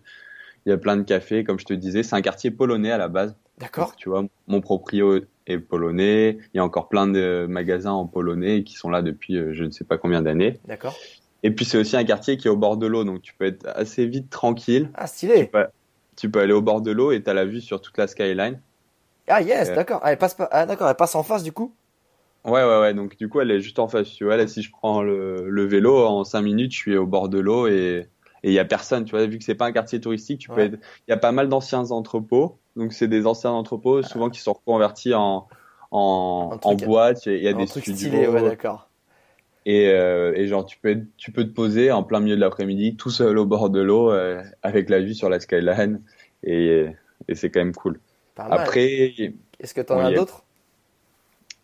il 0.67 0.71
y 0.71 0.73
a 0.73 0.79
plein 0.79 0.97
de 0.97 1.03
cafés, 1.03 1.45
comme 1.45 1.59
je 1.59 1.65
te 1.65 1.75
disais. 1.75 2.03
C'est 2.03 2.17
un 2.17 2.23
quartier 2.23 2.51
polonais 2.51 2.91
à 2.91 2.99
la 2.99 3.09
base. 3.09 3.37
D'accord. 3.59 3.97
Tu 3.97 4.09
vois, 4.09 4.25
mon 4.49 4.61
proprio 4.61 5.21
est 5.47 5.59
polonais. 5.59 6.39
Il 6.53 6.57
y 6.57 6.61
a 6.61 6.65
encore 6.65 6.89
plein 6.89 7.07
de 7.07 7.47
magasins 7.49 7.93
en 7.93 8.07
polonais 8.07 8.65
qui 8.65 8.75
sont 8.75 8.91
là 8.91 9.01
depuis 9.01 9.37
euh, 9.37 9.55
je 9.55 9.65
ne 9.65 9.71
sais 9.71 9.85
pas 9.85 9.97
combien 9.97 10.23
d'années. 10.23 10.59
D'accord. 10.67 10.97
Et 11.43 11.51
puis 11.53 11.65
c'est 11.65 11.79
aussi 11.79 11.97
un 11.97 12.05
quartier 12.05 12.37
qui 12.37 12.49
est 12.49 12.51
au 12.51 12.57
bord 12.57 12.77
de 12.77 12.87
l'eau, 12.87 13.05
donc 13.05 13.23
tu 13.23 13.33
peux 13.35 13.45
être 13.45 13.67
assez 13.75 14.07
vite 14.07 14.31
tranquille. 14.31 14.91
Ah, 14.95 15.07
stylé. 15.07 15.51
Tu 16.17 16.31
peux, 16.31 16.41
aller 16.41 16.53
au 16.53 16.63
bord 16.63 16.81
de 16.81 16.91
l'eau 16.91 17.13
et 17.13 17.23
tu 17.23 17.31
as 17.31 17.35
la 17.35 17.45
vue 17.45 17.61
sur 17.61 17.81
toute 17.81 17.97
la 17.99 18.07
skyline. 18.07 18.61
Ah 19.29 19.43
yes, 19.43 19.73
d'accord. 19.73 20.01
Elle 20.05 20.19
passe 20.19 20.35
pas. 20.35 20.49
Ah 20.51 20.67
d'accord, 20.67 20.89
elle 20.89 20.97
passe 20.97 21.15
en 21.15 21.23
face 21.23 21.43
du 21.43 21.53
coup? 21.53 21.75
Ouais, 22.47 22.65
ouais, 22.65 22.81
ouais. 22.81 22.95
Donc 22.95 23.17
du 23.17 23.29
coup, 23.29 23.41
elle 23.41 23.51
est 23.51 23.61
juste 23.61 23.79
en 23.79 23.89
face. 23.89 24.11
Tu 24.11 24.25
vois, 24.25 24.37
là, 24.37 24.47
si 24.47 24.63
je 24.63 24.71
prends 24.71 25.03
le, 25.03 25.49
le 25.49 25.65
vélo 25.65 26.07
en 26.07 26.25
5 26.25 26.43
minutes, 26.43 26.73
je 26.73 26.79
suis 26.79 26.97
au 26.97 27.07
bord 27.07 27.29
de 27.29 27.39
l'eau 27.39 27.67
et 27.67 28.09
il 28.45 28.53
y 28.53 28.59
a 28.59 28.65
personne. 28.65 29.05
Tu 29.05 29.11
vois, 29.11 29.27
vu 29.27 29.39
que 29.39 29.45
c'est 29.45 29.55
pas 29.55 29.67
un 29.67 29.73
quartier 29.73 30.01
touristique, 30.01 30.41
tu 30.41 30.49
peux. 30.49 30.65
Il 30.65 30.79
y 31.09 31.13
a 31.13 31.17
pas 31.17 31.33
mal 31.33 31.49
d'anciens 31.49 31.91
entrepôts. 31.91 32.59
Donc 32.77 32.93
c'est 32.93 33.09
des 33.09 33.27
anciens 33.27 33.51
entrepôts, 33.51 33.99
ah. 33.99 34.03
souvent 34.03 34.31
qui 34.31 34.41
sont 34.41 34.53
reconvertis 34.53 35.15
en 35.15 35.49
en, 35.91 36.59
en 36.63 36.75
boîte. 36.75 37.27
Il 37.27 37.43
y 37.43 37.49
a 37.49 37.53
des 37.53 37.67
studios. 37.67 37.95
Stylé, 37.95 38.29
ouais, 38.29 38.43
d'accord. 38.43 38.89
Et, 39.65 39.89
euh, 39.89 40.33
et, 40.37 40.47
genre 40.47 40.65
tu 40.65 40.79
peux 40.79 41.03
tu 41.17 41.33
peux 41.33 41.43
te 41.43 41.53
poser 41.53 41.91
en 41.91 42.05
plein 42.05 42.21
milieu 42.21 42.37
de 42.37 42.41
l'après-midi 42.41 42.95
tout 42.95 43.11
seul 43.11 43.37
au 43.37 43.47
bord 43.47 43.69
de 43.69 43.81
l'eau 43.81 44.13
euh, 44.13 44.41
avec 44.63 44.89
la 44.89 45.01
vue 45.01 45.13
sur 45.13 45.29
la 45.29 45.41
skyline 45.41 46.03
et, 46.45 46.87
et 47.27 47.35
c'est 47.35 47.51
quand 47.51 47.59
même 47.59 47.75
cool. 47.75 47.99
Après, 48.37 49.13
est-ce 49.59 49.75
que 49.75 49.81
tu 49.81 49.93
en 49.93 49.99
as 49.99 50.13
d'autres? 50.13 50.46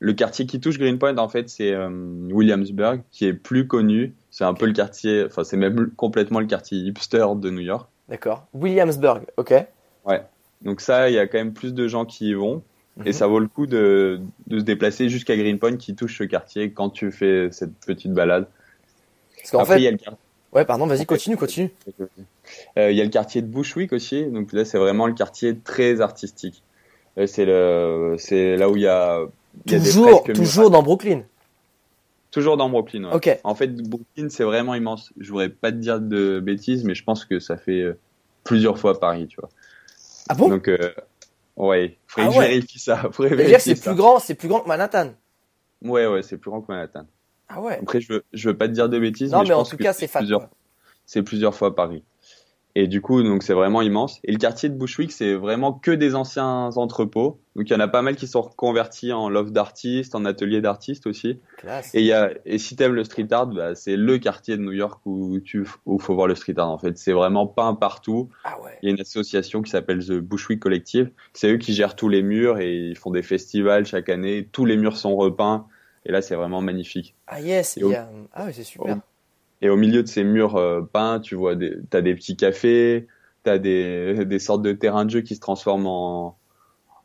Le 0.04 0.12
quartier 0.14 0.46
qui 0.46 0.58
touche 0.58 0.78
Greenpoint 0.78 1.16
en 1.18 1.28
fait 1.28 1.48
c'est 1.48 1.70
euh, 1.70 1.88
Williamsburg 2.32 3.02
qui 3.12 3.24
est 3.24 3.32
plus 3.32 3.68
connu. 3.68 4.14
C'est 4.30 4.42
un 4.42 4.52
peu 4.52 4.66
le 4.66 4.72
quartier, 4.72 5.24
enfin 5.26 5.44
c'est 5.44 5.56
même 5.56 5.92
complètement 5.94 6.40
le 6.40 6.46
quartier 6.46 6.76
hipster 6.78 7.24
de 7.36 7.50
New 7.50 7.60
York. 7.60 7.88
D'accord. 8.08 8.46
Williamsburg, 8.52 9.22
ok. 9.36 9.54
Ouais. 10.04 10.22
Donc 10.62 10.80
ça, 10.80 11.08
il 11.08 11.14
y 11.14 11.20
a 11.20 11.28
quand 11.28 11.38
même 11.38 11.52
plus 11.52 11.72
de 11.72 11.86
gens 11.86 12.04
qui 12.04 12.30
y 12.30 12.34
vont. 12.34 12.62
Et 13.04 13.10
mhm. 13.10 13.12
ça 13.12 13.28
vaut 13.28 13.38
le 13.38 13.46
coup 13.46 13.66
de, 13.66 14.20
de 14.48 14.58
se 14.58 14.64
déplacer 14.64 15.08
jusqu'à 15.08 15.36
Greenpoint 15.36 15.76
qui 15.76 15.94
touche 15.94 16.18
ce 16.18 16.24
quartier 16.24 16.72
quand 16.72 16.90
tu 16.90 17.12
fais 17.12 17.48
cette 17.52 17.74
petite 17.86 18.12
balade. 18.12 18.48
Parce 19.36 19.50
qu'en 19.52 19.64
fait, 19.64 19.78
il 19.78 19.84
y 19.84 19.88
a 19.88 19.92
le 19.92 19.98
Ouais, 20.52 20.64
pardon, 20.66 20.86
vas-y, 20.86 21.06
continue, 21.06 21.36
continue. 21.36 21.70
Euh, 22.76 22.90
il 22.90 22.96
y 22.96 23.00
a 23.00 23.04
le 23.04 23.10
quartier 23.10 23.40
de 23.40 23.46
Bushwick 23.46 23.92
aussi, 23.94 24.26
donc 24.26 24.52
là 24.52 24.66
c'est 24.66 24.76
vraiment 24.76 25.06
le 25.06 25.14
quartier 25.14 25.56
très 25.56 26.02
artistique. 26.02 26.62
C'est 27.26 27.46
le, 27.46 28.16
c'est 28.18 28.56
là 28.56 28.68
où 28.68 28.76
il 28.76 28.82
y 28.82 28.86
a, 28.86 29.20
il 29.66 29.82
toujours, 29.82 30.24
toujours 30.24 30.70
dans 30.70 30.82
Brooklyn. 30.82 31.22
Toujours 32.30 32.56
dans 32.56 32.68
Brooklyn. 32.70 33.04
Ouais. 33.12 33.40
En 33.44 33.54
fait, 33.54 33.74
Brooklyn 33.74 34.28
c'est 34.30 34.44
vraiment 34.44 34.74
immense. 34.74 35.12
Je 35.18 35.30
voudrais 35.30 35.50
pas 35.50 35.70
te 35.70 35.76
dire 35.76 36.00
de 36.00 36.40
bêtises, 36.40 36.84
mais 36.84 36.94
je 36.94 37.04
pense 37.04 37.24
que 37.24 37.38
ça 37.38 37.56
fait 37.56 37.80
euh, 37.80 37.98
plusieurs 38.44 38.78
fois 38.78 38.98
Paris, 38.98 39.26
tu 39.28 39.38
vois. 39.38 39.50
Ah 40.28 40.34
bon? 40.34 40.48
Donc 40.48 40.68
euh, 40.68 40.92
Ouais, 41.56 41.98
faudrait 42.06 42.30
ah 42.34 42.38
ouais. 42.38 42.64
ça. 42.76 43.10
c'est 43.58 43.80
plus 43.80 43.94
grand, 43.94 44.18
c'est 44.18 44.34
plus 44.34 44.48
grand 44.48 44.60
que 44.60 44.68
Manhattan. 44.68 45.12
Ouais, 45.82 46.06
ouais, 46.06 46.22
c'est 46.22 46.38
plus 46.38 46.50
grand 46.50 46.62
que 46.62 46.72
Manhattan. 46.72 47.06
Ah 47.48 47.60
ouais. 47.60 47.78
Après, 47.82 48.00
je 48.00 48.14
veux, 48.14 48.24
je 48.32 48.48
veux 48.48 48.56
pas 48.56 48.68
te 48.68 48.72
dire 48.72 48.88
de 48.88 48.98
bêtises, 48.98 49.32
mais, 49.32 49.44
je 49.44 49.52
en 49.52 49.64
tout 49.64 49.76
cas, 49.76 49.92
c'est 49.92 50.08
plusieurs, 50.08 50.48
c'est 51.04 51.22
plusieurs 51.22 51.54
fois 51.54 51.74
Paris. 51.74 52.02
Et 52.74 52.88
du 52.88 53.02
coup, 53.02 53.22
donc 53.22 53.42
c'est 53.42 53.52
vraiment 53.52 53.82
immense. 53.82 54.18
Et 54.24 54.32
le 54.32 54.38
quartier 54.38 54.70
de 54.70 54.74
Bushwick, 54.74 55.12
c'est 55.12 55.34
vraiment 55.34 55.74
que 55.74 55.90
des 55.90 56.14
anciens 56.14 56.70
entrepôts. 56.76 57.40
Donc 57.54 57.68
il 57.68 57.72
y 57.72 57.76
en 57.76 57.80
a 57.80 57.88
pas 57.88 58.00
mal 58.00 58.16
qui 58.16 58.26
sont 58.26 58.40
reconvertis 58.40 59.12
en 59.12 59.28
loft 59.28 59.52
d'artistes, 59.52 60.14
en 60.14 60.24
atelier 60.24 60.62
d'artistes 60.62 61.06
aussi. 61.06 61.38
Et 61.92 62.00
il 62.00 62.06
y 62.06 62.12
a 62.12 62.30
et 62.46 62.56
si 62.56 62.74
t'aimes 62.74 62.94
le 62.94 63.04
street 63.04 63.28
art, 63.30 63.48
bah, 63.48 63.74
c'est 63.74 63.96
le 63.96 64.18
quartier 64.18 64.56
de 64.56 64.62
New 64.62 64.72
York 64.72 65.02
où 65.04 65.38
tu 65.40 65.66
où 65.84 65.98
faut 65.98 66.14
voir 66.14 66.26
le 66.26 66.34
street 66.34 66.54
art 66.56 66.70
en 66.70 66.78
fait. 66.78 66.96
C'est 66.96 67.12
vraiment 67.12 67.46
peint 67.46 67.74
partout. 67.74 68.30
Ah 68.44 68.58
ouais. 68.62 68.78
Il 68.82 68.88
y 68.88 68.92
a 68.92 68.94
une 68.94 69.00
association 69.00 69.60
qui 69.60 69.70
s'appelle 69.70 70.02
The 70.02 70.12
Bushwick 70.12 70.60
Collective. 70.60 71.10
C'est 71.34 71.52
eux 71.52 71.58
qui 71.58 71.74
gèrent 71.74 71.94
tous 71.94 72.08
les 72.08 72.22
murs 72.22 72.58
et 72.58 72.74
ils 72.74 72.96
font 72.96 73.10
des 73.10 73.22
festivals 73.22 73.84
chaque 73.84 74.08
année. 74.08 74.48
Tous 74.50 74.64
les 74.64 74.78
murs 74.78 74.96
sont 74.96 75.14
repeints. 75.14 75.66
Et 76.04 76.10
là, 76.10 76.22
c'est 76.22 76.34
vraiment 76.34 76.62
magnifique. 76.62 77.14
Ah 77.28 77.40
yes, 77.40 77.76
il 77.76 77.86
y 77.86 77.94
a... 77.94 78.10
ah 78.32 78.50
c'est 78.50 78.64
super. 78.64 78.98
Et 79.62 79.70
au 79.70 79.76
milieu 79.76 80.02
de 80.02 80.08
ces 80.08 80.24
murs 80.24 80.56
euh, 80.56 80.82
peints, 80.82 81.20
tu 81.20 81.34
vois, 81.34 81.54
des, 81.54 81.76
t'as 81.88 82.02
des 82.02 82.14
petits 82.14 82.36
cafés, 82.36 83.06
t'as 83.42 83.58
des, 83.58 84.24
des 84.26 84.38
sortes 84.38 84.62
de 84.62 84.72
terrains 84.72 85.04
de 85.04 85.10
jeu 85.10 85.20
qui 85.22 85.34
se 85.34 85.40
transforment 85.40 85.86
en, 85.86 86.36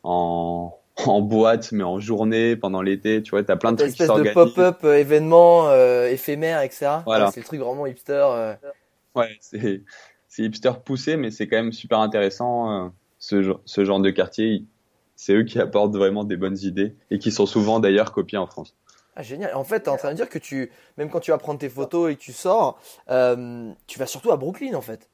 en, 0.04 0.78
en 1.06 1.22
boîte, 1.22 1.72
mais 1.72 1.84
en 1.84 2.00
journée, 2.00 2.56
pendant 2.56 2.82
l'été, 2.82 3.22
tu 3.22 3.32
vois, 3.32 3.44
t'as 3.44 3.56
plein 3.56 3.72
de 3.72 3.78
trucs 3.78 3.92
qui 3.94 4.06
s'organisent. 4.06 4.30
espèce 4.30 4.46
de 4.46 4.54
pop-up 4.56 4.80
euh, 4.84 4.98
événements 4.98 5.70
euh, 5.70 6.08
éphémères, 6.08 6.62
etc. 6.62 6.88
Voilà. 7.06 7.32
c'est 7.32 7.42
le 7.42 7.46
truc 7.46 7.60
vraiment 7.60 7.86
hipster. 7.86 8.26
Euh. 8.32 8.54
Ouais, 9.16 9.38
c'est, 9.40 9.84
c'est 10.28 10.44
hipster 10.44 10.72
poussé, 10.84 11.18
mais 11.18 11.32
c'est 11.32 11.48
quand 11.48 11.58
même 11.58 11.74
super 11.74 12.00
intéressant, 12.00 12.92
ce, 13.20 13.56
ce 13.66 13.86
genre 13.86 14.00
de 14.00 14.10
quartier. 14.10 14.66
C'est 15.16 15.34
eux 15.34 15.44
qui 15.44 15.60
apportent 15.60 15.96
vraiment 15.96 16.24
des 16.24 16.38
bonnes 16.38 16.58
idées 16.62 16.96
et 17.10 17.18
qui 17.18 17.32
sont 17.32 17.48
souvent 17.48 17.80
d'ailleurs 17.80 18.12
copiés 18.12 18.38
en 18.38 18.46
France. 18.46 18.76
Ah, 19.20 19.24
génial. 19.24 19.56
En 19.56 19.64
fait, 19.64 19.80
tu 19.82 19.86
es 19.86 19.90
en 19.90 19.98
train 19.98 20.12
de 20.12 20.16
dire 20.16 20.30
que 20.30 20.38
tu, 20.38 20.70
même 20.96 21.10
quand 21.10 21.20
tu 21.20 21.32
vas 21.32 21.40
prendre 21.40 21.60
tes 21.60 21.70
photos 21.70 22.12
et 22.12 22.16
que 22.16 22.22
tu 22.22 22.34
sors, 22.34 22.80
euh, 23.10 23.72
tu 23.88 23.98
vas 23.98 24.06
surtout 24.06 24.32
à 24.32 24.38
Brooklyn, 24.38 24.76
en 24.76 24.82
fait. 24.82 25.10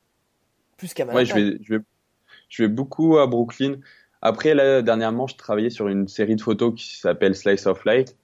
Plus 0.76 0.94
qu'à 0.94 1.06
Manhattan. 1.06 1.20
Ouais, 1.20 1.26
je 1.26 1.34
vais, 1.34 1.58
je, 1.64 1.76
vais, 1.76 1.84
je 2.50 2.64
vais 2.64 2.68
beaucoup 2.68 3.18
à 3.18 3.28
Brooklyn. 3.28 3.78
Après, 4.22 4.56
là, 4.56 4.82
dernièrement, 4.82 5.26
je 5.28 5.38
travaillais 5.38 5.70
sur 5.70 5.88
une 5.88 6.10
série 6.10 6.36
de 6.36 6.42
photos 6.42 6.74
qui 6.76 6.98
s'appelle 6.98 7.34
Slice 7.34 7.66
of 7.66 7.86
Light. 7.86 8.18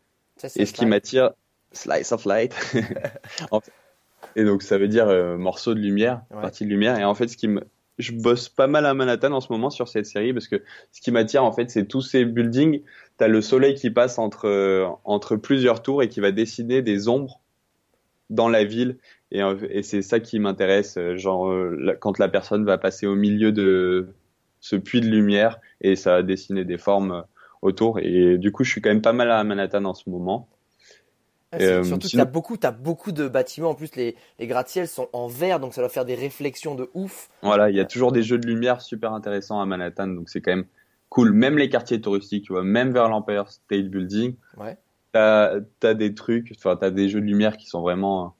et 0.43 0.65
ce 0.65 0.73
qui 0.73 0.85
m'attire, 0.85 1.31
Slice 1.71 2.11
of 2.11 2.25
Light. 2.25 2.53
et 4.35 4.43
donc, 4.43 4.63
ça 4.63 4.77
veut 4.77 4.89
dire 4.89 5.07
euh, 5.07 5.37
morceau 5.37 5.75
de 5.75 5.79
lumière, 5.79 6.23
partie 6.29 6.65
de 6.65 6.69
lumière. 6.69 6.99
Et 6.99 7.05
en 7.05 7.15
fait, 7.15 7.29
ce 7.29 7.37
qui 7.37 7.47
me, 7.47 7.63
je 7.99 8.13
bosse 8.13 8.49
pas 8.49 8.67
mal 8.67 8.85
à 8.85 8.93
Manhattan 8.93 9.31
en 9.31 9.41
ce 9.41 9.51
moment 9.51 9.69
sur 9.69 9.87
cette 9.87 10.05
série 10.05 10.33
parce 10.33 10.47
que 10.47 10.63
ce 10.91 11.01
qui 11.01 11.11
m'attire 11.11 11.43
en 11.43 11.51
fait 11.51 11.69
c'est 11.69 11.85
tous 11.85 12.01
ces 12.01 12.25
buildings. 12.25 12.81
T'as 13.19 13.27
le 13.27 13.41
soleil 13.41 13.75
qui 13.75 13.91
passe 13.91 14.17
entre 14.17 14.47
euh, 14.47 14.87
entre 15.03 15.35
plusieurs 15.35 15.83
tours 15.83 16.01
et 16.01 16.07
qui 16.07 16.21
va 16.21 16.31
dessiner 16.31 16.81
des 16.81 17.09
ombres 17.09 17.41
dans 18.29 18.47
la 18.47 18.63
ville 18.63 18.97
et, 19.31 19.41
et 19.69 19.83
c'est 19.83 20.01
ça 20.01 20.19
qui 20.21 20.39
m'intéresse. 20.39 20.97
Euh, 20.97 21.17
genre 21.17 21.49
euh, 21.49 21.97
quand 21.99 22.17
la 22.17 22.29
personne 22.29 22.63
va 22.65 22.77
passer 22.77 23.05
au 23.05 23.15
milieu 23.15 23.51
de 23.51 24.07
ce 24.61 24.77
puits 24.77 25.01
de 25.01 25.07
lumière 25.07 25.59
et 25.81 25.97
ça 25.97 26.13
va 26.13 26.23
dessiner 26.23 26.63
des 26.63 26.77
formes 26.77 27.25
autour 27.61 27.99
et 27.99 28.37
du 28.37 28.53
coup 28.53 28.63
je 28.63 28.71
suis 28.71 28.81
quand 28.81 28.89
même 28.89 29.01
pas 29.01 29.13
mal 29.13 29.29
à 29.29 29.43
Manhattan 29.43 29.83
en 29.83 29.93
ce 29.93 30.09
moment. 30.09 30.47
Euh, 31.59 31.83
surtout 31.83 32.07
tu 32.07 32.19
as 32.19 32.25
beaucoup, 32.25 32.57
as 32.63 32.71
beaucoup 32.71 33.11
de 33.11 33.27
bâtiments. 33.27 33.71
En 33.71 33.75
plus, 33.75 33.95
les, 33.95 34.15
les 34.37 34.45
gratte-ciels 34.45 34.87
sont 34.87 35.09
en 35.13 35.27
verre, 35.27 35.59
donc 35.59 35.73
ça 35.73 35.81
doit 35.81 35.89
faire 35.89 36.05
des 36.05 36.13
réflexions 36.13 36.75
de 36.75 36.89
ouf. 36.93 37.29
Voilà, 37.41 37.71
il 37.71 37.75
y 37.75 37.79
a 37.79 37.85
toujours 37.85 38.11
des 38.11 38.21
jeux 38.21 38.37
de 38.37 38.45
lumière 38.45 38.81
super 38.81 39.13
intéressants 39.13 39.59
à 39.59 39.65
Manhattan, 39.65 40.07
donc 40.07 40.29
c'est 40.29 40.41
quand 40.41 40.51
même 40.51 40.67
cool. 41.09 41.33
Même 41.33 41.57
les 41.57 41.69
quartiers 41.69 42.01
touristiques, 42.01 42.45
tu 42.45 42.53
vois, 42.53 42.63
même 42.63 42.91
vers 42.91 43.09
l'Empire 43.09 43.49
State 43.49 43.87
Building, 43.89 44.35
ouais. 44.57 44.77
t'as 45.11 45.59
as 45.83 45.93
des 45.93 46.13
trucs, 46.13 46.53
enfin 46.55 46.75
t'as 46.75 46.91
des 46.91 47.09
jeux 47.09 47.21
de 47.21 47.25
lumière 47.25 47.57
qui 47.57 47.67
sont 47.67 47.81
vraiment 47.81 48.35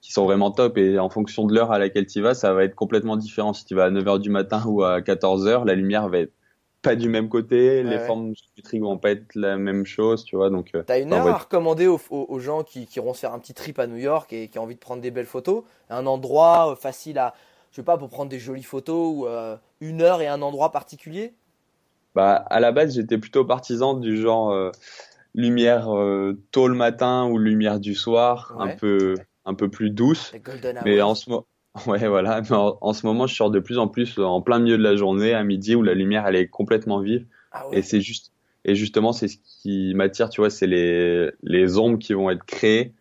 qui 0.00 0.12
sont 0.12 0.24
vraiment 0.24 0.50
top 0.50 0.76
et 0.76 0.98
en 0.98 1.08
fonction 1.08 1.46
de 1.46 1.54
l'heure 1.54 1.72
à 1.72 1.78
laquelle 1.78 2.06
tu 2.06 2.20
vas, 2.20 2.34
ça 2.34 2.52
va 2.52 2.64
être 2.64 2.74
complètement 2.74 3.16
différent. 3.16 3.54
Si 3.54 3.64
tu 3.64 3.74
vas 3.74 3.84
à 3.84 3.90
9h 3.90 4.20
du 4.20 4.28
matin 4.28 4.62
ou 4.66 4.82
à 4.82 5.00
14h, 5.00 5.64
la 5.64 5.74
lumière 5.74 6.10
va 6.10 6.18
être 6.18 6.32
pas 6.84 6.94
du 6.94 7.08
même 7.08 7.28
côté, 7.28 7.82
les 7.82 7.98
formes 7.98 8.34
géométriques 8.36 8.82
vont 8.82 8.98
pas 8.98 9.12
être 9.12 9.34
la 9.34 9.56
même 9.56 9.86
chose, 9.86 10.22
tu 10.24 10.36
vois. 10.36 10.50
Donc, 10.50 10.70
euh, 10.74 10.82
t'as 10.86 11.00
une 11.00 11.14
heure 11.14 11.26
à 11.26 11.38
recommander 11.38 11.86
aux, 11.86 12.38
gens 12.38 12.62
qui, 12.62 12.86
qui 12.86 12.98
iront 12.98 13.14
se 13.14 13.20
faire 13.20 13.32
un 13.32 13.38
petit 13.38 13.54
trip 13.54 13.78
à 13.78 13.86
New 13.86 13.96
York 13.96 14.32
et 14.32 14.48
qui 14.48 14.58
ont 14.58 14.64
envie 14.64 14.74
de 14.74 14.80
prendre 14.80 15.00
des 15.00 15.10
belles 15.10 15.24
photos, 15.24 15.64
un 15.88 16.04
endroit 16.06 16.72
euh, 16.72 16.76
facile 16.76 17.18
à, 17.18 17.34
je 17.70 17.76
sais 17.76 17.82
pas, 17.82 17.96
pour 17.96 18.10
prendre 18.10 18.28
des 18.28 18.38
jolies 18.38 18.62
photos 18.62 19.14
ou 19.16 19.26
euh, 19.26 19.56
une 19.80 20.02
heure 20.02 20.20
et 20.20 20.28
un 20.28 20.42
endroit 20.42 20.70
particulier. 20.70 21.32
Bah, 22.14 22.34
à 22.34 22.60
la 22.60 22.72
base, 22.72 22.94
j'étais 22.94 23.18
plutôt 23.18 23.44
partisan 23.44 23.94
du 23.94 24.20
genre 24.20 24.72
lumière 25.34 25.88
tôt 26.52 26.68
le 26.68 26.74
matin 26.74 27.26
ou 27.26 27.38
lumière 27.38 27.80
du 27.80 27.94
soir, 27.94 28.54
un 28.58 28.68
peu, 28.68 29.14
un 29.44 29.54
peu 29.54 29.68
plus 29.68 29.90
douce. 29.90 30.32
Mais 30.84 31.00
en 31.00 31.14
ce 31.14 31.30
moment 31.30 31.46
Ouais, 31.86 32.06
voilà. 32.06 32.40
Mais 32.40 32.52
en, 32.52 32.92
ce 32.92 33.06
moment, 33.06 33.26
je 33.26 33.34
sors 33.34 33.50
de 33.50 33.58
plus 33.58 33.78
en 33.78 33.88
plus 33.88 34.18
en 34.18 34.40
plein 34.40 34.58
milieu 34.58 34.78
de 34.78 34.82
la 34.82 34.96
journée, 34.96 35.34
à 35.34 35.42
midi, 35.42 35.74
où 35.74 35.82
la 35.82 35.94
lumière 35.94 36.26
elle 36.26 36.36
est 36.36 36.46
complètement 36.46 37.00
vive. 37.00 37.26
Ah 37.52 37.64
Et 37.72 37.82
c'est 37.82 38.00
juste, 38.00 38.32
et 38.64 38.74
justement, 38.74 39.12
c'est 39.12 39.28
ce 39.28 39.38
qui 39.38 39.92
m'attire, 39.94 40.28
tu 40.28 40.40
vois, 40.40 40.50
c'est 40.50 40.66
les 40.66 41.30
les 41.42 41.78
ombres 41.78 41.98
qui 41.98 42.12
vont 42.12 42.30
être 42.30 42.44
créées. 42.44 42.92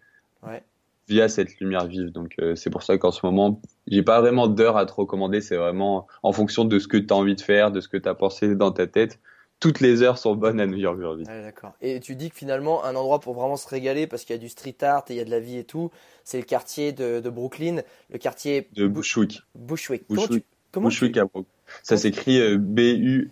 Via 1.08 1.28
cette 1.28 1.60
lumière 1.60 1.86
vive. 1.86 2.12
Donc 2.12 2.36
euh, 2.39 2.56
c'est 2.56 2.70
pour 2.70 2.84
ça 2.84 2.98
qu'en 2.98 3.12
ce 3.12 3.26
moment, 3.26 3.62
j'ai 3.88 4.04
pas 4.04 4.22
vraiment 4.22 4.48
d'heure 4.48 4.78
à 4.78 4.86
te 4.86 4.94
recommander. 4.94 5.42
C'est 5.42 5.58
vraiment 5.58 6.08
en 6.24 6.32
fonction 6.32 6.66
de 6.66 6.80
ce 6.80 6.88
que 6.88 6.98
tu 6.98 7.13
as 7.13 7.18
envie 7.18 7.36
de 7.36 7.42
faire, 7.42 7.72
de 7.72 7.82
ce 7.82 7.88
que 7.88 7.98
tu 7.98 8.10
as 8.10 8.16
pensé 8.16 8.56
dans 8.56 8.72
ta 8.72 8.88
tête 8.88 9.20
toutes 9.63 9.80
les 9.80 10.02
heures 10.02 10.18
sont 10.18 10.36
bonnes 10.36 10.60
à 10.60 10.66
New 10.66 10.76
York 10.76 10.98
aujourd'hui. 10.98 11.24
d'accord. 11.26 11.72
Et 11.80 12.02
tu 12.02 12.18
dis 12.18 12.30
que 12.30 12.36
finalement, 12.36 12.84
un 12.84 12.98
endroit 12.98 13.22
pour 13.22 13.34
vraiment 13.34 13.56
se 13.56 13.66
régaler, 13.66 14.08
parce 14.08 14.26
qu'il 14.26 14.36
y 14.36 14.39
a 14.39 14.42
du 14.42 14.50
street 14.50 14.76
art 14.82 15.06
et 15.08 15.13
il 15.13 15.16
y 15.16 15.22
a 15.22 15.24
de 15.24 15.30
la 15.32 15.39
vie 15.39 15.58
et 15.58 15.63
tout, 15.63 15.89
c'est 16.26 16.38
le 16.38 16.44
quartier 16.44 16.92
de, 16.92 17.22
Brooklyn, 17.30 17.82
le 18.10 18.18
quartier 18.18 18.68
de 18.74 18.88
Bushwick. 18.88 19.42
Bushwick. 19.56 20.04
Bushwick. 20.10 20.46
Comment 20.74 20.89
Bushwick 20.89 21.16
à 21.16 21.24
Brooklyn. 21.24 21.50
Ça 21.82 21.96
s'écrit 21.96 22.42
euh, 22.42 22.58
B-U-S-H-W-I-C-K. 22.60 23.30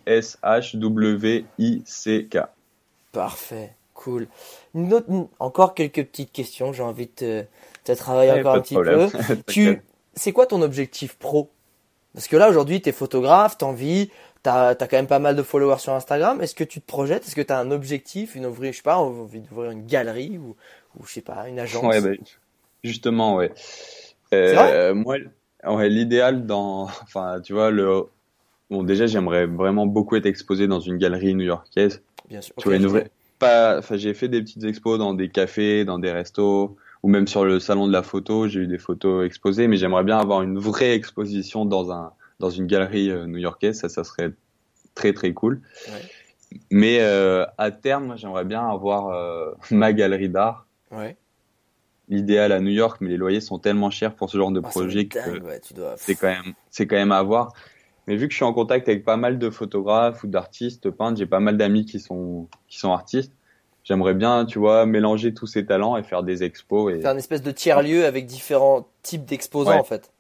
Parfait, 3.12 3.76
cool. 4.04 4.28
Une 4.76 4.94
autre, 4.94 5.08
encore 5.40 5.74
quelques 5.74 6.06
petites 6.06 6.32
questions. 6.32 6.74
J'ai 6.74 6.84
envie 6.84 7.08
de 7.08 7.46
te, 7.84 7.92
travailler 7.94 8.32
encore 8.32 8.56
un 8.56 8.62
petit 8.62 8.76
peu. 8.76 9.08
tu, 9.48 9.82
c'est 10.16 10.32
quoi 10.32 10.46
ton 10.46 10.62
objectif 10.62 11.16
pro? 11.16 11.50
Parce 12.14 12.28
que 12.28 12.36
là 12.36 12.50
aujourd'hui, 12.50 12.82
tu 12.82 12.90
es 12.90 12.92
photographe, 12.92 13.58
tu 13.58 13.66
envie 13.66 14.10
T'as 14.44 14.70
as 14.70 14.76
quand 14.76 14.94
même 14.94 15.08
pas 15.08 15.20
mal 15.20 15.36
de 15.36 15.44
followers 15.44 15.78
sur 15.78 15.94
Instagram. 15.94 16.42
Est-ce 16.42 16.56
que 16.56 16.64
tu 16.64 16.82
te 16.82 16.88
projettes? 16.88 17.28
Est-ce 17.28 17.36
que 17.36 17.42
tu 17.42 17.54
as 17.54 17.60
un 17.60 17.70
objectif, 17.70 18.34
une 18.34 18.48
ouvrir, 18.48 18.72
je 18.72 18.78
sais 18.78 18.84
pas, 18.84 18.98
envie 18.98 19.40
d'ouvrir 19.40 19.70
une 19.70 19.86
galerie 19.86 20.40
ou, 20.40 20.56
ou 20.98 21.06
je 21.06 21.14
sais 21.14 21.22
pas, 21.22 21.48
une 21.48 21.60
agence? 21.60 21.84
Ouais, 21.84 22.02
bah, 22.02 22.10
justement, 22.84 23.36
ouais. 23.36 23.52
Euh, 24.34 24.96
moi, 24.96 25.18
ouais, 25.64 25.90
l'idéal 25.90 26.48
dans, 26.48 26.86
enfin, 27.04 27.40
tu 27.42 27.54
vois, 27.54 27.70
le 27.70 28.06
bon, 28.72 28.82
déjà, 28.82 29.06
j'aimerais 29.06 29.46
vraiment 29.46 29.86
beaucoup 29.86 30.16
être 30.16 30.26
exposé 30.26 30.68
dans 30.68 30.80
une 30.80 30.98
galerie 30.98 31.36
new-yorkaise. 31.36 32.02
Bien 32.28 32.42
sûr. 32.42 32.56
Tu 32.58 32.68
vois, 32.68 32.78
une 32.78 32.88
vraie, 32.88 33.12
pas, 33.42 33.80
enfin, 33.80 33.98
j'ai 33.98 34.14
fait 34.14 34.30
des 34.30 34.42
petites 34.42 34.64
expos 34.64 34.98
dans 34.98 35.14
des 35.14 35.30
cafés, 35.30 35.84
dans 35.84 36.00
des 36.00 36.12
restos, 36.12 36.78
ou 37.04 37.10
même 37.10 37.28
sur 37.28 37.44
le 37.44 37.60
salon 37.60 37.88
de 37.88 37.92
la 37.92 38.04
photo, 38.04 38.48
j'ai 38.48 38.62
eu 38.62 38.68
des 38.68 38.78
photos 38.78 39.26
exposées, 39.26 39.68
mais 39.68 39.76
j'aimerais 39.76 40.04
bien 40.04 40.18
avoir 40.20 40.44
une 40.44 40.58
vraie 40.60 40.94
exposition 40.94 41.66
dans 41.66 41.92
un, 41.92 42.14
dans 42.40 42.52
une 42.52 42.68
galerie 42.68 43.10
euh, 43.10 43.26
new-yorkaise, 43.26 43.80
ça, 43.80 43.90
ça 43.90 44.04
serait 44.04 44.32
très 44.96 45.12
très 45.14 45.34
cool. 45.34 45.62
Ouais. 45.88 46.60
Mais 46.70 47.00
euh, 47.02 47.46
à 47.58 47.72
terme, 47.72 48.16
j'aimerais 48.18 48.46
bien 48.46 48.66
avoir 48.70 49.08
euh, 49.10 49.52
ma 49.72 49.92
galerie 49.94 50.30
d'art. 50.30 50.68
Ouais. 50.92 51.18
L'idéal 52.10 52.52
à 52.52 52.60
New 52.60 52.72
York, 52.72 52.98
mais 53.00 53.10
les 53.10 53.18
loyers 53.18 53.40
sont 53.42 53.58
tellement 53.58 53.90
chers 53.90 54.14
pour 54.16 54.30
ce 54.30 54.38
genre 54.38 54.52
de 54.52 54.62
Ah, 54.64 54.68
projet 54.70 55.08
que 55.08 55.18
ouais, 55.40 55.62
dois. 55.74 55.94
c'est 55.98 56.16
quand 56.16 56.28
même 56.28 56.54
c'est 56.70 56.86
quand 56.86 56.98
même 56.98 57.14
à 57.14 57.24
voir. 57.24 57.54
Mais 58.08 58.16
vu 58.16 58.28
que 58.28 58.32
je 58.32 58.38
suis 58.38 58.46
en 58.46 58.54
contact 58.54 58.90
avec 58.90 59.06
pas 59.06 59.18
mal 59.18 59.38
de 59.40 59.50
photographes 59.50 60.24
ou 60.24 60.28
d'artistes 60.28 60.90
peintres, 60.90 61.18
j'ai 61.18 61.26
pas 61.26 61.40
mal 61.40 61.58
d'amis 61.58 61.86
qui 61.86 62.00
sont 62.00 62.48
qui 62.68 62.80
sont 62.80 62.92
artistes. 62.92 63.32
J'aimerais 63.84 64.14
bien, 64.14 64.46
tu 64.46 64.60
vois, 64.60 64.86
mélanger 64.86 65.34
tous 65.34 65.48
ces 65.48 65.66
talents 65.66 65.98
et 65.98 66.04
faire 66.04 66.22
des 66.24 66.44
expos 66.44 66.94
et 66.94 67.02
Faire 67.02 67.12
une 67.14 67.18
espèce 67.18 67.42
de 67.42 67.52
tiers-lieu 67.52 68.06
avec 68.06 68.26
différents 68.28 68.88
types 69.02 69.26
d'exposants 69.26 69.72
Ouais. 69.72 69.78
en 69.80 69.84
fait. 69.84 70.12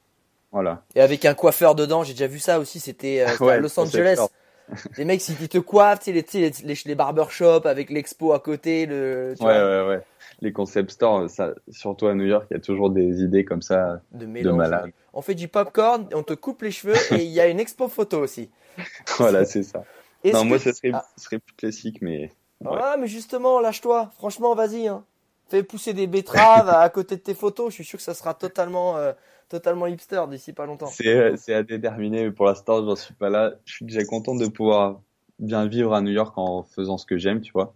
voilà. 0.51 0.83
Et 0.95 1.01
avec 1.01 1.25
un 1.25 1.33
coiffeur 1.35 1.75
dedans, 1.75 2.03
j'ai 2.03 2.13
déjà 2.13 2.27
vu 2.27 2.39
ça 2.39 2.59
aussi, 2.59 2.79
c'était 2.79 3.21
euh, 3.27 3.47
à 3.47 3.57
Los 3.57 3.79
Angeles. 3.79 4.19
Les 4.97 5.03
mecs, 5.05 5.27
ils 5.27 5.49
te 5.49 5.57
coiffent, 5.57 5.99
tu 5.99 6.13
sais, 6.13 6.39
les, 6.39 6.49
les, 6.49 6.51
les, 6.63 6.79
les 6.85 6.95
barbershops 6.95 7.65
avec 7.65 7.89
l'expo 7.89 8.31
à 8.31 8.39
côté, 8.39 8.85
le, 8.85 9.33
tu 9.37 9.43
Ouais, 9.45 9.59
vois, 9.59 9.83
ouais, 9.83 9.87
ouais. 9.89 10.01
Les 10.39 10.53
concept 10.53 10.91
stores, 10.91 11.29
ça, 11.29 11.53
surtout 11.69 12.07
à 12.07 12.15
New 12.15 12.23
York, 12.25 12.47
il 12.49 12.53
y 12.53 12.57
a 12.57 12.61
toujours 12.61 12.89
des 12.89 13.21
idées 13.21 13.43
comme 13.43 13.61
ça 13.61 14.01
de 14.13 14.19
de 14.21 14.25
mélange. 14.27 14.91
On 15.13 15.21
fait 15.21 15.35
du 15.35 15.47
popcorn, 15.47 16.07
on 16.13 16.23
te 16.23 16.33
coupe 16.33 16.61
les 16.61 16.71
cheveux 16.71 16.95
et 17.11 17.23
il 17.23 17.31
y 17.31 17.39
a 17.41 17.47
une 17.47 17.59
expo 17.59 17.87
photo 17.87 18.19
aussi. 18.19 18.49
voilà, 19.17 19.43
c'est 19.45 19.63
ça. 19.63 19.83
Est-ce 20.23 20.35
Non, 20.35 20.45
moi, 20.45 20.59
ça 20.59 20.71
serait, 20.73 20.91
Ah. 20.93 21.05
serait 21.17 21.39
plus 21.39 21.55
classique, 21.55 21.97
mais 22.01 22.31
Ouais. 22.61 22.77
Ah, 22.79 22.95
mais 22.99 23.07
justement, 23.07 23.59
lâche-toi. 23.59 24.11
Franchement, 24.17 24.53
vas-y. 24.53 24.87
Hein. 24.87 25.03
Fais 25.49 25.63
pousser 25.63 25.93
des 25.93 26.05
betteraves 26.07 26.69
à 26.69 26.87
côté 26.93 27.15
de 27.15 27.21
tes 27.21 27.33
photos. 27.33 27.69
Je 27.71 27.73
suis 27.75 27.83
sûr 27.83 27.97
que 27.97 28.03
ça 28.03 28.13
sera 28.13 28.33
totalement, 28.35 28.97
euh, 28.97 29.13
totalement 29.49 29.87
hipster 29.87 30.21
d'ici 30.29 30.53
pas 30.53 30.65
longtemps. 30.67 30.85
c'est, 30.87 31.35
c'est 31.37 31.55
à 31.55 31.63
déterminer. 31.63 32.23
Mais 32.25 32.31
pour 32.31 32.45
l'instant, 32.45 32.85
j'en 32.85 32.95
suis 32.95 33.15
pas 33.15 33.29
là. 33.29 33.53
Je 33.65 33.73
suis 33.73 33.85
déjà 33.85 34.05
content 34.05 34.35
de 34.35 34.47
pouvoir 34.47 34.99
bien 35.39 35.65
vivre 35.65 35.93
à 35.95 36.01
New 36.01 36.11
York 36.11 36.37
en 36.37 36.61
faisant 36.63 36.99
ce 36.99 37.05
que 37.07 37.17
j'aime, 37.17 37.41
tu 37.41 37.51
vois. 37.51 37.73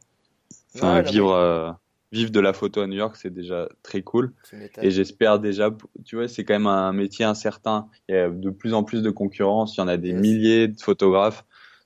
Enfin, 0.76 0.98
Ouais, 0.98 1.02
vivre, 1.02 1.32
euh, 1.34 1.72
vivre 2.16 2.32
de 2.32 2.40
la 2.40 2.54
photo 2.54 2.82
à 2.82 2.88
New 2.88 2.96
York, 2.96 3.16
c'est 3.16 3.34
déjà 3.34 3.68
très 3.84 4.02
cool. 4.02 4.34
Et 4.82 4.90
j'espère 4.90 5.40
déjà, 5.40 5.70
tu 6.06 6.16
vois, 6.16 6.28
c'est 6.28 6.44
quand 6.44 6.54
même 6.54 6.68
un 6.68 6.94
métier 6.94 7.26
incertain. 7.26 7.88
Il 8.08 8.16
y 8.16 8.18
a 8.18 8.30
de 8.30 8.50
plus 8.50 8.74
en 8.74 8.84
plus 8.84 9.02
de 9.02 9.10
concurrence. 9.12 9.76
Il 9.76 9.82
y 9.82 9.84
en 9.84 9.88
a 9.88 9.98
des 9.98 10.10
Yes. 10.10 10.22
milliers 10.22 10.68
de 10.70 10.82
photographes. 10.82 11.46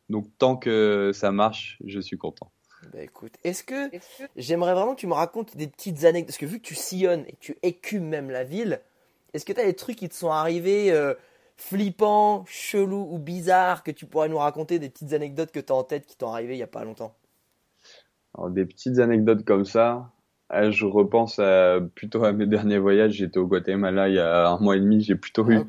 Donc, 0.10 0.26
tant 0.38 0.56
que 0.56 1.12
ça 1.14 1.32
marche, 1.32 1.78
je 1.86 2.00
suis 2.00 2.18
content. 2.18 2.52
Bah 2.94 3.02
écoute, 3.02 3.34
est-ce 3.44 3.64
que 3.64 3.92
j'aimerais 4.36 4.74
vraiment 4.74 4.96
que 4.96 5.00
tu 5.02 5.08
me 5.08 5.14
racontes 5.14 5.56
des 5.58 5.68
petites 5.68 6.06
anecdotes? 6.06 6.28
Parce 6.28 6.38
que 6.38 6.46
vu 6.46 6.60
que 6.60 6.66
tu 6.68 6.76
sillonnes 6.76 7.26
et 7.28 7.34
que 7.34 7.40
tu 7.40 7.58
écumes 7.62 8.08
même 8.08 8.30
la 8.32 8.44
ville, 8.44 8.82
est-ce 9.34 9.46
que 9.46 9.54
tu 9.54 9.60
as 9.60 9.66
des 9.66 9.76
trucs 9.76 9.98
qui 9.98 10.10
te 10.10 10.16
sont 10.16 10.32
arrivés 10.32 10.92
euh, 10.92 11.14
flippants, 11.58 12.46
chelous 12.48 13.08
ou 13.12 13.20
bizarres 13.20 13.84
que 13.84 13.92
tu 13.92 14.06
pourrais 14.06 14.30
nous 14.30 14.38
raconter 14.38 14.80
Des 14.80 14.90
petites 14.90 15.14
anecdotes 15.14 15.52
que 15.52 15.60
tu 15.60 15.72
as 15.72 15.76
en 15.76 15.84
tête 15.84 16.06
qui 16.06 16.16
t'ont 16.18 16.32
arrivé 16.32 16.56
il 16.56 16.60
y 16.60 16.64
a 16.64 16.68
pas 16.68 16.84
longtemps? 16.84 17.16
Alors, 18.34 18.50
des 18.50 18.66
petites 18.66 19.00
anecdotes 19.00 19.44
comme 19.46 19.66
ça. 19.66 20.12
Euh, 20.54 20.72
Je 20.72 20.86
repense 20.86 21.40
à, 21.40 21.80
plutôt 21.96 22.24
à 22.24 22.32
mes 22.34 22.46
derniers 22.48 22.78
voyages. 22.80 23.14
J'étais 23.14 23.38
au 23.40 23.48
Guatemala 23.48 24.10
il 24.10 24.16
y 24.16 24.20
a 24.20 24.50
un 24.50 24.60
mois 24.60 24.78
et 24.78 24.80
demi. 24.80 25.02
J'ai 25.04 25.16
plutôt 25.16 25.46
Ah, 25.52 25.64
eu 25.64 25.66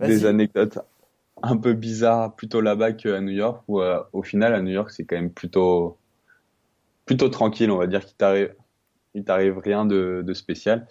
des 0.00 0.26
anecdotes 0.26 0.78
un 1.42 1.56
peu 1.58 1.74
bizarres 1.74 2.36
plutôt 2.36 2.60
là-bas 2.62 2.92
qu'à 2.94 3.20
New 3.20 3.32
York. 3.32 3.64
Où 3.68 3.80
euh, 3.82 4.02
au 4.12 4.22
final, 4.22 4.54
à 4.54 4.62
New 4.62 4.72
York, 4.72 4.90
c'est 4.92 5.04
quand 5.06 5.16
même 5.16 5.32
plutôt 5.32 5.98
plutôt 7.04 7.28
tranquille. 7.28 7.70
On 7.70 7.78
va 7.78 7.86
dire 7.86 8.04
qu'il 8.04 8.16
t'arrive 8.16 8.54
il 9.14 9.24
t'arrive 9.24 9.58
rien 9.58 9.86
de, 9.86 10.22
de 10.26 10.34
spécial. 10.34 10.86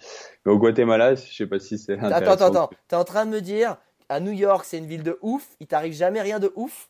Mais 0.46 0.52
au 0.52 0.58
Guatemala, 0.58 1.14
je 1.14 1.32
sais 1.32 1.46
pas 1.46 1.60
si 1.60 1.78
c'est 1.78 1.98
Attends, 2.00 2.06
intéressant. 2.08 2.46
attends, 2.46 2.66
attends. 2.66 2.70
T'es 2.88 2.96
en 2.96 3.04
train 3.04 3.26
de 3.26 3.30
me 3.30 3.40
dire, 3.40 3.76
à 4.08 4.20
New 4.20 4.32
York, 4.32 4.64
c'est 4.64 4.78
une 4.78 4.86
ville 4.86 5.02
de 5.02 5.18
ouf, 5.22 5.48
il 5.60 5.66
t'arrive 5.66 5.92
jamais 5.92 6.20
rien 6.20 6.38
de 6.38 6.52
ouf? 6.56 6.88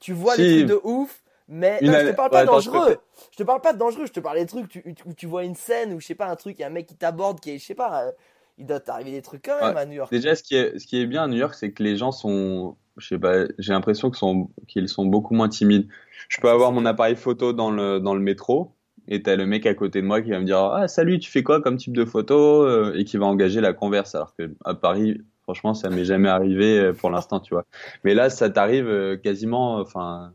Tu 0.00 0.12
vois 0.14 0.38
des 0.38 0.46
Si. 0.46 0.48
trucs 0.48 0.66
de 0.66 0.80
ouf, 0.84 1.22
mais 1.48 1.80
non, 1.82 1.92
je 1.92 2.10
te 2.10 2.16
parle 2.16 2.30
Ouais, 2.30 2.38
pas 2.38 2.42
attends, 2.42 2.60
je 2.60 2.70
dangereux. 2.70 2.96
Je 3.32 3.36
te 3.36 3.42
parle 3.42 3.60
pas 3.60 3.72
de 3.72 3.78
dangereux, 3.78 4.06
je 4.06 4.12
te 4.12 4.20
parle 4.20 4.38
des 4.38 4.46
trucs 4.46 4.68
tu- 4.68 4.82
où 5.04 5.12
tu 5.14 5.26
vois 5.26 5.44
une 5.44 5.54
scène 5.54 5.92
où 5.92 6.00
je 6.00 6.06
sais 6.06 6.14
pas 6.14 6.26
un 6.26 6.36
truc, 6.36 6.56
il 6.58 6.62
y 6.62 6.64
a 6.64 6.68
un 6.68 6.70
mec 6.70 6.86
qui 6.86 6.96
t'aborde 6.96 7.40
qui 7.40 7.50
est, 7.52 7.58
je 7.58 7.64
sais 7.64 7.74
pas, 7.74 8.06
euh, 8.06 8.12
il 8.58 8.66
doit 8.66 8.80
t'arriver 8.80 9.12
des 9.12 9.22
trucs 9.22 9.44
quand 9.44 9.56
même 9.60 9.74
Ouais. 9.74 9.80
à 9.80 9.86
New 9.86 9.92
York. 9.92 10.10
Déjà, 10.10 10.34
ce 10.34 10.42
qui 10.42 10.56
est, 10.56 10.78
ce 10.78 10.86
qui 10.86 11.00
est 11.00 11.06
bien 11.06 11.24
à 11.24 11.28
New 11.28 11.36
York, 11.36 11.54
c'est 11.54 11.72
que 11.72 11.82
les 11.82 11.96
gens 11.96 12.10
sont, 12.10 12.76
je 12.96 13.06
sais 13.06 13.18
pas, 13.18 13.44
j'ai 13.58 13.72
l'impression 13.72 14.10
qu'ils 14.10 14.18
sont, 14.18 14.50
qu'ils 14.66 14.88
sont 14.88 15.04
beaucoup 15.04 15.34
moins 15.34 15.48
timides. 15.48 15.88
Je 16.28 16.40
peux 16.40 16.48
avoir 16.48 16.72
mon 16.72 16.84
appareil 16.86 17.16
photo 17.16 17.52
dans 17.52 17.70
le, 17.70 18.00
dans 18.00 18.14
le 18.14 18.20
métro, 18.20 18.72
et 19.08 19.22
t'as 19.22 19.36
le 19.36 19.46
mec 19.46 19.66
à 19.66 19.74
côté 19.74 20.00
de 20.02 20.06
moi 20.06 20.22
qui 20.22 20.30
va 20.30 20.40
me 20.40 20.44
dire, 20.44 20.58
ah, 20.58 20.88
salut, 20.88 21.18
tu 21.20 21.30
fais 21.30 21.42
quoi 21.42 21.60
comme 21.60 21.76
type 21.76 21.94
de 21.96 22.04
photo, 22.04 22.64
euh, 22.64 22.94
et 22.96 23.04
qui 23.04 23.18
va 23.18 23.26
engager 23.26 23.60
la 23.60 23.72
converse. 23.72 24.14
Alors 24.14 24.34
que 24.34 24.50
à 24.64 24.74
Paris, 24.74 25.20
franchement, 25.42 25.74
ça 25.74 25.90
m'est 25.90 26.04
jamais 26.04 26.28
arrivé 26.28 26.78
euh, 26.78 26.92
pour 26.92 27.10
l'instant, 27.10 27.38
tu 27.40 27.54
vois. 27.54 27.64
Mais 28.04 28.14
là, 28.14 28.30
ça 28.30 28.50
t'arrive 28.50 29.20
quasiment, 29.22 29.76
enfin, 29.76 30.32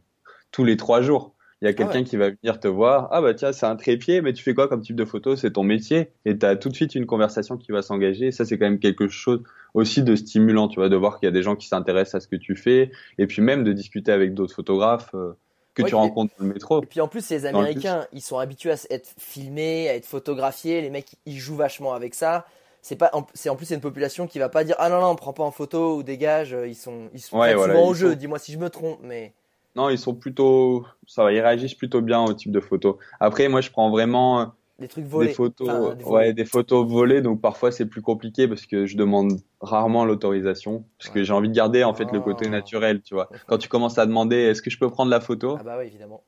tous 0.52 0.64
les 0.64 0.78
trois 0.78 1.02
jours. 1.02 1.36
Il 1.62 1.66
y 1.66 1.68
a 1.68 1.74
quelqu'un 1.74 2.00
ouais. 2.00 2.04
qui 2.04 2.18
va 2.18 2.30
venir 2.32 2.60
te 2.60 2.68
voir. 2.68 3.08
Ah 3.12 3.22
bah 3.22 3.36
tiens, 3.36 3.52
c'est 3.54 3.68
un 3.68 3.76
trépied, 3.76 4.22
mais 4.22 4.34
tu 4.34 4.42
fais 4.44 4.56
quoi 4.56 4.68
comme 4.68 4.82
type 4.82 4.96
de 4.96 5.06
photo? 5.06 5.36
C'est 5.36 5.52
ton 5.52 5.64
métier. 5.64 6.12
Et 6.26 6.38
t'as 6.38 6.56
tout 6.56 6.70
de 6.70 6.76
suite 6.76 6.96
une 6.96 7.06
conversation 7.06 7.58
qui 7.58 7.72
va 7.72 7.84
s'engager. 7.84 8.28
Et 8.28 8.32
ça, 8.32 8.46
c'est 8.46 8.58
quand 8.58 8.66
même 8.66 8.80
quelque 8.80 9.08
chose 9.08 9.44
aussi 9.76 10.02
de 10.02 10.16
stimulant, 10.16 10.68
tu 10.68 10.80
vois, 10.80 10.90
de 10.90 10.96
voir 10.96 11.20
qu'il 11.20 11.28
y 11.28 11.30
a 11.30 11.32
des 11.34 11.44
gens 11.44 11.56
qui 11.56 11.68
s'intéressent 11.68 12.16
à 12.16 12.20
ce 12.20 12.28
que 12.28 12.36
tu 12.36 12.56
fais. 12.56 12.92
Et 13.20 13.28
puis 13.28 13.44
même 13.44 13.64
de 13.64 13.74
discuter 13.74 14.12
avec 14.12 14.34
d'autres 14.34 14.56
photographes 14.56 15.14
euh, 15.14 15.34
que 15.76 15.84
Ouais, 15.84 15.90
tu 15.90 15.94
rencontres 15.96 16.34
dans 16.40 16.46
le 16.48 16.54
métro. 16.54 16.82
Et 16.82 16.86
puis 16.88 17.00
en 17.00 17.08
plus, 17.08 17.30
les 17.30 17.46
Américains, 17.46 18.08
ils 18.12 18.22
sont 18.22 18.40
habitués 18.40 18.72
à 18.72 18.76
être 18.90 19.14
filmés, 19.20 19.88
à 19.90 19.96
être 19.96 20.06
photographiés. 20.08 20.82
Les 20.82 20.90
mecs, 20.90 21.16
ils 21.28 21.38
jouent 21.40 21.56
vachement 21.58 21.94
avec 21.94 22.16
ça. 22.16 22.46
C'est 22.82 22.96
pas, 22.96 23.12
c'est 23.36 23.50
en 23.50 23.56
plus 23.56 23.68
c'est 23.68 23.76
une 23.76 23.82
population 23.82 24.26
qui 24.28 24.40
va 24.40 24.50
pas 24.50 24.64
dire 24.64 24.76
ah 24.80 24.90
non 24.90 25.00
non, 25.02 25.10
on 25.12 25.16
prend 25.16 25.34
pas 25.34 25.44
en 25.44 25.52
photo 25.52 25.98
ou 25.98 26.04
dégage. 26.04 26.58
Ils 26.66 26.76
sont, 26.76 27.10
ils 27.14 27.22
sont 27.22 27.38
Ouais, 27.38 27.54
prêtent 27.54 27.56
voilà, 27.56 27.76
souvent 27.76 27.88
au 27.88 27.94
jeu. 27.94 28.12
sont- 28.12 28.16
Dis-moi 28.16 28.40
si 28.40 28.52
je 28.54 28.58
me 28.58 28.70
trompe, 28.72 29.00
mais 29.04 29.34
Non, 29.76 29.90
ils 29.90 29.98
sont 29.98 30.14
plutôt, 30.16 30.86
ça 31.08 31.24
va, 31.24 31.32
ils 31.32 31.40
réagissent 31.40 31.76
plutôt 31.76 32.02
bien 32.02 32.22
au 32.22 32.34
type 32.34 32.52
de 32.52 32.60
photo. 32.60 33.00
Après, 33.20 33.48
moi, 33.48 33.62
je 33.62 33.70
prends 33.72 33.90
vraiment 33.90 34.42
euh, 34.42 34.46
des 34.80 34.88
trucs 34.90 35.06
volés. 35.06 35.28
des 35.30 35.34
photos, 35.34 35.70
Enfin, 35.70 35.96
des 35.96 36.04
volés. 36.04 36.16
ouais, 36.28 36.34
des 36.34 36.46
photos 36.46 36.88
volées, 36.88 37.22
donc 37.22 37.40
parfois 37.42 37.72
c'est 37.72 37.86
plus 37.86 38.02
compliqué 38.02 38.48
parce 38.48 38.66
que 38.66 38.86
je 38.86 38.98
demande 38.98 39.34
rarement 39.62 40.04
l'autorisation 40.06 40.84
parce 40.98 41.10
que 41.10 41.20
Ouais. 41.20 41.26
j'ai 41.26 41.34
envie 41.34 41.50
de 41.50 41.54
garder 41.54 41.84
en 41.84 41.94
fait 41.94 42.12
le 42.12 42.20
côté 42.20 42.50
naturel, 42.50 43.02
tu 43.02 43.14
vois. 43.14 43.30
Quand 43.48 43.58
tu 43.58 43.70
commences 43.70 43.98
à 43.98 44.06
demander 44.06 44.36
est-ce 44.38 44.62
que 44.62 44.70
je 44.70 44.78
peux 44.80 44.90
prendre 44.90 45.12
la 45.12 45.20
photo, 45.22 45.56
Ah 45.60 45.64
bah 45.64 45.76
oui, 45.80 45.86
évidemment. 45.86 46.24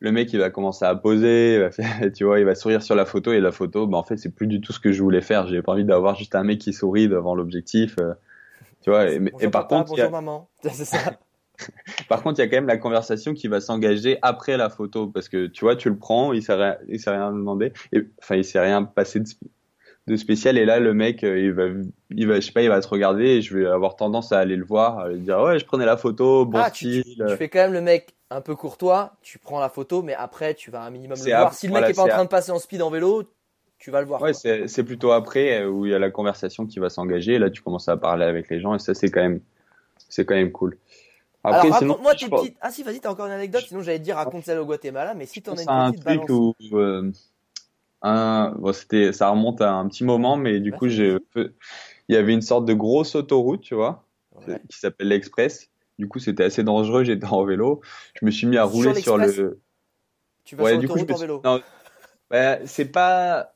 le 0.00 0.12
mec 0.12 0.32
il 0.32 0.38
va 0.38 0.50
commencer 0.50 0.84
à 0.84 0.94
poser, 0.94 1.54
il 1.54 1.60
va 1.60 1.70
faire- 1.70 1.84
tu 2.14 2.24
vois, 2.24 2.38
il 2.40 2.44
va 2.44 2.54
sourire 2.54 2.82
sur 2.82 2.94
la 2.96 3.04
photo 3.06 3.32
et 3.32 3.40
la 3.40 3.52
photo, 3.52 3.86
bah 3.86 3.96
en 3.96 4.02
fait 4.04 4.16
c'est 4.18 4.34
plus 4.34 4.46
du 4.48 4.60
tout 4.60 4.72
ce 4.72 4.80
que 4.80 4.92
je 4.92 5.02
voulais 5.02 5.22
faire. 5.22 5.46
J'ai 5.46 5.62
pas 5.62 5.72
envie 5.72 5.84
d'avoir 5.84 6.16
juste 6.16 6.34
un 6.34 6.42
mec 6.44 6.58
qui 6.58 6.72
sourit 6.74 7.08
devant 7.08 7.34
l'objectif, 7.34 7.94
euh, 8.00 8.12
tu 8.82 8.90
vois. 8.90 9.08
Et, 9.10 9.20
mais- 9.20 9.30
Bonjour 9.30 9.46
et 9.48 9.50
par 9.50 9.68
papa, 9.68 9.84
contre, 9.84 10.02
a- 10.02 10.10
maman. 10.10 10.48
C'est 10.62 10.84
ça. 10.84 10.98
Par 12.08 12.22
contre, 12.22 12.38
il 12.40 12.42
y 12.42 12.46
a 12.46 12.48
quand 12.48 12.56
même 12.56 12.66
la 12.66 12.76
conversation 12.78 13.34
qui 13.34 13.48
va 13.48 13.60
s'engager 13.60 14.18
après 14.22 14.56
la 14.56 14.70
photo 14.70 15.06
parce 15.06 15.28
que 15.28 15.46
tu 15.46 15.64
vois, 15.64 15.76
tu 15.76 15.88
le 15.90 15.96
prends, 15.96 16.32
il 16.32 16.42
s'est 16.42 16.54
rien, 16.54 16.76
il 16.88 17.00
s'est 17.00 17.10
rien 17.10 17.32
demandé, 17.32 17.72
et 17.92 18.02
enfin 18.22 18.36
il 18.36 18.44
s'est 18.44 18.60
rien 18.60 18.82
passé 18.84 19.20
de, 19.20 19.26
sp- 19.26 19.38
de 20.06 20.16
spécial 20.16 20.58
et 20.58 20.64
là 20.64 20.80
le 20.80 20.94
mec 20.94 21.24
euh, 21.24 21.38
il 21.38 21.52
va, 21.52 21.64
il 22.10 22.26
va, 22.26 22.36
je 22.36 22.46
sais 22.46 22.52
pas, 22.52 22.62
il 22.62 22.68
va 22.68 22.80
te 22.80 22.88
regarder 22.88 23.24
et 23.24 23.42
je 23.42 23.56
vais 23.56 23.66
avoir 23.66 23.96
tendance 23.96 24.32
à 24.32 24.38
aller 24.38 24.56
le 24.56 24.64
voir, 24.64 24.98
à 25.00 25.08
lui 25.10 25.20
dire 25.20 25.40
ouais 25.40 25.58
je 25.58 25.66
prenais 25.66 25.86
la 25.86 25.96
photo, 25.96 26.46
bon 26.46 26.58
ah, 26.58 26.70
tu, 26.70 26.86
style. 26.86 27.02
tu- 27.04 27.16
tu 27.16 27.36
fais 27.36 27.48
quand 27.48 27.60
même 27.60 27.72
le 27.72 27.82
mec 27.82 28.14
un 28.30 28.40
peu 28.40 28.54
courtois. 28.54 29.12
Tu 29.22 29.38
prends 29.38 29.60
la 29.60 29.68
photo, 29.68 30.02
mais 30.02 30.14
après 30.14 30.54
tu 30.54 30.70
vas 30.70 30.82
un 30.82 30.90
minimum 30.90 31.18
le 31.18 31.30
voir. 31.30 31.54
Si 31.54 31.66
le 31.66 31.72
voilà, 31.72 31.88
mec 31.88 31.94
est 31.94 31.98
pas 31.98 32.04
en 32.04 32.08
train 32.08 32.24
de 32.24 32.28
passer 32.28 32.52
en 32.52 32.58
speed 32.58 32.82
en 32.82 32.90
vélo, 32.90 33.24
tu 33.78 33.90
vas 33.90 34.00
le 34.00 34.06
voir. 34.06 34.22
Ouais, 34.22 34.32
c'est 34.34 34.82
plutôt 34.84 35.12
après 35.12 35.62
euh, 35.62 35.68
où 35.68 35.86
il 35.86 35.92
y 35.92 35.94
a 35.94 35.98
la 35.98 36.10
conversation 36.10 36.66
qui 36.66 36.78
va 36.78 36.90
s'engager. 36.90 37.34
Et 37.34 37.38
là, 37.38 37.50
tu 37.50 37.62
commences 37.62 37.88
à 37.88 37.96
parler 37.96 38.24
avec 38.24 38.48
les 38.50 38.60
gens 38.60 38.74
et 38.74 38.78
ça, 38.78 38.94
c'est 38.94 39.10
quand 39.10 39.20
même, 39.20 39.40
c'est 40.08 40.24
quand 40.24 40.34
même 40.34 40.52
cool. 40.52 40.76
Après, 41.48 41.66
Alors 41.68 41.78
sinon, 41.78 41.98
je 42.12 42.18
tes 42.24 42.28
pense- 42.30 42.40
petites. 42.42 42.56
Ah 42.60 42.70
si, 42.70 42.82
vas-y, 42.82 43.00
t'as 43.00 43.10
encore 43.10 43.26
une 43.26 43.32
anecdote. 43.32 43.62
Sinon 43.66 43.82
j'allais 43.82 43.98
te 43.98 44.04
dire 44.04 44.16
raconte 44.16 44.44
celle 44.44 44.58
au 44.58 44.64
Guatemala, 44.66 45.14
mais 45.14 45.26
si 45.26 45.42
t'en 45.42 45.54
as 45.56 45.68
un 45.70 45.86
une 45.88 45.92
petite, 45.92 46.04
truc 46.06 46.18
balance. 46.28 46.56
où 46.70 46.76
euh, 46.78 47.12
un, 48.02 48.54
bon, 48.58 48.72
c'était, 48.72 49.12
ça 49.12 49.28
remonte 49.30 49.60
à 49.60 49.72
un 49.72 49.88
petit 49.88 50.04
moment, 50.04 50.36
mais 50.36 50.60
du 50.60 50.70
Ouais, 50.72 50.76
coup, 50.78 50.88
j'ai, 50.88 51.16
il 51.36 51.52
y 52.08 52.16
avait 52.16 52.32
une 52.32 52.42
sorte 52.42 52.64
de 52.64 52.74
grosse 52.74 53.14
autoroute, 53.14 53.60
tu 53.62 53.74
vois, 53.74 54.04
Ouais. 54.46 54.60
qui 54.68 54.78
s'appelle 54.78 55.08
l'Express. 55.08 55.68
Du 55.98 56.06
coup, 56.08 56.20
c'était 56.20 56.44
assez 56.44 56.62
dangereux. 56.62 57.02
J'étais 57.02 57.26
en 57.26 57.44
vélo. 57.44 57.80
Je 58.20 58.24
me 58.24 58.30
suis 58.30 58.46
mis 58.46 58.56
à 58.56 58.62
rouler 58.64 58.94
sur 59.00 59.18
le. 59.18 59.58
Tu 60.44 60.54
vas 60.54 60.62
Ouais, 60.64 60.70
sur 60.72 60.78
du 60.80 60.88
coup, 60.88 60.96
je 60.98 61.04
me 61.04 61.12
en 61.12 61.16
suis- 61.16 61.26
vélo. 61.26 61.42
bah, 62.30 62.58
c'est 62.66 62.84
pas 62.84 63.52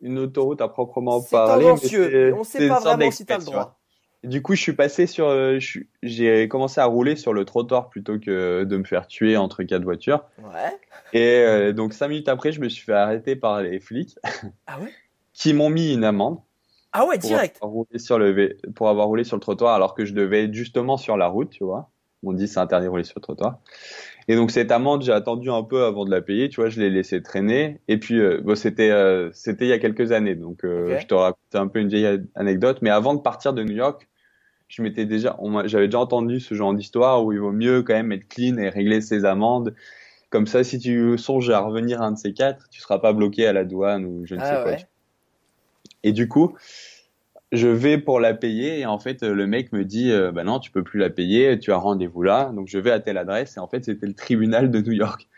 une 0.00 0.18
autoroute 0.18 0.60
à 0.60 0.68
proprement 0.68 1.20
parler, 1.22 1.74
c'est- 1.78 2.32
On 2.32 2.44
sait 2.44 2.68
pas 2.68 2.78
vraiment 2.80 3.10
si 3.10 3.26
t'as 3.26 3.38
le 3.38 3.44
droit. 3.44 3.78
Du 4.26 4.42
coup, 4.42 4.54
je 4.54 4.60
suis 4.60 4.72
passé 4.72 5.06
sur, 5.06 5.28
euh, 5.28 5.58
j'ai 6.02 6.48
commencé 6.48 6.80
à 6.80 6.84
rouler 6.84 7.16
sur 7.16 7.32
le 7.32 7.44
trottoir 7.44 7.88
plutôt 7.88 8.18
que 8.18 8.64
de 8.64 8.76
me 8.76 8.84
faire 8.84 9.06
tuer 9.06 9.36
entre 9.36 9.62
quatre 9.62 9.84
voitures. 9.84 10.24
Ouais. 10.42 10.76
Et 11.12 11.38
euh, 11.38 11.72
donc 11.72 11.92
cinq 11.94 12.08
minutes 12.08 12.28
après, 12.28 12.52
je 12.52 12.60
me 12.60 12.68
suis 12.68 12.84
fait 12.84 12.92
arrêter 12.92 13.36
par 13.36 13.62
les 13.62 13.78
flics 13.80 14.16
Ah 14.66 14.80
ouais? 14.80 14.90
qui 15.32 15.54
m'ont 15.54 15.70
mis 15.70 15.94
une 15.94 16.04
amende 16.04 16.38
Ah 16.92 17.06
ouais, 17.06 17.18
pour 17.18 17.28
direct. 17.28 17.56
avoir 17.62 17.72
roulé 17.72 17.98
sur 17.98 18.18
le 18.18 18.56
pour 18.74 18.88
avoir 18.88 19.06
roulé 19.06 19.22
sur 19.24 19.36
le 19.36 19.40
trottoir 19.40 19.74
alors 19.74 19.94
que 19.94 20.04
je 20.04 20.12
devais 20.12 20.44
être 20.44 20.54
justement 20.54 20.96
sur 20.96 21.16
la 21.16 21.28
route, 21.28 21.50
tu 21.50 21.62
vois. 21.64 21.90
m'ont 22.22 22.32
dit 22.32 22.48
c'est 22.48 22.58
interdit 22.58 22.86
de 22.86 22.90
rouler 22.90 23.04
sur 23.04 23.14
le 23.16 23.22
trottoir. 23.22 23.58
Et 24.28 24.34
donc 24.34 24.50
cette 24.50 24.72
amende, 24.72 25.02
j'ai 25.04 25.12
attendu 25.12 25.50
un 25.50 25.62
peu 25.62 25.84
avant 25.84 26.04
de 26.04 26.10
la 26.10 26.20
payer, 26.20 26.48
tu 26.48 26.60
vois, 26.60 26.68
je 26.68 26.80
l'ai 26.80 26.90
laissé 26.90 27.22
traîner. 27.22 27.80
Et 27.86 27.98
puis 27.98 28.18
euh, 28.18 28.40
bon, 28.42 28.56
c'était 28.56 28.90
euh, 28.90 29.30
c'était 29.32 29.66
il 29.66 29.68
y 29.68 29.72
a 29.72 29.78
quelques 29.78 30.10
années, 30.10 30.34
donc 30.34 30.64
euh, 30.64 30.98
je 30.98 31.06
te 31.06 31.14
raconte 31.14 31.54
un 31.54 31.68
peu 31.68 31.78
une 31.78 31.88
vieille 31.88 32.20
anecdote. 32.34 32.78
Mais 32.82 32.90
avant 32.90 33.14
de 33.14 33.20
partir 33.20 33.52
de 33.52 33.62
New 33.62 33.76
York, 33.76 34.08
je 34.68 34.82
m'étais 34.82 35.06
déjà, 35.06 35.38
j'avais 35.66 35.86
déjà 35.86 36.00
entendu 36.00 36.40
ce 36.40 36.54
genre 36.54 36.74
d'histoire 36.74 37.24
où 37.24 37.32
il 37.32 37.38
vaut 37.38 37.52
mieux 37.52 37.82
quand 37.82 37.94
même 37.94 38.12
être 38.12 38.28
clean 38.28 38.58
et 38.58 38.68
régler 38.68 39.00
ses 39.00 39.24
amendes. 39.24 39.74
Comme 40.30 40.46
ça, 40.46 40.64
si 40.64 40.78
tu 40.78 41.16
songes 41.18 41.50
à 41.50 41.60
revenir 41.60 42.02
un 42.02 42.12
de 42.12 42.18
ces 42.18 42.32
quatre, 42.32 42.68
tu 42.68 42.80
seras 42.80 42.98
pas 42.98 43.12
bloqué 43.12 43.46
à 43.46 43.52
la 43.52 43.64
douane 43.64 44.04
ou 44.04 44.26
je 44.26 44.34
ne 44.34 44.40
ah 44.40 44.44
sais 44.44 44.62
quoi. 44.62 44.86
Et 46.02 46.12
du 46.12 46.28
coup, 46.28 46.54
je 47.52 47.68
vais 47.68 47.98
pour 47.98 48.18
la 48.18 48.34
payer 48.34 48.80
et 48.80 48.86
en 48.86 48.98
fait 48.98 49.22
le 49.22 49.46
mec 49.46 49.72
me 49.72 49.84
dit 49.84 50.10
euh, 50.10 50.32
bah 50.32 50.42
non 50.42 50.58
tu 50.58 50.72
peux 50.72 50.82
plus 50.82 50.98
la 50.98 51.10
payer 51.10 51.58
tu 51.60 51.72
as 51.72 51.76
rendez-vous 51.76 52.22
là. 52.22 52.50
Donc 52.52 52.66
je 52.66 52.78
vais 52.78 52.90
à 52.90 52.98
telle 52.98 53.18
adresse 53.18 53.56
et 53.56 53.60
en 53.60 53.68
fait 53.68 53.84
c'était 53.84 54.06
le 54.06 54.14
tribunal 54.14 54.70
de 54.70 54.80
New 54.80 54.92
York. 54.92 55.28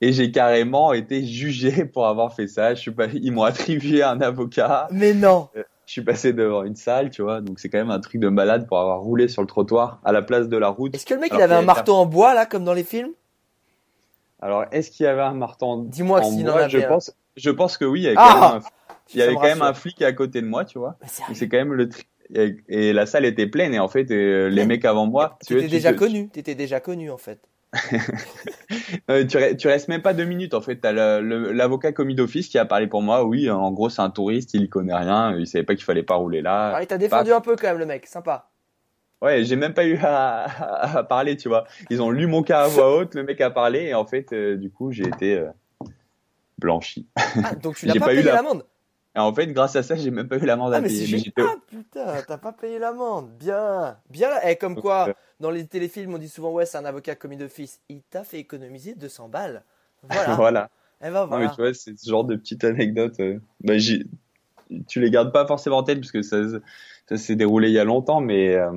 Et 0.00 0.12
j'ai 0.12 0.30
carrément 0.30 0.92
été 0.92 1.24
jugé 1.24 1.84
pour 1.84 2.06
avoir 2.06 2.34
fait 2.34 2.46
ça. 2.46 2.74
Je 2.74 2.80
suis 2.80 2.92
pas 2.92 3.06
ils 3.12 3.32
m'ont 3.32 3.42
attribué 3.42 4.02
un 4.02 4.20
avocat. 4.22 4.88
Mais 4.90 5.12
non. 5.12 5.48
Euh, 5.56 5.64
je 5.88 5.92
suis 5.92 6.02
passé 6.02 6.32
devant 6.32 6.62
une 6.62 6.76
salle 6.76 7.10
tu 7.10 7.22
vois 7.22 7.40
donc 7.40 7.58
c'est 7.58 7.68
quand 7.68 7.78
même 7.78 7.90
un 7.90 8.00
truc 8.00 8.20
de 8.20 8.28
malade 8.28 8.66
pour 8.68 8.78
avoir 8.78 9.00
roulé 9.00 9.26
sur 9.26 9.42
le 9.42 9.48
trottoir 9.48 10.00
à 10.04 10.12
la 10.12 10.22
place 10.22 10.48
de 10.48 10.56
la 10.56 10.68
route 10.68 10.94
est-ce 10.94 11.06
que 11.06 11.14
le 11.14 11.20
mec 11.20 11.32
il 11.34 11.40
avait 11.42 11.54
un 11.54 11.62
marteau 11.62 11.94
en 11.94 12.06
bois 12.06 12.34
là 12.34 12.46
comme 12.46 12.64
dans 12.64 12.74
les 12.74 12.84
films? 12.84 13.12
Alors 14.40 14.66
est-ce 14.70 14.90
qu'il 14.90 15.04
y 15.04 15.08
avait 15.08 15.22
un 15.22 15.34
marteau 15.34 15.66
en, 15.66 15.78
dis-moi 15.78 16.22
s'il 16.22 16.48
en 16.48 16.54
avait 16.54 16.68
je 16.68 16.78
pense 16.78 17.12
je 17.36 17.50
pense 17.50 17.76
que 17.76 17.84
oui 17.84 18.00
il 18.00 18.04
y 18.04 18.08
avait 18.08 18.16
ah 18.18 18.60
il 19.14 19.20
y 19.20 19.22
avait 19.22 19.34
quand 19.34 19.42
même 19.42 19.62
un 19.62 19.74
flic 19.74 20.02
à 20.02 20.12
côté 20.12 20.40
de 20.42 20.46
moi, 20.46 20.64
tu 20.64 20.78
vois. 20.78 20.96
c'est 21.32 21.48
quand 21.48 21.56
même 21.56 21.72
le 21.72 21.88
et 22.68 22.92
la 22.92 23.06
salle 23.06 23.24
était 23.24 23.46
pleine 23.46 23.72
et 23.72 23.78
en 23.78 23.88
fait 23.88 24.10
euh, 24.10 24.50
les 24.50 24.66
mecs 24.66 24.84
avant 24.84 25.06
moi. 25.06 25.38
Tu 25.46 25.56
étais 25.56 25.68
déjà 25.68 25.94
connu. 25.94 26.28
Tu 26.30 26.40
étais 26.40 26.54
déjà 26.54 26.78
connu 26.78 27.10
en 27.10 27.16
fait. 27.16 27.40
Tu, 29.08 29.56
tu 29.56 29.68
restes 29.68 29.88
même 29.88 30.02
pas 30.02 30.14
deux 30.14 30.24
minutes 30.24 30.54
en 30.54 30.60
fait. 30.60 30.76
T'as 30.76 30.92
l'avocat 30.92 31.92
commis 31.92 32.14
d'office 32.14 32.48
qui 32.48 32.58
a 32.58 32.64
parlé 32.64 32.86
pour 32.86 33.02
moi. 33.02 33.24
Oui, 33.24 33.50
en 33.50 33.70
gros 33.72 33.90
c'est 33.90 34.02
un 34.02 34.10
touriste, 34.10 34.54
il 34.54 34.68
connaît 34.68 34.94
rien, 34.94 35.36
il 35.36 35.46
savait 35.46 35.64
pas 35.64 35.74
qu'il 35.74 35.84
fallait 35.84 36.02
pas 36.02 36.14
rouler 36.14 36.40
là. 36.42 36.74
Ah, 36.76 36.82
il 36.82 36.86
t'a 36.86 36.98
défendu 36.98 37.32
un 37.32 37.40
peu 37.40 37.56
quand 37.56 37.68
même 37.68 37.78
le 37.78 37.86
mec, 37.86 38.06
sympa. 38.06 38.50
Ouais, 39.20 39.44
j'ai 39.44 39.56
même 39.56 39.74
pas 39.74 39.84
eu 39.84 39.98
à, 40.02 41.04
parler, 41.08 41.36
tu 41.36 41.48
vois. 41.48 41.64
Ils 41.90 42.00
ont 42.00 42.10
lu 42.10 42.26
mon 42.26 42.42
cas 42.42 42.62
à 42.62 42.68
voix 42.68 42.96
haute, 42.96 43.14
le 43.14 43.24
mec 43.24 43.40
a 43.40 43.50
parlé 43.50 43.86
et 43.86 43.94
en 43.94 44.06
fait 44.06 44.32
euh, 44.32 44.56
du 44.56 44.70
coup 44.70 44.92
j'ai 44.92 45.06
été 45.06 45.36
euh, 45.36 45.48
blanchi. 46.58 47.06
Ah, 47.16 47.54
donc 47.54 47.76
tu 47.76 47.86
n'as 47.86 47.94
pas, 47.94 48.06
payé 48.06 48.22
l'amende? 48.22 48.64
En 49.22 49.34
fait, 49.34 49.46
grâce 49.48 49.76
à 49.76 49.82
ça, 49.82 49.94
j'ai 49.96 50.10
même 50.10 50.28
pas 50.28 50.36
eu 50.36 50.44
l'amende 50.46 50.72
ah, 50.74 50.78
à 50.78 50.82
payer. 50.82 51.32
ah 51.38 51.54
putain, 51.66 52.22
t'as 52.26 52.38
pas 52.38 52.52
payé 52.52 52.78
l'amende. 52.78 53.30
Bien. 53.38 53.96
Bien 54.10 54.28
là. 54.30 54.50
Et 54.50 54.56
comme 54.56 54.76
quoi, 54.76 55.14
dans 55.40 55.50
les 55.50 55.66
téléfilms, 55.66 56.14
on 56.14 56.18
dit 56.18 56.28
souvent, 56.28 56.52
ouais, 56.52 56.66
c'est 56.66 56.78
un 56.78 56.84
avocat 56.84 57.14
commis 57.14 57.36
d'office. 57.36 57.80
Il 57.88 58.02
t'a 58.02 58.24
fait 58.24 58.38
économiser 58.38 58.94
200 58.94 59.28
balles. 59.28 59.62
Voilà. 60.02 60.34
voilà. 60.36 60.70
Et 61.00 61.06
eh 61.06 61.10
ben, 61.10 61.26
voilà. 61.26 61.44
Non, 61.44 61.50
mais 61.50 61.54
tu 61.54 61.62
vois, 61.62 61.74
c'est 61.74 61.96
ce 61.98 62.10
genre 62.10 62.24
de 62.24 62.36
petites 62.36 62.64
anecdotes. 62.64 63.20
Euh, 63.20 63.38
bah, 63.60 63.74
tu 64.88 65.00
les 65.00 65.10
gardes 65.10 65.32
pas 65.32 65.46
forcément 65.46 65.78
en 65.78 65.82
tête 65.84 66.00
parce 66.00 66.12
que 66.12 66.22
ça, 66.22 66.38
ça 67.08 67.16
s'est 67.16 67.36
déroulé 67.36 67.68
il 67.68 67.74
y 67.74 67.78
a 67.78 67.84
longtemps, 67.84 68.20
mais. 68.20 68.56
Euh, 68.56 68.72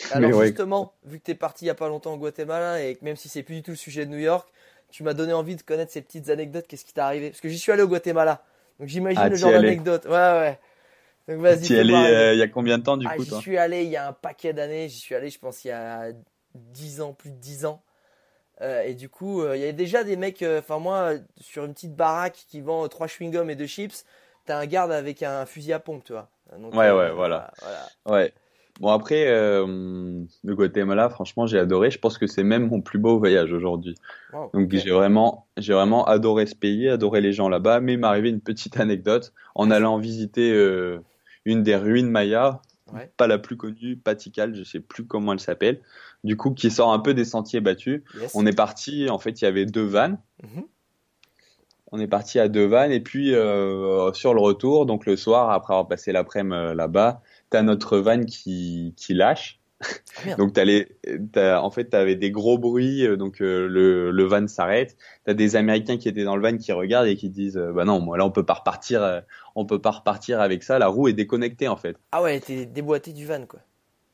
Alors 0.12 0.42
justement, 0.44 0.92
vu 1.04 1.18
que 1.18 1.24
t'es 1.24 1.34
parti 1.34 1.64
il 1.64 1.68
y 1.68 1.70
a 1.70 1.74
pas 1.74 1.88
longtemps 1.88 2.14
au 2.14 2.18
Guatemala 2.18 2.82
et 2.82 2.94
que 2.94 3.04
même 3.04 3.16
si 3.16 3.28
c'est 3.28 3.42
plus 3.42 3.56
du 3.56 3.62
tout 3.62 3.72
le 3.72 3.76
sujet 3.76 4.06
de 4.06 4.10
New 4.10 4.18
York, 4.18 4.48
tu 4.90 5.02
m'as 5.02 5.12
donné 5.12 5.32
envie 5.32 5.56
de 5.56 5.62
connaître 5.62 5.90
ces 5.92 6.02
petites 6.02 6.30
anecdotes. 6.30 6.66
Qu'est-ce 6.68 6.84
qui 6.84 6.92
t'est 6.92 7.00
arrivé? 7.00 7.30
Parce 7.30 7.40
que 7.40 7.48
j'y 7.48 7.58
suis 7.58 7.72
allé 7.72 7.82
au 7.82 7.88
Guatemala. 7.88 8.42
Donc 8.78 8.88
j'imagine 8.88 9.20
ah, 9.22 9.28
le 9.28 9.36
genre 9.36 9.52
d'anecdote. 9.52 10.04
Ouais, 10.06 10.12
ouais. 10.12 10.58
Donc 11.28 11.40
vas-y. 11.40 11.62
Tu 11.62 11.76
allé 11.76 11.94
euh, 11.94 12.34
il 12.34 12.38
y 12.38 12.42
a 12.42 12.48
combien 12.48 12.78
de 12.78 12.84
temps 12.84 12.96
du 12.96 13.06
ah, 13.08 13.16
coup 13.16 13.24
J'y 13.24 13.34
suis 13.36 13.58
allé 13.58 13.84
il 13.84 13.90
y 13.90 13.96
a 13.96 14.08
un 14.08 14.12
paquet 14.12 14.52
d'années. 14.52 14.88
J'y 14.88 14.98
suis 14.98 15.14
allé, 15.14 15.30
je 15.30 15.38
pense, 15.38 15.64
il 15.64 15.68
y 15.68 15.72
a 15.72 16.12
10 16.54 17.00
ans, 17.00 17.12
plus 17.12 17.30
de 17.30 17.36
10 17.36 17.66
ans. 17.66 17.82
Euh, 18.60 18.82
et 18.82 18.94
du 18.94 19.08
coup, 19.08 19.42
euh, 19.42 19.56
il 19.56 19.60
y 19.60 19.62
avait 19.64 19.72
déjà 19.72 20.02
des 20.02 20.16
mecs, 20.16 20.44
enfin 20.58 20.78
moi, 20.78 21.12
sur 21.40 21.64
une 21.64 21.74
petite 21.74 21.94
baraque 21.94 22.44
qui 22.48 22.60
vend 22.60 22.88
trois 22.88 23.06
chewing-gums 23.06 23.50
et 23.50 23.54
deux 23.54 23.66
chips, 23.66 24.04
t'as 24.46 24.58
un 24.58 24.66
garde 24.66 24.90
avec 24.90 25.22
un 25.22 25.46
fusil 25.46 25.72
à 25.72 25.78
pompe, 25.78 26.04
tu 26.04 26.12
vois. 26.12 26.28
ouais, 26.52 26.90
ouais, 26.90 27.10
voilà. 27.10 27.52
voilà. 27.60 27.86
Ouais. 28.06 28.32
Bon 28.78 28.90
après, 28.90 29.26
euh, 29.26 29.66
le 30.44 30.54
Guatemala, 30.54 31.10
franchement, 31.10 31.46
j'ai 31.46 31.58
adoré. 31.58 31.90
Je 31.90 31.98
pense 31.98 32.16
que 32.16 32.28
c'est 32.28 32.44
même 32.44 32.68
mon 32.68 32.80
plus 32.80 32.98
beau 32.98 33.18
voyage 33.18 33.52
aujourd'hui. 33.52 33.96
Donc 34.54 34.72
j'ai 34.72 34.90
vraiment, 34.90 35.46
j'ai 35.56 35.72
vraiment 35.72 36.04
adoré 36.04 36.46
ce 36.46 36.54
pays, 36.54 36.88
adoré 36.88 37.20
les 37.20 37.32
gens 37.32 37.48
là-bas. 37.48 37.80
Mais 37.80 37.94
il 37.94 37.98
m'est 37.98 38.06
arrivé 38.06 38.28
une 38.30 38.40
petite 38.40 38.78
anecdote 38.78 39.32
en 39.56 39.70
allant 39.72 39.98
visiter 39.98 40.52
euh, 40.52 41.00
une 41.44 41.64
des 41.64 41.74
ruines 41.74 42.08
mayas, 42.08 42.60
pas 43.16 43.26
la 43.26 43.38
plus 43.38 43.56
connue, 43.56 43.96
Patikal, 43.96 44.54
je 44.54 44.62
sais 44.62 44.80
plus 44.80 45.04
comment 45.04 45.32
elle 45.32 45.40
s'appelle. 45.40 45.80
Du 46.24 46.36
coup, 46.36 46.52
qui 46.52 46.70
sort 46.70 46.92
un 46.92 46.98
peu 47.00 47.14
des 47.14 47.24
sentiers 47.24 47.60
battus. 47.60 48.02
On 48.34 48.46
est 48.46 48.56
parti. 48.56 49.10
En 49.10 49.18
fait, 49.18 49.40
il 49.40 49.44
y 49.44 49.48
avait 49.48 49.66
deux 49.66 49.84
vannes. 49.84 50.18
Mhm. 50.42 50.64
On 51.90 51.98
est 51.98 52.06
parti 52.06 52.38
à 52.38 52.48
deux 52.48 52.66
vannes 52.66 52.92
et 52.92 53.00
puis 53.00 53.34
euh, 53.34 54.12
sur 54.12 54.34
le 54.34 54.40
retour, 54.40 54.84
donc 54.84 55.06
le 55.06 55.16
soir 55.16 55.50
après 55.50 55.72
avoir 55.72 55.88
passé 55.88 56.12
l'après-midi 56.12 56.54
euh, 56.54 56.74
là-bas, 56.74 57.22
t'as 57.50 57.62
notre 57.62 57.98
van 57.98 58.24
qui, 58.24 58.94
qui 58.96 59.14
lâche. 59.14 59.58
Ah, 60.26 60.34
donc 60.34 60.54
t'as 60.54 60.64
les, 60.64 60.88
t'as, 61.32 61.60
en 61.60 61.70
fait 61.70 61.84
t'avais 61.84 62.16
des 62.16 62.32
gros 62.32 62.58
bruits, 62.58 63.06
euh, 63.06 63.16
donc 63.16 63.40
euh, 63.40 63.68
le, 63.68 64.10
le 64.10 64.24
van 64.24 64.46
s'arrête. 64.48 64.96
T'as 65.24 65.34
des 65.34 65.54
Américains 65.54 65.98
qui 65.98 66.08
étaient 66.08 66.24
dans 66.24 66.36
le 66.36 66.42
van 66.42 66.56
qui 66.56 66.72
regardent 66.72 67.06
et 67.06 67.16
qui 67.16 67.30
disent, 67.30 67.56
euh, 67.56 67.72
bah 67.72 67.84
non, 67.84 68.00
moi 68.00 68.18
là 68.18 68.26
on 68.26 68.30
peut 68.30 68.44
pas 68.44 68.54
repartir, 68.54 69.22
on 69.54 69.64
peut 69.66 69.80
pas 69.80 69.92
repartir 69.92 70.40
avec 70.40 70.64
ça. 70.64 70.78
La 70.78 70.88
roue 70.88 71.08
est 71.08 71.12
déconnectée 71.12 71.68
en 71.68 71.76
fait. 71.76 71.96
Ah 72.12 72.22
ouais, 72.22 72.40
t'es 72.40 72.66
déboîté 72.66 73.12
du 73.12 73.24
van 73.24 73.46
quoi. 73.46 73.60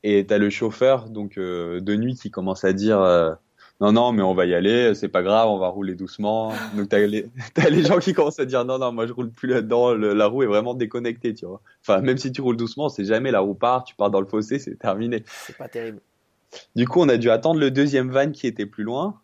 Et 0.02 0.26
t'as 0.26 0.36
le 0.36 0.50
chauffeur 0.50 1.08
donc 1.08 1.36
de 1.38 1.96
nuit 1.96 2.14
qui 2.14 2.30
commence 2.30 2.64
à 2.64 2.74
dire 2.74 2.98
non, 3.80 3.92
non, 3.92 4.12
mais 4.12 4.22
on 4.22 4.34
va 4.34 4.46
y 4.46 4.54
aller, 4.54 4.94
c'est 4.94 5.08
pas 5.08 5.22
grave, 5.22 5.48
on 5.48 5.58
va 5.58 5.68
rouler 5.68 5.94
doucement. 5.94 6.52
Donc 6.76 6.88
t'as 6.88 7.00
les, 7.00 7.26
as 7.56 7.70
les 7.70 7.82
gens 7.82 7.98
qui 7.98 8.12
commencent 8.12 8.38
à 8.38 8.44
dire 8.44 8.64
non, 8.64 8.78
non, 8.78 8.92
moi 8.92 9.06
je 9.06 9.12
roule 9.12 9.30
plus 9.30 9.48
là-dedans, 9.48 9.94
la 9.94 10.26
roue 10.26 10.44
est 10.44 10.46
vraiment 10.46 10.74
déconnectée, 10.74 11.34
tu 11.34 11.44
vois. 11.44 11.60
Enfin, 11.82 12.00
même 12.00 12.16
si 12.16 12.30
tu 12.30 12.40
roules 12.40 12.56
doucement, 12.56 12.88
c'est 12.88 13.04
jamais 13.04 13.32
la 13.32 13.40
roue 13.40 13.54
part, 13.54 13.84
tu 13.84 13.96
pars 13.96 14.10
dans 14.10 14.20
le 14.20 14.26
fossé, 14.26 14.58
c'est 14.58 14.78
terminé. 14.78 15.24
C'est 15.26 15.56
pas 15.56 15.68
terrible. 15.68 16.00
Du 16.76 16.86
coup, 16.86 17.00
on 17.00 17.08
a 17.08 17.16
dû 17.16 17.30
attendre 17.30 17.58
le 17.58 17.72
deuxième 17.72 18.10
van 18.10 18.30
qui 18.30 18.46
était 18.46 18.66
plus 18.66 18.84
loin. 18.84 19.20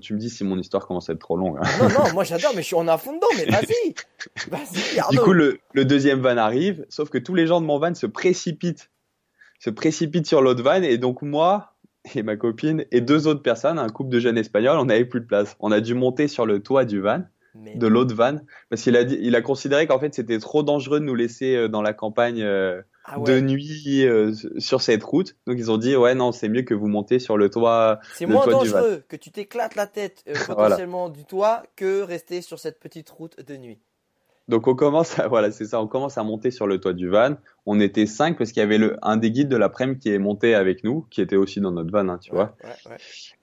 tu 0.00 0.12
me 0.12 0.18
dis 0.18 0.28
si 0.28 0.42
mon 0.42 0.58
histoire 0.58 0.88
commence 0.88 1.08
à 1.08 1.12
être 1.12 1.20
trop 1.20 1.36
longue. 1.36 1.58
Hein. 1.62 1.68
Non, 1.80 1.88
non, 1.88 2.12
moi 2.14 2.24
j'adore, 2.24 2.50
mais 2.56 2.62
je 2.62 2.66
suis 2.66 2.76
en 2.76 2.88
a 2.88 2.98
fond 2.98 3.14
dedans, 3.14 3.28
mais 3.36 3.44
vas-y. 3.44 3.94
vas-y, 4.50 5.12
Du 5.12 5.20
coup, 5.20 5.32
le, 5.32 5.60
le 5.72 5.84
deuxième 5.84 6.20
van 6.20 6.36
arrive, 6.36 6.84
sauf 6.88 7.10
que 7.10 7.18
tous 7.18 7.36
les 7.36 7.46
gens 7.46 7.60
de 7.60 7.66
mon 7.66 7.78
van 7.78 7.94
se 7.94 8.06
précipitent 8.06 8.90
se 9.62 9.70
précipitent 9.70 10.26
sur 10.26 10.42
l'autre 10.42 10.64
van 10.64 10.82
et 10.82 10.98
donc 10.98 11.22
moi 11.22 11.71
et 12.14 12.22
ma 12.22 12.36
copine 12.36 12.84
et 12.90 13.00
deux 13.00 13.26
autres 13.26 13.42
personnes, 13.42 13.78
un 13.78 13.88
couple 13.88 14.10
de 14.10 14.18
jeunes 14.18 14.38
espagnols, 14.38 14.78
on 14.78 14.86
n'avait 14.86 15.04
plus 15.04 15.20
de 15.20 15.26
place. 15.26 15.56
On 15.60 15.72
a 15.72 15.80
dû 15.80 15.94
monter 15.94 16.28
sur 16.28 16.46
le 16.46 16.60
toit 16.60 16.84
du 16.84 17.00
van, 17.00 17.22
de 17.54 17.86
l'autre 17.86 18.14
van, 18.14 18.38
parce 18.70 18.82
qu'il 18.82 18.96
a, 18.96 19.04
dit, 19.04 19.18
il 19.20 19.36
a 19.36 19.42
considéré 19.42 19.86
qu'en 19.86 19.98
fait 19.98 20.14
c'était 20.14 20.38
trop 20.38 20.62
dangereux 20.62 21.00
de 21.00 21.04
nous 21.04 21.14
laisser 21.14 21.54
euh, 21.54 21.68
dans 21.68 21.82
la 21.82 21.92
campagne 21.92 22.42
euh, 22.42 22.80
ah 23.04 23.18
de 23.18 23.40
nuit 23.40 24.06
euh, 24.06 24.32
sur 24.58 24.80
cette 24.80 25.02
route. 25.02 25.36
Donc 25.46 25.56
ils 25.58 25.70
ont 25.70 25.76
dit 25.76 25.94
ouais 25.94 26.14
non 26.14 26.32
c'est 26.32 26.48
mieux 26.48 26.62
que 26.62 26.74
vous 26.74 26.88
montez 26.88 27.18
sur 27.18 27.36
le 27.36 27.50
toit. 27.50 28.00
C'est 28.14 28.26
moins 28.26 28.46
dangereux 28.46 29.04
que 29.06 29.16
tu 29.16 29.30
t'éclates 29.30 29.74
la 29.74 29.86
tête 29.86 30.24
potentiellement 30.46 31.10
du 31.10 31.24
toit 31.24 31.62
que 31.76 32.02
rester 32.02 32.40
sur 32.40 32.58
cette 32.58 32.80
petite 32.80 33.10
route 33.10 33.44
de 33.46 33.56
nuit. 33.56 33.78
Donc 34.48 34.66
on 34.66 34.74
commence 34.74 35.18
à, 35.18 35.28
voilà, 35.28 35.50
c'est 35.50 35.66
ça, 35.66 35.80
on 35.80 35.86
commence 35.86 36.18
à 36.18 36.22
monter 36.22 36.50
sur 36.50 36.66
le 36.66 36.80
toit 36.80 36.92
du 36.92 37.08
van. 37.08 37.36
On 37.64 37.78
était 37.78 38.06
cinq 38.06 38.38
parce 38.38 38.50
qu'il 38.50 38.60
y 38.60 38.64
avait 38.64 38.78
le, 38.78 38.96
un 39.02 39.16
des 39.16 39.30
guides 39.30 39.48
de 39.48 39.56
l'après-midi 39.56 40.00
qui 40.00 40.10
est 40.10 40.18
monté 40.18 40.54
avec 40.54 40.82
nous, 40.82 41.06
qui 41.10 41.20
était 41.20 41.36
aussi 41.36 41.60
dans 41.60 41.70
notre 41.70 41.92
van, 41.92 42.08
hein, 42.08 42.18
tu 42.18 42.32
vois. 42.32 42.56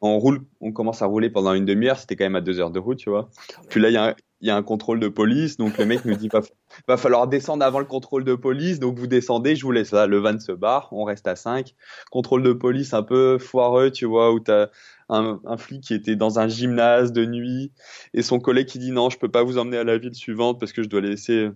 On 0.02 0.20
roule, 0.20 0.42
on 0.60 0.74
commence 0.74 1.02
à 1.02 1.06
rouler 1.06 1.30
pendant 1.30 1.54
une 1.54 1.66
demi-heure, 1.66 1.98
c'était 1.98 2.18
quand 2.18 2.26
même 2.26 2.36
à 2.36 2.42
deux 2.42 2.60
heures 2.60 2.72
de 2.72 2.80
route, 2.80 2.98
tu 2.98 3.10
vois. 3.10 3.30
Puis 3.70 3.80
là, 3.80 3.90
il 3.90 3.94
y 3.94 3.98
a, 3.98 4.16
y 4.42 4.50
a 4.50 4.58
un 4.58 4.64
contrôle 4.64 5.00
de 5.00 5.08
police, 5.08 5.56
donc 5.56 5.78
le 5.78 5.86
mec 5.86 6.04
nous 6.04 6.16
dit 6.16 6.28
va, 6.28 6.42
va 6.88 6.98
falloir 6.98 7.28
descendre 7.28 7.64
avant 7.64 7.80
le 7.80 7.86
contrôle 7.86 8.26
de 8.26 8.36
police, 8.36 8.80
donc 8.80 8.98
vous 8.98 9.08
descendez, 9.08 9.56
je 9.56 9.64
vous 9.64 9.72
laisse 9.72 9.92
là. 9.92 10.06
Le 10.06 10.18
van 10.18 10.38
se 10.38 10.52
barre, 10.52 10.90
on 10.92 11.06
reste 11.06 11.28
à 11.28 11.38
cinq. 11.38 11.76
Contrôle 12.12 12.44
de 12.44 12.52
police 12.52 12.94
un 12.94 13.04
peu 13.04 13.38
foireux, 13.38 13.90
tu 13.90 14.06
vois, 14.06 14.34
où 14.34 14.42
t'as 14.42 14.68
un, 15.08 15.40
un, 15.46 15.58
flic 15.58 15.82
qui 15.82 15.94
était 15.94 16.16
dans 16.16 16.40
un 16.40 16.48
gymnase 16.48 17.12
de 17.14 17.26
nuit 17.26 17.72
et 18.14 18.22
son 18.22 18.40
collègue 18.40 18.68
qui 18.68 18.80
dit 18.80 18.92
non, 18.92 19.10
je 19.10 19.18
peux 19.18 19.30
pas 19.30 19.44
vous 19.44 19.58
emmener 19.58 19.78
à 19.78 19.84
la 19.84 19.98
ville 19.98 20.14
suivante 20.14 20.60
parce 20.60 20.72
que 20.72 20.84
je 20.84 20.90
dois 20.90 21.02
laisser, 21.02 21.50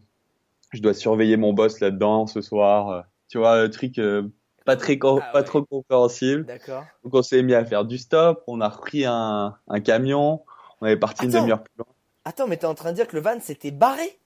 je 0.74 0.82
dois 0.82 0.94
surveiller 0.94 1.38
mon 1.38 1.54
boss 1.54 1.80
là-dedans 1.80 2.28
ce 2.28 2.42
soir. 2.42 3.06
Tu 3.30 3.38
vois, 3.38 3.62
le 3.62 3.70
truc 3.70 4.00
euh, 4.00 4.24
pas 4.66 4.76
très 4.76 4.98
ah 5.02 5.30
pas 5.32 5.44
trop 5.44 5.64
compréhensible. 5.64 6.46
D'accord. 6.46 6.84
Donc 7.04 7.14
on 7.16 7.22
s'est 7.22 7.44
mis 7.44 7.54
à 7.54 7.64
faire 7.66 7.86
du 7.86 7.98
stop, 7.98 8.44
on 8.48 8.62
a 8.62 8.70
repris 8.70 9.06
un, 9.06 9.56
un 9.68 9.80
camion, 9.80 10.42
on 10.82 10.86
avait 10.86 10.98
parti 10.98 11.26
une 11.26 11.32
demi-heure 11.32 11.64
plus 11.64 11.74
loin. 11.78 11.88
Attends, 12.26 12.48
mais 12.48 12.58
t'es 12.58 12.66
en 12.66 12.74
train 12.74 12.92
de 12.92 12.96
dire 12.96 13.08
que 13.08 13.16
le 13.16 13.22
van 13.22 13.40
s'était 13.40 13.72
barré? 13.72 14.18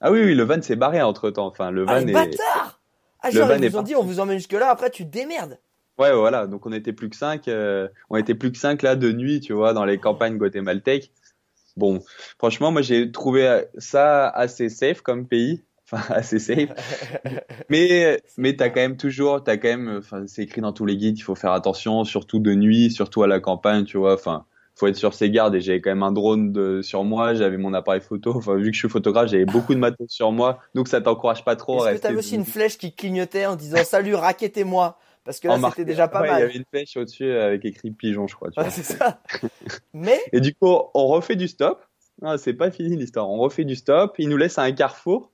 Ah 0.00 0.10
oui, 0.10 0.22
oui, 0.24 0.34
le 0.34 0.44
van 0.44 0.60
s'est 0.62 0.76
barré 0.76 1.02
entre 1.02 1.30
temps. 1.30 1.46
Enfin, 1.46 1.70
le 1.70 1.84
ah, 1.88 2.00
van 2.00 2.06
est. 2.06 2.12
bâtard 2.12 2.80
Ah, 3.20 3.30
genre, 3.30 3.50
ils 3.52 3.68
vous 3.68 3.78
ont 3.78 3.82
dit, 3.82 3.94
on 3.96 4.04
vous 4.04 4.20
emmène 4.20 4.38
jusque 4.38 4.52
là, 4.52 4.70
après 4.70 4.90
tu 4.90 5.04
démerdes. 5.04 5.58
Ouais, 5.98 6.12
voilà. 6.12 6.46
Donc 6.46 6.66
on 6.66 6.72
était 6.72 6.92
plus 6.92 7.10
que 7.10 7.16
cinq. 7.16 7.48
Euh, 7.48 7.88
on 8.10 8.16
était 8.16 8.34
plus 8.34 8.52
que 8.52 8.58
cinq 8.58 8.82
là 8.82 8.94
de 8.94 9.10
nuit, 9.12 9.40
tu 9.40 9.52
vois, 9.52 9.72
dans 9.72 9.84
les 9.84 9.98
campagnes 9.98 10.38
guatémaltèques. 10.38 11.12
Bon, 11.78 12.00
franchement, 12.38 12.70
moi 12.72 12.82
j'ai 12.82 13.10
trouvé 13.10 13.64
ça 13.78 14.28
assez 14.28 14.68
safe 14.68 15.00
comme 15.00 15.26
pays. 15.26 15.62
enfin 15.92 16.14
assez 16.14 16.38
safe. 16.38 16.68
mais 17.70 18.20
mais 18.36 18.56
t'as 18.56 18.68
quand 18.68 18.80
même 18.80 18.98
toujours, 18.98 19.42
t'as 19.42 19.56
quand 19.56 19.68
même, 19.68 19.96
enfin 19.98 20.24
c'est 20.26 20.42
écrit 20.42 20.60
dans 20.60 20.72
tous 20.72 20.84
les 20.84 20.96
guides, 20.96 21.18
il 21.18 21.22
faut 21.22 21.34
faire 21.34 21.52
attention, 21.52 22.04
surtout 22.04 22.40
de 22.40 22.54
nuit, 22.54 22.90
surtout 22.90 23.22
à 23.22 23.26
la 23.26 23.40
campagne, 23.40 23.84
tu 23.84 23.96
vois. 23.96 24.12
Enfin, 24.12 24.44
faut 24.78 24.86
être 24.86 24.96
sur 24.96 25.14
ses 25.14 25.30
gardes. 25.30 25.54
Et 25.54 25.60
j'avais 25.60 25.80
quand 25.80 25.90
même 25.90 26.02
un 26.02 26.12
drone 26.12 26.52
de, 26.52 26.82
sur 26.82 27.04
moi, 27.04 27.34
j'avais 27.34 27.56
mon 27.56 27.74
appareil 27.74 28.00
photo. 28.00 28.32
Enfin, 28.36 28.56
vu 28.56 28.70
que 28.70 28.74
je 28.74 28.78
suis 28.78 28.88
photographe, 28.88 29.28
j'avais 29.28 29.44
beaucoup 29.44 29.74
de 29.74 29.80
matos 29.80 30.08
sur 30.10 30.30
moi, 30.32 30.58
donc 30.74 30.88
ça 30.88 31.00
t'encourage 31.00 31.44
pas 31.44 31.56
trop. 31.56 31.86
Est-ce 31.86 31.96
que 31.96 32.02
t'avais 32.02 32.18
aussi 32.18 32.36
une 32.36 32.44
flèche 32.44 32.78
qui 32.78 32.92
clignotait 32.92 33.46
en 33.46 33.56
disant 33.56 33.82
salut, 33.84 34.14
raquettez-moi 34.14 34.98
parce 35.28 35.40
que 35.40 35.48
là, 35.48 35.60
c'était 35.68 35.84
déjà 35.84 36.08
pas 36.08 36.20
mal. 36.20 36.38
Il 36.38 36.40
y 36.40 36.42
avait 36.42 36.56
une 36.56 36.64
flèche 36.64 36.96
au-dessus 36.96 37.30
avec 37.30 37.62
écrit 37.66 37.90
pigeon, 37.90 38.26
je 38.26 38.34
crois. 38.34 38.48
c'est 38.70 38.82
ça. 38.82 39.20
Mais. 39.92 40.18
Et 40.32 40.40
du 40.40 40.54
coup, 40.54 40.74
on 40.94 41.06
refait 41.06 41.36
du 41.36 41.48
stop. 41.48 41.84
Non, 42.22 42.38
c'est 42.38 42.54
pas 42.54 42.70
fini 42.70 42.96
l'histoire. 42.96 43.28
On 43.28 43.36
refait 43.36 43.66
du 43.66 43.76
stop. 43.76 44.14
Il 44.18 44.30
nous 44.30 44.38
laisse 44.38 44.56
à 44.56 44.62
un 44.62 44.72
carrefour. 44.72 45.30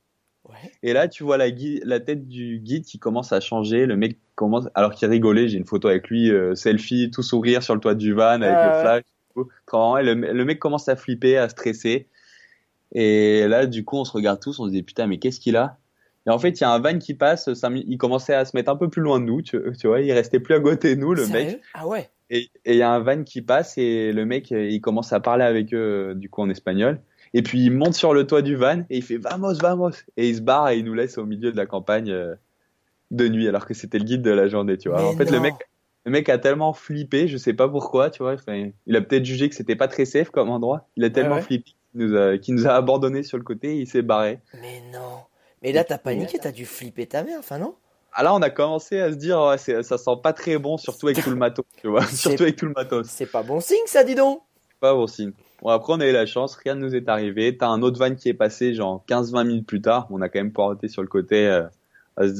Et 0.82 0.94
là, 0.94 1.06
tu 1.06 1.22
vois 1.22 1.36
la, 1.36 1.46
la, 1.84 2.00
tête 2.00 2.26
du 2.26 2.58
guide 2.58 2.84
qui 2.84 2.98
commence 2.98 3.32
à 3.32 3.38
changer. 3.38 3.86
Le 3.86 3.96
mec 3.96 4.18
commence, 4.34 4.66
alors 4.74 4.96
qu'il 4.96 5.08
rigolait, 5.08 5.46
j'ai 5.46 5.58
une 5.58 5.64
photo 5.64 5.86
avec 5.86 6.08
lui, 6.08 6.28
euh, 6.28 6.56
selfie, 6.56 7.12
tout 7.12 7.22
sourire 7.22 7.62
sur 7.62 7.76
le 7.76 7.80
toit 7.80 7.94
du 7.94 8.14
van 8.14 8.42
avec 8.42 8.50
le 8.50 8.80
flash. 8.80 9.02
Le, 9.36 10.14
le, 10.32 10.44
mec 10.44 10.58
commence 10.58 10.88
à 10.88 10.96
flipper, 10.96 11.36
à 11.36 11.48
stresser. 11.48 12.08
Et 12.90 13.46
là, 13.46 13.66
du 13.66 13.84
coup, 13.84 13.96
on 13.96 14.04
se 14.04 14.10
regarde 14.10 14.40
tous, 14.40 14.58
on 14.58 14.66
se 14.66 14.72
dit 14.72 14.82
putain, 14.82 15.06
mais 15.06 15.18
qu'est-ce 15.18 15.38
qu'il 15.38 15.56
a? 15.56 15.78
Et 16.26 16.30
en 16.30 16.38
fait, 16.38 16.60
il 16.60 16.62
y 16.62 16.64
a 16.64 16.70
un 16.70 16.78
van 16.78 16.98
qui 16.98 17.14
passe, 17.14 17.52
ça, 17.52 17.68
il 17.72 17.98
commençait 17.98 18.34
à 18.34 18.44
se 18.44 18.56
mettre 18.56 18.70
un 18.70 18.76
peu 18.76 18.88
plus 18.88 19.02
loin 19.02 19.20
de 19.20 19.26
nous, 19.26 19.42
tu, 19.42 19.58
vois, 19.84 20.00
il 20.00 20.12
restait 20.12 20.40
plus 20.40 20.54
à 20.54 20.60
côté 20.60 20.96
de 20.96 21.00
nous, 21.00 21.12
le 21.12 21.26
mec. 21.26 21.60
Ah 21.74 21.86
ouais. 21.86 22.08
Et 22.30 22.48
il 22.64 22.76
y 22.76 22.82
a 22.82 22.90
un 22.90 23.00
van 23.00 23.22
qui 23.22 23.42
passe 23.42 23.76
et 23.76 24.10
le 24.12 24.24
mec, 24.24 24.50
il 24.50 24.80
commence 24.80 25.12
à 25.12 25.20
parler 25.20 25.44
avec 25.44 25.74
eux, 25.74 26.14
du 26.16 26.30
coup, 26.30 26.40
en 26.40 26.48
espagnol. 26.48 27.00
Et 27.34 27.42
puis 27.42 27.60
il 27.64 27.70
monte 27.70 27.94
sur 27.94 28.14
le 28.14 28.26
toit 28.26 28.42
du 28.42 28.54
van 28.54 28.80
et 28.90 28.98
il 28.98 29.02
fait 29.02 29.18
vamos, 29.18 29.54
vamos. 29.54 29.90
Et 30.16 30.28
il 30.28 30.36
se 30.36 30.40
barre 30.40 30.70
et 30.70 30.78
il 30.78 30.84
nous 30.84 30.94
laisse 30.94 31.18
au 31.18 31.26
milieu 31.26 31.50
de 31.50 31.56
la 31.56 31.66
campagne 31.66 32.10
euh, 32.10 32.34
de 33.10 33.28
nuit 33.28 33.48
alors 33.48 33.66
que 33.66 33.74
c'était 33.74 33.98
le 33.98 34.04
guide 34.04 34.22
de 34.22 34.30
la 34.30 34.46
journée, 34.46 34.78
tu 34.78 34.88
vois. 34.88 35.04
en 35.04 35.16
fait, 35.16 35.30
le 35.30 35.40
mec, 35.40 35.54
le 36.06 36.12
mec 36.12 36.28
a 36.28 36.38
tellement 36.38 36.72
flippé, 36.72 37.26
je 37.26 37.36
sais 37.36 37.52
pas 37.52 37.68
pourquoi, 37.68 38.10
tu 38.10 38.22
vois. 38.22 38.36
il 38.86 38.96
a 38.96 39.00
peut-être 39.00 39.24
jugé 39.24 39.48
que 39.48 39.54
c'était 39.54 39.76
pas 39.76 39.88
très 39.88 40.04
safe 40.04 40.30
comme 40.30 40.48
endroit. 40.48 40.88
Il 40.96 41.04
a 41.04 41.10
tellement 41.10 41.40
flippé 41.40 41.72
qu'il 41.72 42.06
nous 42.06 42.16
a, 42.16 42.36
nous 42.48 42.66
a 42.68 42.70
abandonné 42.70 43.24
sur 43.24 43.36
le 43.36 43.44
côté 43.44 43.76
et 43.76 43.80
il 43.80 43.86
s'est 43.88 44.02
barré. 44.02 44.38
Mais 44.54 44.80
non. 44.92 45.18
Mais 45.64 45.72
là, 45.72 45.82
t'as 45.82 45.96
paniqué, 45.96 46.38
t'as 46.38 46.52
dû 46.52 46.66
flipper 46.66 47.06
ta 47.06 47.24
mère, 47.24 47.38
enfin 47.38 47.58
non? 47.58 47.74
Ah 48.12 48.22
là, 48.22 48.34
on 48.34 48.42
a 48.42 48.50
commencé 48.50 49.00
à 49.00 49.10
se 49.10 49.16
dire, 49.16 49.40
ouais, 49.40 49.56
ça 49.56 49.98
sent 49.98 50.16
pas 50.22 50.34
très 50.34 50.58
bon, 50.58 50.76
surtout 50.76 51.08
avec 51.08 51.24
tout 51.24 51.30
le 51.30 51.36
matos, 51.36 51.64
tu 51.80 51.88
vois. 51.88 52.06
surtout 52.06 52.42
avec 52.42 52.56
tout 52.56 52.66
le 52.66 52.72
matos. 52.72 53.08
C'est 53.08 53.26
pas 53.26 53.42
bon 53.42 53.60
signe, 53.60 53.78
ça, 53.86 54.04
dis 54.04 54.14
donc. 54.14 54.42
Pas 54.78 54.92
bon 54.92 55.06
signe. 55.06 55.32
Bon, 55.62 55.70
après, 55.70 55.94
on 55.94 56.00
a 56.00 56.06
eu 56.06 56.12
la 56.12 56.26
chance, 56.26 56.54
rien 56.54 56.74
ne 56.74 56.80
nous 56.80 56.94
est 56.94 57.08
arrivé. 57.08 57.56
T'as 57.56 57.68
un 57.68 57.80
autre 57.82 57.98
van 57.98 58.14
qui 58.14 58.28
est 58.28 58.34
passé, 58.34 58.74
genre 58.74 59.02
15-20 59.08 59.46
minutes 59.46 59.66
plus 59.66 59.80
tard. 59.80 60.06
On 60.10 60.20
a 60.20 60.28
quand 60.28 60.38
même 60.38 60.52
porté 60.52 60.88
sur 60.88 61.00
le 61.00 61.08
côté 61.08 61.48
euh, 61.48 61.64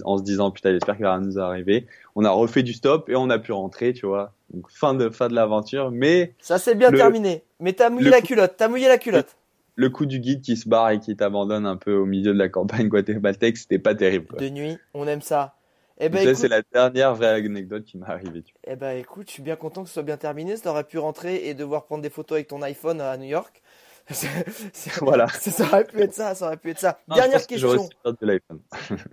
en 0.04 0.18
se 0.18 0.22
disant, 0.22 0.50
putain, 0.50 0.72
j'espère 0.72 0.94
qu'il 0.94 1.04
va 1.06 1.14
rien 1.14 1.22
nous 1.22 1.38
arriver. 1.38 1.86
On 2.14 2.24
a 2.26 2.30
refait 2.30 2.62
du 2.62 2.74
stop 2.74 3.08
et 3.08 3.16
on 3.16 3.30
a 3.30 3.38
pu 3.38 3.52
rentrer, 3.52 3.94
tu 3.94 4.04
vois. 4.04 4.34
Donc, 4.52 4.70
fin 4.70 4.92
de, 4.92 5.08
fin 5.08 5.28
de 5.28 5.34
l'aventure. 5.34 5.90
Mais. 5.90 6.34
Ça 6.40 6.58
s'est 6.58 6.74
bien 6.74 6.92
terminé. 6.92 7.42
Mais 7.58 7.72
t'as 7.72 7.88
mouillé 7.88 8.10
la 8.10 8.20
culotte. 8.20 8.54
T'as 8.58 8.68
mouillé 8.68 8.86
la 8.86 8.98
culotte. 8.98 9.34
Le, 9.76 9.90
coup 9.90 10.06
du 10.06 10.20
guide 10.20 10.40
qui 10.40 10.56
se 10.56 10.68
barre 10.68 10.90
et 10.90 11.00
qui 11.00 11.16
t'abandonne 11.16 11.66
un 11.66 11.76
peu 11.76 11.94
au 11.94 12.06
milieu 12.06 12.32
de 12.32 12.38
la 12.38 12.48
campagne 12.48 12.88
guatémaltèque, 12.88 13.56
c'était 13.56 13.78
pas 13.78 13.94
terrible. 13.94 14.26
Quoi. 14.26 14.38
De 14.38 14.48
nuit, 14.48 14.78
on 14.94 15.06
aime 15.06 15.22
ça. 15.22 15.56
Eh 15.98 16.08
ben, 16.08 16.34
c'est 16.34 16.48
la 16.48 16.62
dernière 16.62 17.14
vraie 17.14 17.34
anecdote 17.34 17.84
qui 17.84 17.98
m'est 17.98 18.06
arrivée. 18.06 18.42
Tu 18.42 18.52
Eh 18.64 18.74
ben, 18.74 18.98
écoute, 18.98 19.28
je 19.28 19.34
suis 19.34 19.42
bien 19.42 19.54
content 19.54 19.82
que 19.82 19.88
ce 19.88 19.94
soit 19.94 20.02
bien 20.02 20.16
terminé. 20.16 20.56
Ça 20.56 20.70
aurait 20.70 20.84
pu 20.84 20.98
rentrer 20.98 21.48
et 21.48 21.54
devoir 21.54 21.84
prendre 21.84 22.02
des 22.02 22.10
photos 22.10 22.36
avec 22.36 22.48
ton 22.48 22.62
iPhone 22.62 23.00
à 23.00 23.16
New 23.16 23.28
York. 23.28 23.62
voilà. 25.00 25.28
Ça, 25.28 25.64
aurait 25.64 25.84
pu 25.84 26.00
être 26.00 26.12
ça, 26.12 26.34
ça 26.34 26.46
aurait 26.46 26.58
pu 26.58 26.70
être 26.70 26.78
ça. 26.78 26.98
dernière 27.08 27.46
question. 27.46 27.88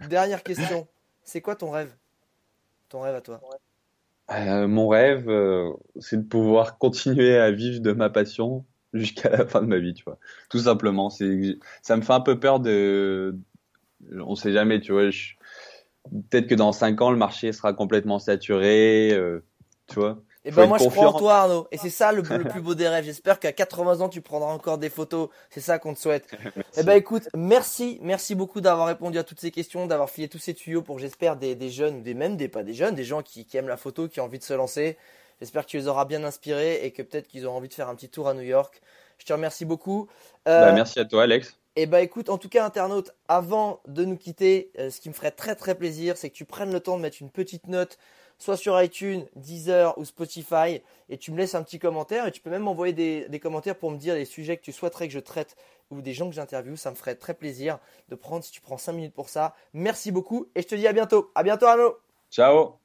dernière 0.09 0.43
question. 0.43 0.86
C'est 1.24 1.39
quoi 1.39 1.55
ton 1.55 1.72
rêve? 1.72 1.93
Ton 2.89 2.99
rêve 3.01 3.16
à 3.16 3.22
toi? 3.22 3.39
Euh, 4.32 4.68
Mon 4.68 4.89
rêve, 4.89 5.30
euh, 5.30 5.72
c'est 5.99 6.18
de 6.18 6.28
pouvoir 6.28 6.78
continuer 6.78 7.38
à 7.38 7.51
vivre 7.51 7.80
de 7.80 7.93
ma 7.93 8.09
passion 8.09 8.66
jusqu'à 8.93 9.29
la 9.29 9.45
fin 9.45 9.61
de 9.61 9.67
ma 9.67 9.77
vie, 9.77 9.93
tu 9.93 10.03
vois. 10.03 10.17
Tout 10.49 10.59
simplement. 10.59 11.09
C'est, 11.09 11.57
ça 11.81 11.97
me 11.97 12.01
fait 12.01 12.13
un 12.13 12.21
peu 12.21 12.39
peur 12.39 12.59
de, 12.59 13.37
on 14.11 14.35
sait 14.35 14.51
jamais, 14.51 14.79
tu 14.79 14.91
vois. 14.91 15.09
Je 15.09 15.33
peut-être 16.29 16.47
que 16.47 16.55
dans 16.55 16.71
5 16.71 17.01
ans, 17.01 17.11
le 17.11 17.17
marché 17.17 17.51
sera 17.51 17.73
complètement 17.73 18.19
saturé, 18.19 19.11
euh, 19.13 19.43
tu 19.87 19.95
vois. 19.95 20.21
Et 20.43 20.49
eh 20.49 20.51
ben 20.51 20.65
moi 20.65 20.79
je 20.79 20.89
crois 20.89 21.09
en 21.09 21.19
toi 21.19 21.35
Arnaud 21.35 21.67
et 21.71 21.77
c'est 21.77 21.91
ça 21.91 22.11
le, 22.11 22.23
plus 22.49 22.61
beau 22.61 22.73
des 22.73 22.87
rêves. 22.87 23.05
J'espère 23.05 23.39
qu'à 23.39 23.51
80 23.51 24.01
ans 24.01 24.09
tu 24.09 24.21
prendras 24.21 24.51
encore 24.51 24.79
des 24.79 24.89
photos. 24.89 25.29
C'est 25.51 25.59
ça 25.59 25.77
qu'on 25.77 25.93
te 25.93 25.99
souhaite. 25.99 26.31
Eh 26.77 26.83
ben 26.83 26.93
écoute, 26.93 27.29
merci, 27.35 27.99
merci 28.01 28.33
beaucoup 28.33 28.59
d'avoir 28.59 28.87
répondu 28.87 29.19
à 29.19 29.23
toutes 29.23 29.39
ces 29.39 29.51
questions, 29.51 29.85
d'avoir 29.85 30.09
filé 30.09 30.29
tous 30.29 30.39
ces 30.39 30.55
tuyaux 30.55 30.81
pour 30.81 30.97
j'espère 30.97 31.35
des, 31.35 31.53
des, 31.53 31.69
jeunes 31.69 31.97
ou 31.97 32.01
des 32.01 32.15
même 32.15 32.37
des 32.37 32.47
pas 32.47 32.63
des 32.63 32.73
jeunes, 32.73 32.95
des 32.95 33.03
gens 33.03 33.21
qui, 33.21 33.45
qui 33.45 33.57
aiment 33.57 33.67
la 33.67 33.77
photo, 33.77 34.07
qui 34.07 34.19
ont 34.19 34.23
envie 34.23 34.39
de 34.39 34.43
se 34.43 34.53
lancer. 34.53 34.97
J'espère 35.41 35.65
que 35.65 35.71
tu 35.71 35.77
les 35.77 35.87
auras 35.87 36.05
bien 36.05 36.23
inspirés 36.23 36.85
et 36.85 36.91
que 36.91 37.01
peut-être 37.01 37.27
qu'ils 37.27 37.45
auront 37.47 37.57
envie 37.57 37.67
de 37.67 37.73
faire 37.73 37.89
un 37.89 37.95
petit 37.95 38.09
tour 38.09 38.27
à 38.27 38.33
New 38.33 38.43
York. 38.43 38.81
Je 39.17 39.25
te 39.25 39.33
remercie 39.33 39.65
beaucoup. 39.65 40.07
Euh, 40.47 40.67
bah, 40.67 40.71
merci 40.71 40.99
à 40.99 41.05
toi 41.05 41.23
Alex. 41.23 41.57
Et 41.75 41.83
eh 41.83 41.85
bah 41.85 42.01
écoute, 42.01 42.29
en 42.29 42.37
tout 42.37 42.49
cas 42.49 42.65
internaute, 42.65 43.11
avant 43.29 43.81
de 43.87 44.03
nous 44.03 44.17
quitter, 44.17 44.71
euh, 44.77 44.89
ce 44.89 44.99
qui 44.99 45.07
me 45.07 45.13
ferait 45.13 45.31
très 45.31 45.55
très 45.55 45.73
plaisir, 45.73 46.17
c'est 46.17 46.29
que 46.29 46.35
tu 46.35 46.43
prennes 46.43 46.71
le 46.71 46.81
temps 46.81 46.97
de 46.97 47.01
mettre 47.01 47.17
une 47.21 47.29
petite 47.29 47.67
note, 47.67 47.97
soit 48.37 48.57
sur 48.57 48.79
iTunes, 48.81 49.25
Deezer 49.37 49.97
ou 49.97 50.03
Spotify, 50.03 50.81
et 51.07 51.17
tu 51.17 51.31
me 51.31 51.37
laisses 51.37 51.55
un 51.55 51.63
petit 51.63 51.79
commentaire, 51.79 52.27
et 52.27 52.31
tu 52.31 52.41
peux 52.41 52.49
même 52.49 52.63
m'envoyer 52.63 52.91
des, 53.29 53.39
commentaires 53.39 53.77
pour 53.77 53.89
me 53.89 53.97
dire 53.97 54.15
les 54.15 54.25
sujets 54.25 54.57
que 54.57 54.63
tu 54.63 54.73
souhaiterais 54.73 55.07
que 55.07 55.13
je 55.13 55.19
traite 55.19 55.55
ou 55.91 56.01
des 56.01 56.13
gens 56.13 56.27
que 56.27 56.35
j'interviewe, 56.35 56.75
ça 56.75 56.91
me 56.91 56.95
ferait 56.95 57.15
très 57.15 57.33
plaisir 57.35 57.79
de 58.09 58.15
prendre 58.15 58.43
si 58.43 58.51
tu 58.51 58.59
prends 58.59 58.77
5 58.77 58.91
minutes 58.91 59.13
pour 59.13 59.29
ça. 59.29 59.55
Merci 59.73 60.11
beaucoup, 60.11 60.47
et 60.55 60.61
je 60.63 60.67
te 60.67 60.75
dis 60.75 60.87
à 60.87 60.93
bientôt. 60.93 61.31
À 61.35 61.43
bientôt 61.43 61.67
Arnaud 61.67 61.95
Ciao 62.29 62.80